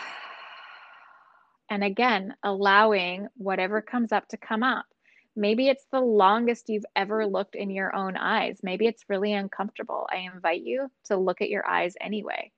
And 1.68 1.82
again, 1.82 2.32
allowing 2.44 3.26
whatever 3.36 3.82
comes 3.82 4.12
up 4.12 4.28
to 4.28 4.36
come 4.36 4.62
up. 4.62 4.84
Maybe 5.36 5.68
it's 5.68 5.86
the 5.92 6.00
longest 6.00 6.70
you've 6.70 6.86
ever 6.96 7.26
looked 7.26 7.54
in 7.54 7.70
your 7.70 7.94
own 7.94 8.16
eyes. 8.16 8.58
Maybe 8.62 8.86
it's 8.86 9.04
really 9.08 9.34
uncomfortable. 9.34 10.08
I 10.10 10.28
invite 10.32 10.62
you 10.62 10.90
to 11.04 11.16
look 11.16 11.42
at 11.42 11.50
your 11.50 11.66
eyes 11.66 11.94
anyway. 12.00 12.50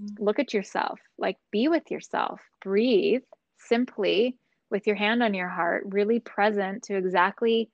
Mm-hmm. 0.00 0.22
Look 0.22 0.38
at 0.38 0.52
yourself, 0.52 1.00
like 1.18 1.38
be 1.50 1.68
with 1.68 1.90
yourself, 1.90 2.40
breathe 2.62 3.22
simply 3.58 4.36
with 4.70 4.86
your 4.86 4.96
hand 4.96 5.22
on 5.22 5.34
your 5.34 5.48
heart, 5.48 5.84
really 5.86 6.20
present 6.20 6.84
to 6.84 6.96
exactly 6.96 7.70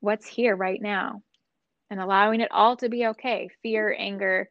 what's 0.00 0.26
here 0.26 0.56
right 0.56 0.80
now 0.80 1.22
and 1.90 2.00
allowing 2.00 2.40
it 2.40 2.50
all 2.52 2.76
to 2.76 2.88
be 2.88 3.06
okay 3.06 3.48
fear, 3.62 3.94
anger, 3.96 4.48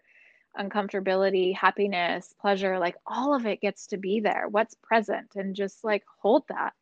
uncomfortability, 0.58 1.56
happiness, 1.56 2.34
pleasure 2.40 2.80
like 2.80 2.96
all 3.06 3.34
of 3.34 3.46
it 3.46 3.62
gets 3.62 3.88
to 3.88 3.98
be 3.98 4.20
there. 4.20 4.48
What's 4.50 4.76
present 4.76 5.36
and 5.36 5.56
just 5.56 5.84
like 5.84 6.04
hold 6.22 6.44
that. 6.50 6.74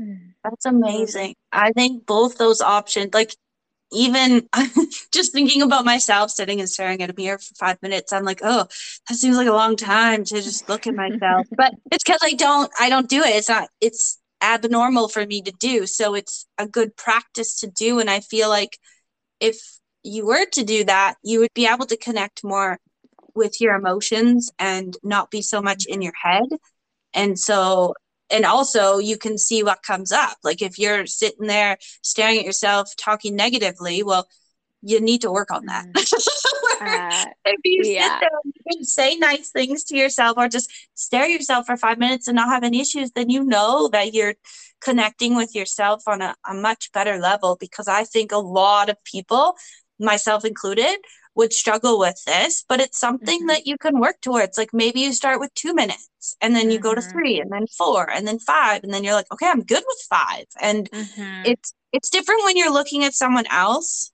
Hmm. 0.00 0.14
That's 0.42 0.64
amazing. 0.64 1.34
I 1.52 1.72
think 1.72 2.06
both 2.06 2.38
those 2.38 2.62
options, 2.62 3.12
like 3.12 3.34
even 3.92 4.48
just 5.12 5.32
thinking 5.32 5.62
about 5.62 5.84
myself 5.84 6.30
sitting 6.30 6.60
and 6.60 6.68
staring 6.68 7.02
at 7.02 7.10
a 7.10 7.14
mirror 7.14 7.38
for 7.38 7.54
five 7.58 7.76
minutes, 7.82 8.12
I'm 8.12 8.24
like, 8.24 8.40
oh, 8.42 8.66
that 9.08 9.14
seems 9.14 9.36
like 9.36 9.48
a 9.48 9.52
long 9.52 9.76
time 9.76 10.24
to 10.24 10.34
just 10.36 10.68
look 10.68 10.86
at 10.86 10.94
myself. 10.94 11.46
but 11.56 11.74
it's 11.92 12.04
because 12.04 12.20
I 12.22 12.32
don't, 12.32 12.70
I 12.80 12.88
don't 12.88 13.08
do 13.08 13.22
it. 13.22 13.36
It's 13.36 13.48
not, 13.48 13.68
it's 13.80 14.18
abnormal 14.42 15.08
for 15.08 15.26
me 15.26 15.42
to 15.42 15.52
do. 15.52 15.86
So 15.86 16.14
it's 16.14 16.46
a 16.56 16.66
good 16.66 16.96
practice 16.96 17.60
to 17.60 17.66
do. 17.66 17.98
And 18.00 18.08
I 18.08 18.20
feel 18.20 18.48
like 18.48 18.78
if 19.40 19.60
you 20.02 20.24
were 20.24 20.46
to 20.52 20.64
do 20.64 20.84
that, 20.84 21.16
you 21.22 21.40
would 21.40 21.52
be 21.54 21.66
able 21.66 21.86
to 21.86 21.96
connect 21.98 22.42
more 22.42 22.78
with 23.34 23.60
your 23.60 23.74
emotions 23.74 24.50
and 24.58 24.96
not 25.02 25.30
be 25.30 25.42
so 25.42 25.60
much 25.60 25.84
in 25.86 26.00
your 26.00 26.14
head. 26.22 26.48
And 27.12 27.38
so, 27.38 27.94
and 28.30 28.44
also 28.44 28.98
you 28.98 29.16
can 29.16 29.38
see 29.38 29.62
what 29.62 29.82
comes 29.82 30.12
up. 30.12 30.36
Like 30.42 30.62
if 30.62 30.78
you're 30.78 31.06
sitting 31.06 31.46
there 31.46 31.78
staring 32.02 32.38
at 32.38 32.44
yourself, 32.44 32.94
talking 32.96 33.36
negatively, 33.36 34.02
well, 34.02 34.26
you 34.82 35.00
need 35.00 35.22
to 35.22 35.30
work 35.30 35.50
on 35.50 35.66
that. 35.66 35.86
Mm. 36.80 37.12
uh, 37.12 37.26
if 37.44 37.60
you 37.62 37.82
yeah. 37.92 38.04
sit 38.04 38.20
there 38.20 38.30
and 38.42 38.54
you 38.56 38.72
can 38.72 38.84
say 38.84 39.14
nice 39.16 39.50
things 39.50 39.84
to 39.84 39.98
yourself 39.98 40.38
or 40.38 40.48
just 40.48 40.70
stare 40.94 41.24
at 41.24 41.30
yourself 41.30 41.66
for 41.66 41.76
five 41.76 41.98
minutes 41.98 42.26
and 42.26 42.36
not 42.36 42.48
have 42.48 42.64
any 42.64 42.80
issues, 42.80 43.10
then 43.10 43.28
you 43.28 43.44
know 43.44 43.88
that 43.88 44.14
you're 44.14 44.32
connecting 44.80 45.36
with 45.36 45.54
yourself 45.54 46.02
on 46.06 46.22
a, 46.22 46.34
a 46.48 46.54
much 46.54 46.90
better 46.92 47.18
level 47.18 47.58
because 47.60 47.86
I 47.86 48.04
think 48.04 48.32
a 48.32 48.38
lot 48.38 48.88
of 48.88 48.96
people, 49.04 49.56
myself 49.98 50.42
included, 50.42 50.96
would 51.34 51.52
struggle 51.52 51.98
with 51.98 52.22
this, 52.26 52.64
but 52.68 52.80
it's 52.80 52.98
something 52.98 53.40
mm-hmm. 53.40 53.48
that 53.48 53.66
you 53.66 53.76
can 53.78 54.00
work 54.00 54.20
towards. 54.20 54.58
Like 54.58 54.70
maybe 54.72 55.00
you 55.00 55.12
start 55.12 55.40
with 55.40 55.54
two 55.54 55.74
minutes 55.74 56.36
and 56.40 56.54
then 56.54 56.70
you 56.70 56.78
mm-hmm. 56.78 56.82
go 56.82 56.94
to 56.94 57.00
mm-hmm. 57.00 57.10
three 57.10 57.40
and 57.40 57.50
then 57.52 57.66
four 57.66 58.10
and 58.10 58.26
then 58.26 58.38
five 58.38 58.82
and 58.82 58.92
then 58.92 59.04
you're 59.04 59.14
like, 59.14 59.32
okay, 59.32 59.46
I'm 59.46 59.62
good 59.62 59.84
with 59.86 60.06
five. 60.08 60.46
And 60.60 60.90
mm-hmm. 60.90 61.42
it's 61.46 61.72
it's 61.92 62.10
different 62.10 62.44
when 62.44 62.56
you're 62.56 62.72
looking 62.72 63.04
at 63.04 63.14
someone 63.14 63.46
else 63.50 64.12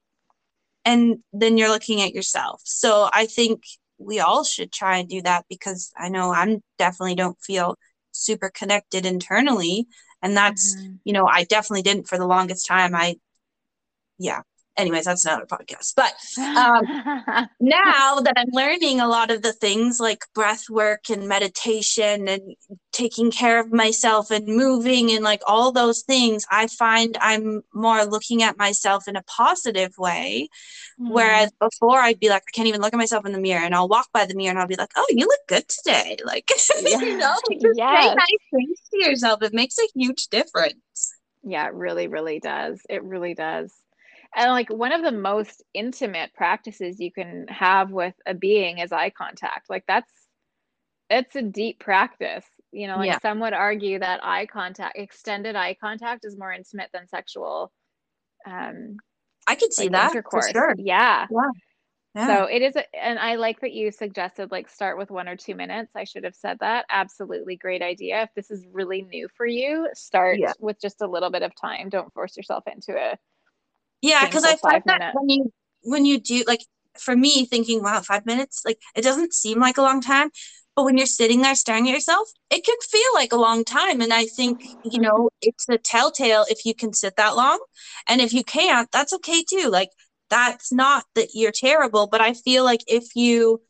and 0.84 1.18
then 1.32 1.58
you're 1.58 1.68
looking 1.68 2.00
at 2.02 2.14
yourself. 2.14 2.60
So 2.64 3.08
I 3.12 3.26
think 3.26 3.64
we 3.98 4.20
all 4.20 4.44
should 4.44 4.72
try 4.72 4.98
and 4.98 5.08
do 5.08 5.22
that 5.22 5.44
because 5.48 5.92
I 5.96 6.08
know 6.08 6.32
I'm 6.32 6.62
definitely 6.78 7.14
don't 7.14 7.40
feel 7.42 7.76
super 8.12 8.50
connected 8.50 9.06
internally. 9.06 9.86
And 10.22 10.36
that's, 10.36 10.76
mm-hmm. 10.76 10.94
you 11.04 11.12
know, 11.12 11.26
I 11.26 11.44
definitely 11.44 11.82
didn't 11.82 12.08
for 12.08 12.18
the 12.18 12.26
longest 12.26 12.66
time. 12.66 12.94
I, 12.94 13.16
yeah, 14.18 14.42
anyways, 14.76 15.04
that's 15.04 15.24
another 15.24 15.46
podcast. 15.46 15.94
But 15.96 16.14
um, 16.38 17.48
now 17.60 18.20
that 18.20 18.34
I'm 18.36 18.48
learning 18.52 19.00
a 19.00 19.08
lot 19.08 19.30
of 19.30 19.42
the 19.42 19.52
things 19.52 20.00
like 20.00 20.24
breath 20.34 20.64
work 20.70 21.10
and 21.10 21.28
meditation 21.28 22.28
and 22.28 22.54
taking 22.92 23.30
care 23.30 23.60
of 23.60 23.72
myself 23.72 24.30
and 24.30 24.46
moving 24.46 25.10
and 25.10 25.24
like 25.24 25.42
all 25.46 25.72
those 25.72 26.02
things, 26.02 26.46
I 26.50 26.66
find 26.66 27.16
I'm 27.20 27.62
more 27.74 28.04
looking 28.04 28.42
at 28.42 28.58
myself 28.58 29.08
in 29.08 29.16
a 29.16 29.22
positive 29.22 29.92
way. 29.98 30.48
Mm. 31.00 31.10
Whereas 31.10 31.52
before 31.60 31.98
I'd 31.98 32.20
be 32.20 32.28
like, 32.28 32.42
I 32.48 32.52
can't 32.54 32.68
even 32.68 32.80
look 32.80 32.94
at 32.94 32.98
myself 32.98 33.26
in 33.26 33.32
the 33.32 33.40
mirror 33.40 33.64
and 33.64 33.74
I'll 33.74 33.88
walk 33.88 34.08
by 34.12 34.26
the 34.26 34.34
mirror 34.34 34.50
and 34.50 34.58
I'll 34.58 34.66
be 34.66 34.76
like, 34.76 34.92
oh, 34.96 35.06
you 35.10 35.26
look 35.26 35.40
good 35.48 35.68
today. 35.68 36.16
Like, 36.26 36.50
yeah. 36.82 36.98
you 37.00 37.16
know, 37.16 37.36
just 37.52 37.78
yes. 37.78 38.04
say 38.04 38.14
nice 38.14 38.26
things 38.50 38.80
to 38.90 39.08
yourself. 39.08 39.42
It 39.42 39.54
makes 39.54 39.78
a 39.78 39.86
huge 39.94 40.26
difference. 40.26 41.14
Yeah, 41.44 41.68
it 41.68 41.74
really, 41.74 42.08
really 42.08 42.40
does. 42.40 42.80
It 42.90 43.04
really 43.04 43.34
does 43.34 43.72
and 44.36 44.50
like 44.52 44.68
one 44.68 44.92
of 44.92 45.02
the 45.02 45.12
most 45.12 45.64
intimate 45.72 46.32
practices 46.34 47.00
you 47.00 47.10
can 47.10 47.46
have 47.48 47.90
with 47.90 48.14
a 48.26 48.34
being 48.34 48.78
is 48.78 48.92
eye 48.92 49.10
contact. 49.10 49.70
Like 49.70 49.84
that's 49.88 50.12
it's 51.08 51.34
a 51.36 51.42
deep 51.42 51.80
practice. 51.80 52.44
You 52.70 52.86
know 52.86 52.98
like 52.98 53.06
yeah. 53.06 53.18
some 53.20 53.40
would 53.40 53.54
argue 53.54 53.98
that 53.98 54.22
eye 54.22 54.44
contact 54.44 54.98
extended 54.98 55.56
eye 55.56 55.76
contact 55.80 56.26
is 56.26 56.36
more 56.36 56.52
intimate 56.52 56.90
than 56.92 57.08
sexual 57.08 57.72
um 58.46 58.96
i 59.46 59.54
could 59.54 59.72
see 59.72 59.84
like, 59.84 59.92
that 59.92 60.10
intercourse. 60.10 60.48
for 60.48 60.52
sure. 60.52 60.74
Yeah. 60.76 61.26
yeah. 61.30 61.50
Yeah. 62.14 62.26
so 62.26 62.44
it 62.44 62.62
is 62.62 62.76
a, 62.76 62.96
and 62.96 63.18
i 63.18 63.36
like 63.36 63.60
that 63.60 63.72
you 63.72 63.90
suggested 63.90 64.50
like 64.50 64.68
start 64.68 64.98
with 64.98 65.10
one 65.10 65.28
or 65.28 65.36
two 65.36 65.54
minutes. 65.54 65.92
I 65.96 66.04
should 66.04 66.24
have 66.24 66.34
said 66.34 66.58
that. 66.60 66.84
Absolutely 66.90 67.56
great 67.56 67.82
idea. 67.82 68.22
If 68.22 68.30
this 68.34 68.50
is 68.50 68.66
really 68.70 69.02
new 69.02 69.28
for 69.36 69.46
you 69.46 69.88
start 69.94 70.38
yeah. 70.38 70.52
with 70.58 70.78
just 70.80 71.00
a 71.00 71.06
little 71.06 71.30
bit 71.30 71.42
of 71.42 71.54
time. 71.54 71.88
Don't 71.88 72.12
force 72.12 72.36
yourself 72.36 72.64
into 72.66 72.94
a 72.94 73.16
yeah 74.02 74.24
because 74.26 74.44
i 74.44 74.56
find 74.56 74.82
that 74.86 75.14
when 75.14 75.28
you 75.28 75.52
when 75.82 76.04
you 76.04 76.18
do 76.18 76.44
like 76.46 76.64
for 76.98 77.16
me 77.16 77.44
thinking 77.44 77.82
wow 77.82 78.00
five 78.00 78.26
minutes 78.26 78.62
like 78.64 78.78
it 78.94 79.02
doesn't 79.02 79.34
seem 79.34 79.60
like 79.60 79.78
a 79.78 79.82
long 79.82 80.00
time 80.00 80.30
but 80.74 80.84
when 80.84 80.96
you're 80.96 81.06
sitting 81.06 81.40
there 81.40 81.54
staring 81.54 81.88
at 81.88 81.94
yourself 81.94 82.28
it 82.50 82.64
can 82.64 82.76
feel 82.88 83.14
like 83.14 83.32
a 83.32 83.36
long 83.36 83.64
time 83.64 84.00
and 84.00 84.12
i 84.12 84.26
think 84.26 84.62
you 84.84 85.00
know 85.00 85.14
mm-hmm. 85.14 85.26
it's 85.48 85.68
a 85.68 85.78
telltale 85.78 86.44
if 86.48 86.64
you 86.64 86.74
can 86.74 86.92
sit 86.92 87.16
that 87.16 87.36
long 87.36 87.58
and 88.06 88.20
if 88.20 88.32
you 88.32 88.44
can't 88.44 88.90
that's 88.92 89.12
okay 89.12 89.42
too 89.42 89.68
like 89.70 89.90
that's 90.28 90.72
not 90.72 91.04
that 91.14 91.28
you're 91.34 91.52
terrible 91.52 92.06
but 92.06 92.20
i 92.20 92.32
feel 92.32 92.64
like 92.64 92.82
if 92.86 93.04
you 93.14 93.60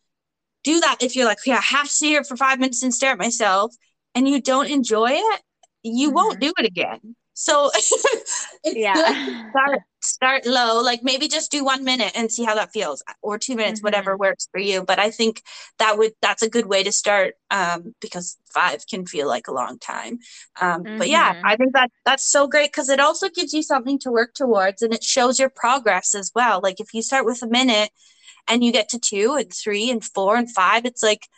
do 0.64 0.80
that 0.80 0.96
if 1.00 1.14
you're 1.14 1.26
like 1.26 1.38
yeah 1.46 1.58
i 1.58 1.60
have 1.60 1.86
to 1.86 1.92
sit 1.92 2.06
here 2.06 2.24
for 2.24 2.36
five 2.36 2.58
minutes 2.58 2.82
and 2.82 2.92
stare 2.92 3.12
at 3.12 3.18
myself 3.18 3.74
and 4.14 4.28
you 4.28 4.40
don't 4.40 4.70
enjoy 4.70 5.10
it 5.10 5.40
you 5.82 6.08
mm-hmm. 6.08 6.16
won't 6.16 6.40
do 6.40 6.52
it 6.58 6.66
again 6.66 7.14
so 7.38 7.70
it's 7.74 8.48
yeah. 8.64 8.94
good 8.94 9.50
start 9.50 9.80
start 10.00 10.46
low, 10.46 10.80
like 10.80 11.00
maybe 11.02 11.28
just 11.28 11.50
do 11.50 11.62
one 11.62 11.84
minute 11.84 12.12
and 12.14 12.32
see 12.32 12.44
how 12.44 12.54
that 12.54 12.72
feels, 12.72 13.02
or 13.20 13.38
two 13.38 13.54
minutes, 13.54 13.80
mm-hmm. 13.80 13.88
whatever 13.88 14.16
works 14.16 14.48
for 14.50 14.58
you. 14.58 14.82
But 14.82 14.98
I 14.98 15.10
think 15.10 15.42
that 15.78 15.98
would 15.98 16.12
that's 16.22 16.42
a 16.42 16.48
good 16.48 16.64
way 16.64 16.82
to 16.82 16.90
start 16.90 17.34
um, 17.50 17.94
because 18.00 18.38
five 18.54 18.86
can 18.88 19.04
feel 19.04 19.28
like 19.28 19.48
a 19.48 19.52
long 19.52 19.78
time. 19.78 20.18
Um, 20.58 20.82
mm-hmm. 20.82 20.98
But 20.98 21.10
yeah, 21.10 21.34
mm-hmm. 21.34 21.46
I 21.46 21.56
think 21.56 21.74
that 21.74 21.90
that's 22.06 22.24
so 22.24 22.46
great 22.48 22.72
because 22.72 22.88
it 22.88 23.00
also 23.00 23.28
gives 23.28 23.52
you 23.52 23.62
something 23.62 23.98
to 24.00 24.10
work 24.10 24.32
towards, 24.32 24.80
and 24.80 24.94
it 24.94 25.04
shows 25.04 25.38
your 25.38 25.50
progress 25.50 26.14
as 26.14 26.32
well. 26.34 26.60
Like 26.62 26.80
if 26.80 26.94
you 26.94 27.02
start 27.02 27.26
with 27.26 27.42
a 27.42 27.48
minute 27.48 27.90
and 28.48 28.64
you 28.64 28.72
get 28.72 28.88
to 28.90 28.98
two 28.98 29.34
and 29.38 29.52
three 29.52 29.90
and 29.90 30.02
four 30.02 30.36
and 30.36 30.50
five, 30.50 30.86
it's 30.86 31.02
like 31.02 31.28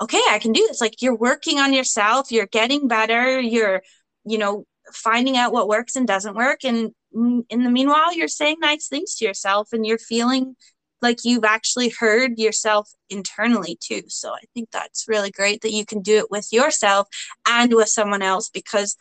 okay, 0.00 0.22
I 0.30 0.40
can 0.40 0.50
do 0.50 0.66
this. 0.66 0.80
Like 0.80 1.00
you're 1.00 1.14
working 1.14 1.60
on 1.60 1.72
yourself, 1.72 2.32
you're 2.32 2.46
getting 2.46 2.88
better, 2.88 3.38
you're 3.40 3.82
you 4.24 4.38
know 4.38 4.66
finding 4.94 5.36
out 5.36 5.52
what 5.52 5.68
works 5.68 5.96
and 5.96 6.06
doesn't 6.06 6.36
work. 6.36 6.64
And 6.64 6.92
in 7.12 7.62
the 7.62 7.70
meanwhile 7.70 8.14
you're 8.14 8.28
saying 8.28 8.56
nice 8.60 8.88
things 8.88 9.14
to 9.16 9.24
yourself 9.24 9.68
and 9.72 9.86
you're 9.86 9.98
feeling 9.98 10.56
like 11.02 11.18
you've 11.24 11.44
actually 11.44 11.90
heard 11.90 12.38
yourself 12.38 12.90
internally 13.10 13.76
too. 13.80 14.02
So 14.08 14.32
i 14.32 14.40
think 14.54 14.70
that's 14.70 15.08
really 15.08 15.30
great 15.30 15.62
that 15.62 15.72
you 15.72 15.84
can 15.84 16.00
do 16.00 16.18
it 16.18 16.30
with 16.30 16.48
yourself 16.52 17.08
and 17.48 17.74
with 17.74 17.88
someone 17.88 18.22
else 18.22 18.48
because 18.48 18.96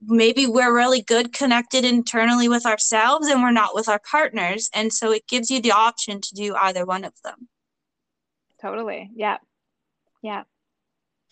maybe 0.00 0.46
we're 0.46 0.74
really 0.74 1.02
good 1.02 1.32
connected 1.32 1.84
internally 1.84 2.48
with 2.48 2.64
ourselves 2.64 3.26
and 3.26 3.42
we're 3.42 3.50
not 3.50 3.74
with 3.74 3.88
our 3.88 4.00
partners. 4.10 4.70
And 4.72 4.92
so 4.92 5.10
it 5.12 5.26
gives 5.26 5.50
you 5.50 5.60
the 5.60 5.72
option 5.72 6.20
to 6.20 6.34
do 6.34 6.54
either 6.54 6.84
one 6.84 7.04
of 7.04 7.14
them. 7.24 7.48
Totally. 8.60 9.10
Yeah. 9.14 9.38
Yeah 10.22 10.44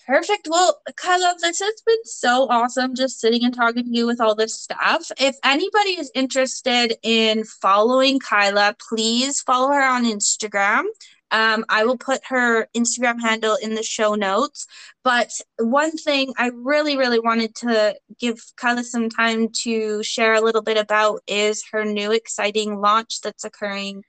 Perfect. 0.06 0.46
Well, 0.48 0.80
Kyla, 0.94 1.34
this 1.40 1.58
has 1.58 1.82
been 1.84 2.04
so 2.04 2.46
awesome 2.48 2.94
just 2.94 3.18
sitting 3.18 3.44
and 3.44 3.52
talking 3.52 3.82
to 3.84 3.90
you 3.90 4.06
with 4.06 4.20
all 4.20 4.36
this 4.36 4.54
stuff. 4.54 5.10
If 5.18 5.36
anybody 5.44 5.98
is 5.98 6.12
interested 6.14 6.94
in 7.02 7.42
following 7.42 8.20
Kyla, 8.20 8.76
please 8.88 9.40
follow 9.40 9.72
her 9.72 9.82
on 9.82 10.04
Instagram. 10.04 10.84
Um, 11.32 11.64
I 11.68 11.84
will 11.84 11.98
put 11.98 12.20
her 12.28 12.68
Instagram 12.76 13.20
handle 13.20 13.56
in 13.60 13.74
the 13.74 13.82
show 13.82 14.14
notes. 14.14 14.68
But 15.02 15.32
one 15.58 15.96
thing 15.96 16.32
I 16.38 16.50
really, 16.54 16.96
really 16.96 17.18
wanted 17.18 17.56
to 17.56 17.96
give 18.20 18.38
Kyla 18.56 18.84
some 18.84 19.08
time 19.08 19.48
to 19.62 20.04
share 20.04 20.34
a 20.34 20.40
little 20.40 20.62
bit 20.62 20.78
about 20.78 21.22
is 21.26 21.64
her 21.72 21.84
new 21.84 22.12
exciting 22.12 22.80
launch 22.80 23.22
that's 23.22 23.44
occurring 23.44 24.04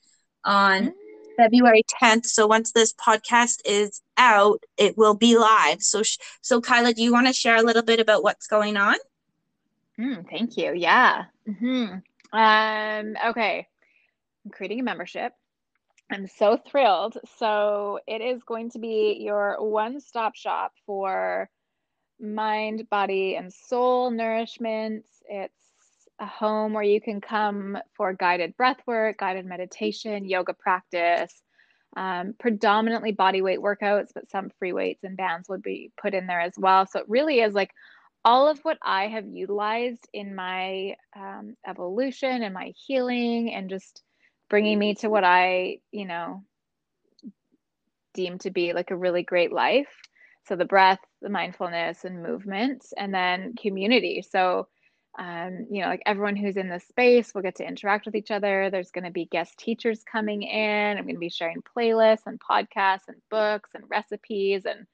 on. 0.45 0.93
February 1.37 1.83
10th. 2.01 2.25
So 2.25 2.47
once 2.47 2.71
this 2.71 2.93
podcast 2.93 3.61
is 3.65 4.01
out, 4.17 4.63
it 4.77 4.97
will 4.97 5.13
be 5.13 5.37
live. 5.37 5.81
So, 5.81 6.01
so 6.41 6.59
Kyla, 6.59 6.93
do 6.93 7.03
you 7.03 7.13
want 7.13 7.27
to 7.27 7.33
share 7.33 7.55
a 7.55 7.61
little 7.61 7.83
bit 7.83 7.99
about 7.99 8.23
what's 8.23 8.47
going 8.47 8.75
on? 8.75 8.95
Mm, 9.99 10.29
thank 10.29 10.57
you. 10.57 10.73
Yeah. 10.73 11.25
Mm-hmm. 11.47 11.97
Um, 12.37 13.17
okay. 13.29 13.67
I'm 14.45 14.51
creating 14.51 14.79
a 14.79 14.83
membership. 14.83 15.33
I'm 16.11 16.27
so 16.27 16.57
thrilled. 16.57 17.17
So 17.37 17.99
it 18.07 18.21
is 18.21 18.43
going 18.43 18.71
to 18.71 18.79
be 18.79 19.17
your 19.19 19.57
one-stop 19.59 20.35
shop 20.35 20.73
for 20.85 21.49
mind, 22.19 22.89
body, 22.89 23.35
and 23.35 23.53
soul 23.53 24.11
nourishment. 24.11 25.05
It's 25.29 25.66
a 26.19 26.25
home 26.25 26.73
where 26.73 26.83
you 26.83 26.99
can 26.99 27.21
come 27.21 27.77
for 27.95 28.13
guided 28.13 28.55
breath 28.57 28.79
work, 28.85 29.19
guided 29.19 29.45
meditation, 29.45 30.25
yoga 30.25 30.53
practice, 30.53 31.33
um, 31.95 32.33
predominantly 32.39 33.11
body 33.11 33.41
weight 33.41 33.59
workouts, 33.59 34.09
but 34.13 34.29
some 34.29 34.49
free 34.59 34.73
weights 34.73 35.03
and 35.03 35.17
bands 35.17 35.47
would 35.49 35.61
be 35.61 35.91
put 36.01 36.13
in 36.13 36.27
there 36.27 36.41
as 36.41 36.53
well. 36.57 36.85
So 36.85 36.99
it 36.99 37.09
really 37.09 37.39
is 37.39 37.53
like 37.53 37.71
all 38.25 38.49
of 38.49 38.59
what 38.59 38.77
I 38.81 39.07
have 39.07 39.27
utilized 39.27 40.07
in 40.13 40.35
my 40.35 40.95
um, 41.15 41.55
evolution 41.65 42.43
and 42.43 42.53
my 42.53 42.73
healing 42.85 43.53
and 43.53 43.69
just 43.69 44.03
bringing 44.49 44.77
me 44.77 44.95
to 44.95 45.09
what 45.09 45.23
I, 45.23 45.79
you 45.91 46.05
know, 46.05 46.43
deem 48.13 48.37
to 48.39 48.51
be 48.51 48.73
like 48.73 48.91
a 48.91 48.97
really 48.97 49.23
great 49.23 49.51
life. 49.51 49.87
So 50.47 50.55
the 50.55 50.65
breath, 50.65 50.99
the 51.21 51.29
mindfulness, 51.29 52.05
and 52.05 52.23
movement, 52.23 52.85
and 52.97 53.13
then 53.13 53.53
community. 53.55 54.23
So 54.29 54.67
um, 55.17 55.65
you 55.71 55.81
know, 55.81 55.87
like 55.87 56.03
everyone 56.05 56.35
who's 56.35 56.57
in 56.57 56.69
this 56.69 56.87
space 56.87 57.33
will 57.33 57.41
get 57.41 57.55
to 57.55 57.67
interact 57.67 58.05
with 58.05 58.15
each 58.15 58.31
other. 58.31 58.69
There's 58.69 58.91
going 58.91 59.05
to 59.05 59.11
be 59.11 59.25
guest 59.25 59.57
teachers 59.57 60.03
coming 60.09 60.43
in. 60.43 60.97
I'm 60.97 61.03
going 61.03 61.15
to 61.15 61.19
be 61.19 61.29
sharing 61.29 61.63
playlists 61.75 62.27
and 62.27 62.39
podcasts 62.39 63.07
and 63.07 63.17
books 63.31 63.71
and 63.73 63.83
recipes, 63.89 64.65
and 64.65 64.85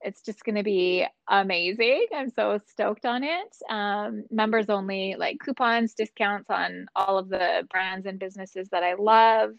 it's 0.00 0.22
just 0.22 0.44
going 0.44 0.56
to 0.56 0.62
be 0.62 1.06
amazing. 1.28 2.06
I'm 2.14 2.30
so 2.30 2.58
stoked 2.66 3.04
on 3.04 3.22
it. 3.22 3.56
Um, 3.68 4.24
members 4.30 4.70
only, 4.70 5.16
like 5.18 5.36
coupons, 5.44 5.94
discounts 5.94 6.48
on 6.48 6.86
all 6.96 7.18
of 7.18 7.28
the 7.28 7.66
brands 7.70 8.06
and 8.06 8.18
businesses 8.18 8.68
that 8.70 8.82
I 8.82 8.94
love. 8.94 9.50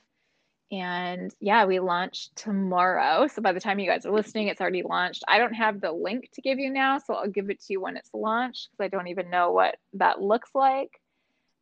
And 0.72 1.36
yeah, 1.42 1.66
we 1.66 1.80
launch 1.80 2.30
tomorrow. 2.36 3.28
So 3.28 3.42
by 3.42 3.52
the 3.52 3.60
time 3.60 3.80
you 3.80 3.90
guys 3.90 4.06
are 4.06 4.12
listening, 4.12 4.48
it's 4.48 4.62
already 4.62 4.84
launched. 4.84 5.24
I 5.28 5.38
don't 5.38 5.54
have 5.54 5.82
the 5.82 5.92
link 5.92 6.30
to 6.34 6.42
give 6.42 6.60
you 6.60 6.70
now, 6.70 6.98
so 6.98 7.14
I'll 7.14 7.28
give 7.28 7.50
it 7.50 7.60
to 7.64 7.74
you 7.74 7.82
when 7.82 7.98
it's 7.98 8.10
launched 8.14 8.70
because 8.72 8.86
I 8.86 8.88
don't 8.88 9.08
even 9.08 9.30
know 9.30 9.52
what 9.52 9.76
that 9.94 10.22
looks 10.22 10.52
like. 10.56 11.02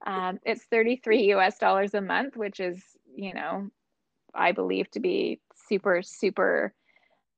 Um, 0.06 0.40
it's 0.46 0.64
33 0.66 1.34
US 1.34 1.58
dollars 1.58 1.96
a 1.96 2.02
month, 2.02 2.38
which 2.38 2.60
is, 2.60 2.82
you 3.16 3.34
know, 3.34 3.72
I 4.36 4.52
believe 4.52 4.92
to 4.92 5.00
be 5.00 5.42
super, 5.68 6.04
super 6.04 6.74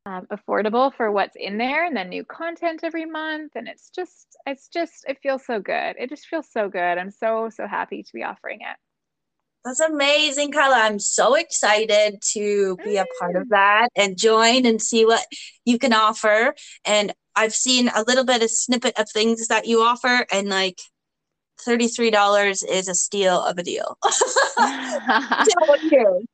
um, 0.06 0.28
affordable 0.30 0.94
for 0.94 1.10
what's 1.10 1.38
in 1.38 1.58
there 1.58 1.86
and 1.86 1.96
then 1.96 2.10
new 2.10 2.26
content 2.26 2.82
every 2.84 3.06
month. 3.06 3.54
And 3.56 3.70
it's 3.70 3.90
just, 3.92 4.36
it's 4.46 4.68
just, 4.68 5.06
it 5.08 5.20
feels 5.24 5.46
so 5.46 5.62
good. 5.62 5.96
It 5.98 6.10
just 6.10 6.28
feels 6.28 6.52
so 6.52 6.68
good. 6.68 6.98
I'm 6.98 7.12
so, 7.12 7.50
so 7.50 7.66
happy 7.66 8.04
to 8.04 8.14
be 8.14 8.24
offering 8.24 8.60
it. 8.62 8.78
That's 9.64 9.80
amazing, 9.80 10.52
Kyla. 10.52 10.78
I'm 10.78 10.98
so 10.98 11.36
excited 11.36 12.20
to 12.34 12.78
be 12.84 12.98
a 12.98 13.06
part 13.20 13.36
of 13.36 13.50
that 13.50 13.90
and 13.96 14.18
join 14.18 14.66
and 14.66 14.82
see 14.82 15.06
what 15.06 15.24
you 15.66 15.78
can 15.78 15.94
offer. 15.94 16.56
And 16.84 17.14
I've 17.36 17.54
seen 17.54 17.88
a 17.90 18.04
little 18.08 18.26
bit 18.26 18.42
of 18.42 18.50
snippet 18.50 18.98
of 19.00 19.08
things 19.10 19.48
that 19.48 19.68
you 19.68 19.82
offer, 19.82 20.26
and 20.32 20.50
like 20.50 20.80
$33 21.66 22.64
is 22.70 22.88
a 22.88 22.96
steal 22.96 23.42
of 23.42 23.58
a 23.58 23.64
deal. 23.64 23.98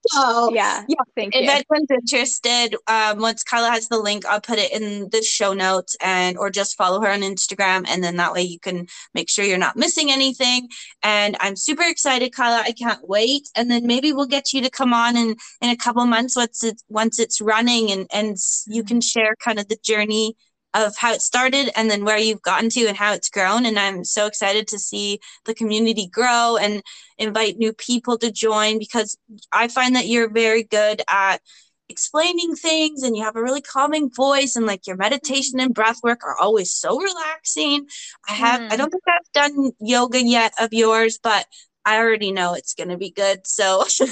so, 0.09 0.53
yeah, 0.53 0.83
yeah, 0.87 0.95
thank 1.15 1.35
if 1.35 1.41
you. 1.41 1.49
If 1.49 1.63
anyone's 1.69 1.91
interested, 1.91 2.75
um, 2.87 3.19
once 3.19 3.43
Kyla 3.43 3.69
has 3.69 3.87
the 3.87 3.99
link, 3.99 4.25
I'll 4.25 4.41
put 4.41 4.59
it 4.59 4.71
in 4.71 5.09
the 5.09 5.21
show 5.21 5.53
notes 5.53 5.95
and 6.01 6.37
or 6.37 6.49
just 6.49 6.77
follow 6.77 7.01
her 7.01 7.09
on 7.11 7.21
Instagram, 7.21 7.85
and 7.87 8.03
then 8.03 8.17
that 8.17 8.33
way 8.33 8.41
you 8.41 8.59
can 8.59 8.87
make 9.13 9.29
sure 9.29 9.45
you're 9.45 9.57
not 9.57 9.75
missing 9.75 10.11
anything. 10.11 10.67
And 11.03 11.37
I'm 11.39 11.55
super 11.55 11.83
excited, 11.83 12.33
Kyla. 12.33 12.63
I 12.65 12.71
can't 12.71 13.07
wait. 13.07 13.49
And 13.55 13.69
then 13.69 13.85
maybe 13.87 14.13
we'll 14.13 14.27
get 14.27 14.53
you 14.53 14.61
to 14.61 14.69
come 14.69 14.93
on 14.93 15.15
in 15.15 15.35
in 15.61 15.69
a 15.69 15.77
couple 15.77 16.05
months 16.05 16.35
once 16.35 16.63
it's 16.63 16.83
once 16.89 17.19
it's 17.19 17.41
running, 17.41 17.91
and 17.91 18.07
and 18.11 18.37
you 18.67 18.83
can 18.83 19.01
share 19.01 19.35
kind 19.39 19.59
of 19.59 19.67
the 19.67 19.77
journey 19.83 20.35
of 20.73 20.95
how 20.97 21.13
it 21.13 21.21
started 21.21 21.69
and 21.75 21.89
then 21.89 22.05
where 22.05 22.17
you've 22.17 22.41
gotten 22.41 22.69
to 22.69 22.87
and 22.87 22.97
how 22.97 23.13
it's 23.13 23.29
grown. 23.29 23.65
And 23.65 23.79
I'm 23.79 24.03
so 24.03 24.25
excited 24.25 24.67
to 24.69 24.79
see 24.79 25.19
the 25.45 25.55
community 25.55 26.07
grow 26.07 26.57
and 26.57 26.83
invite 27.17 27.57
new 27.57 27.73
people 27.73 28.17
to 28.19 28.31
join 28.31 28.77
because 28.77 29.17
I 29.51 29.67
find 29.69 29.95
that 29.95 30.07
you're 30.07 30.29
very 30.29 30.63
good 30.63 31.01
at 31.09 31.41
explaining 31.89 32.55
things 32.55 33.03
and 33.03 33.15
you 33.15 33.23
have 33.23 33.35
a 33.35 33.41
really 33.41 33.61
calming 33.61 34.09
voice 34.09 34.55
and 34.55 34.65
like 34.65 34.87
your 34.87 34.97
meditation 34.97 35.59
and 35.59 35.73
breath 35.73 35.99
work 36.03 36.19
are 36.25 36.37
always 36.37 36.71
so 36.71 36.99
relaxing. 36.99 37.87
I 38.27 38.33
have 38.33 38.61
mm. 38.61 38.71
I 38.71 38.75
don't 38.75 38.89
think 38.89 39.03
I've 39.07 39.31
done 39.33 39.71
yoga 39.79 40.21
yet 40.21 40.53
of 40.59 40.73
yours, 40.73 41.17
but 41.21 41.45
I 41.87 41.99
already 41.99 42.33
know 42.33 42.53
it's 42.53 42.73
going 42.73 42.89
to 42.89 42.97
be 42.97 43.11
good. 43.11 43.47
So 43.47 43.83
it's 43.99 44.03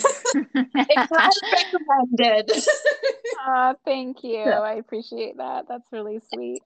recommended. 1.44 2.50
oh, 3.46 3.76
thank 3.84 4.24
you. 4.24 4.44
I 4.44 4.76
appreciate 4.76 5.36
that. 5.40 5.66
That's 5.68 5.92
really 5.92 6.22
sweet. 6.34 6.64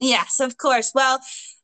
Yes, 0.00 0.40
of 0.40 0.56
course. 0.56 0.90
Well, 0.92 1.20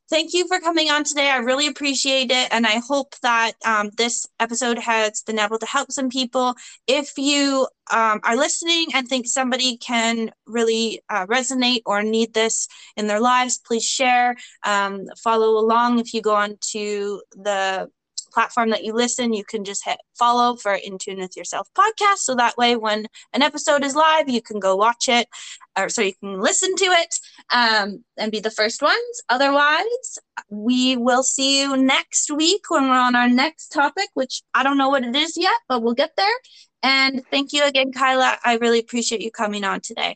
thank 0.09 0.33
you 0.33 0.47
for 0.47 0.61
coming 0.61 0.89
on 0.89 1.03
today. 1.03 1.29
I 1.29 1.39
really 1.39 1.67
appreciate 1.67 2.31
it. 2.31 2.47
And 2.49 2.65
I 2.65 2.79
hope 2.87 3.15
that 3.23 3.53
um, 3.65 3.89
this 3.97 4.25
episode 4.39 4.79
has 4.79 5.21
been 5.21 5.39
able 5.39 5.59
to 5.59 5.65
help 5.65 5.91
some 5.91 6.07
people. 6.07 6.55
If 6.87 7.17
you 7.17 7.67
um, 7.91 8.21
are 8.23 8.37
listening 8.37 8.87
and 8.93 9.05
think 9.05 9.27
somebody 9.27 9.75
can 9.75 10.31
really 10.45 11.01
uh, 11.09 11.25
resonate 11.25 11.81
or 11.85 12.03
need 12.03 12.33
this 12.33 12.69
in 12.95 13.07
their 13.07 13.19
lives, 13.19 13.57
please 13.57 13.83
share. 13.83 14.37
Um, 14.63 15.07
follow 15.21 15.59
along 15.59 15.99
if 15.99 16.13
you 16.13 16.21
go 16.21 16.35
on 16.35 16.57
to 16.71 17.21
the 17.33 17.89
platform 18.37 18.69
that 18.69 18.83
you 18.83 18.93
listen, 18.93 19.33
you 19.33 19.43
can 19.43 19.63
just 19.63 19.83
hit 19.83 19.97
follow 20.13 20.55
for 20.55 20.75
In 20.75 20.99
Tune 20.99 21.17
with 21.17 21.35
Yourself 21.35 21.67
podcast. 21.75 22.17
So 22.17 22.35
that 22.35 22.55
way, 22.55 22.75
when 22.75 23.07
an 23.33 23.41
episode 23.41 23.83
is 23.83 23.95
live, 23.95 24.29
you 24.29 24.43
can 24.43 24.59
go 24.59 24.75
watch 24.75 25.09
it, 25.09 25.27
or 25.75 25.89
so 25.89 26.03
you 26.03 26.13
can 26.21 26.39
listen 26.39 26.75
to 26.75 26.85
it 26.85 27.15
um, 27.49 28.03
and 28.15 28.31
be 28.31 28.39
the 28.39 28.51
first 28.51 28.83
ones. 28.83 29.21
Otherwise, 29.27 30.19
we 30.51 30.97
will 30.97 31.23
see 31.23 31.61
you 31.61 31.75
next 31.75 32.29
week 32.29 32.69
when 32.69 32.83
we're 32.83 33.07
on 33.09 33.15
our 33.15 33.27
next 33.27 33.69
topic, 33.69 34.09
which 34.13 34.43
I 34.53 34.61
don't 34.61 34.77
know 34.77 34.89
what 34.89 35.03
it 35.03 35.15
is 35.15 35.35
yet, 35.35 35.59
but 35.67 35.81
we'll 35.81 35.95
get 35.95 36.11
there. 36.15 36.37
And 36.83 37.23
thank 37.31 37.53
you 37.53 37.63
again, 37.63 37.91
Kyla. 37.91 38.37
I 38.45 38.57
really 38.57 38.79
appreciate 38.79 39.21
you 39.21 39.31
coming 39.31 39.63
on 39.63 39.81
today. 39.81 40.13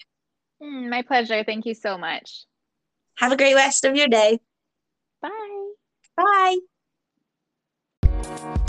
Mm, 0.61 0.91
my 0.91 1.01
pleasure. 1.01 1.43
Thank 1.43 1.65
you 1.65 1.73
so 1.73 1.97
much. 1.97 2.45
Have 3.17 3.31
a 3.31 3.37
great 3.37 3.55
rest 3.55 3.83
of 3.83 3.95
your 3.95 4.07
day. 4.07 4.39
Bye. 5.23 5.71
Bye. 6.15 6.70
Thank 8.23 8.61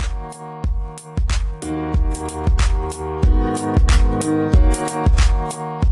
you. 5.57 5.82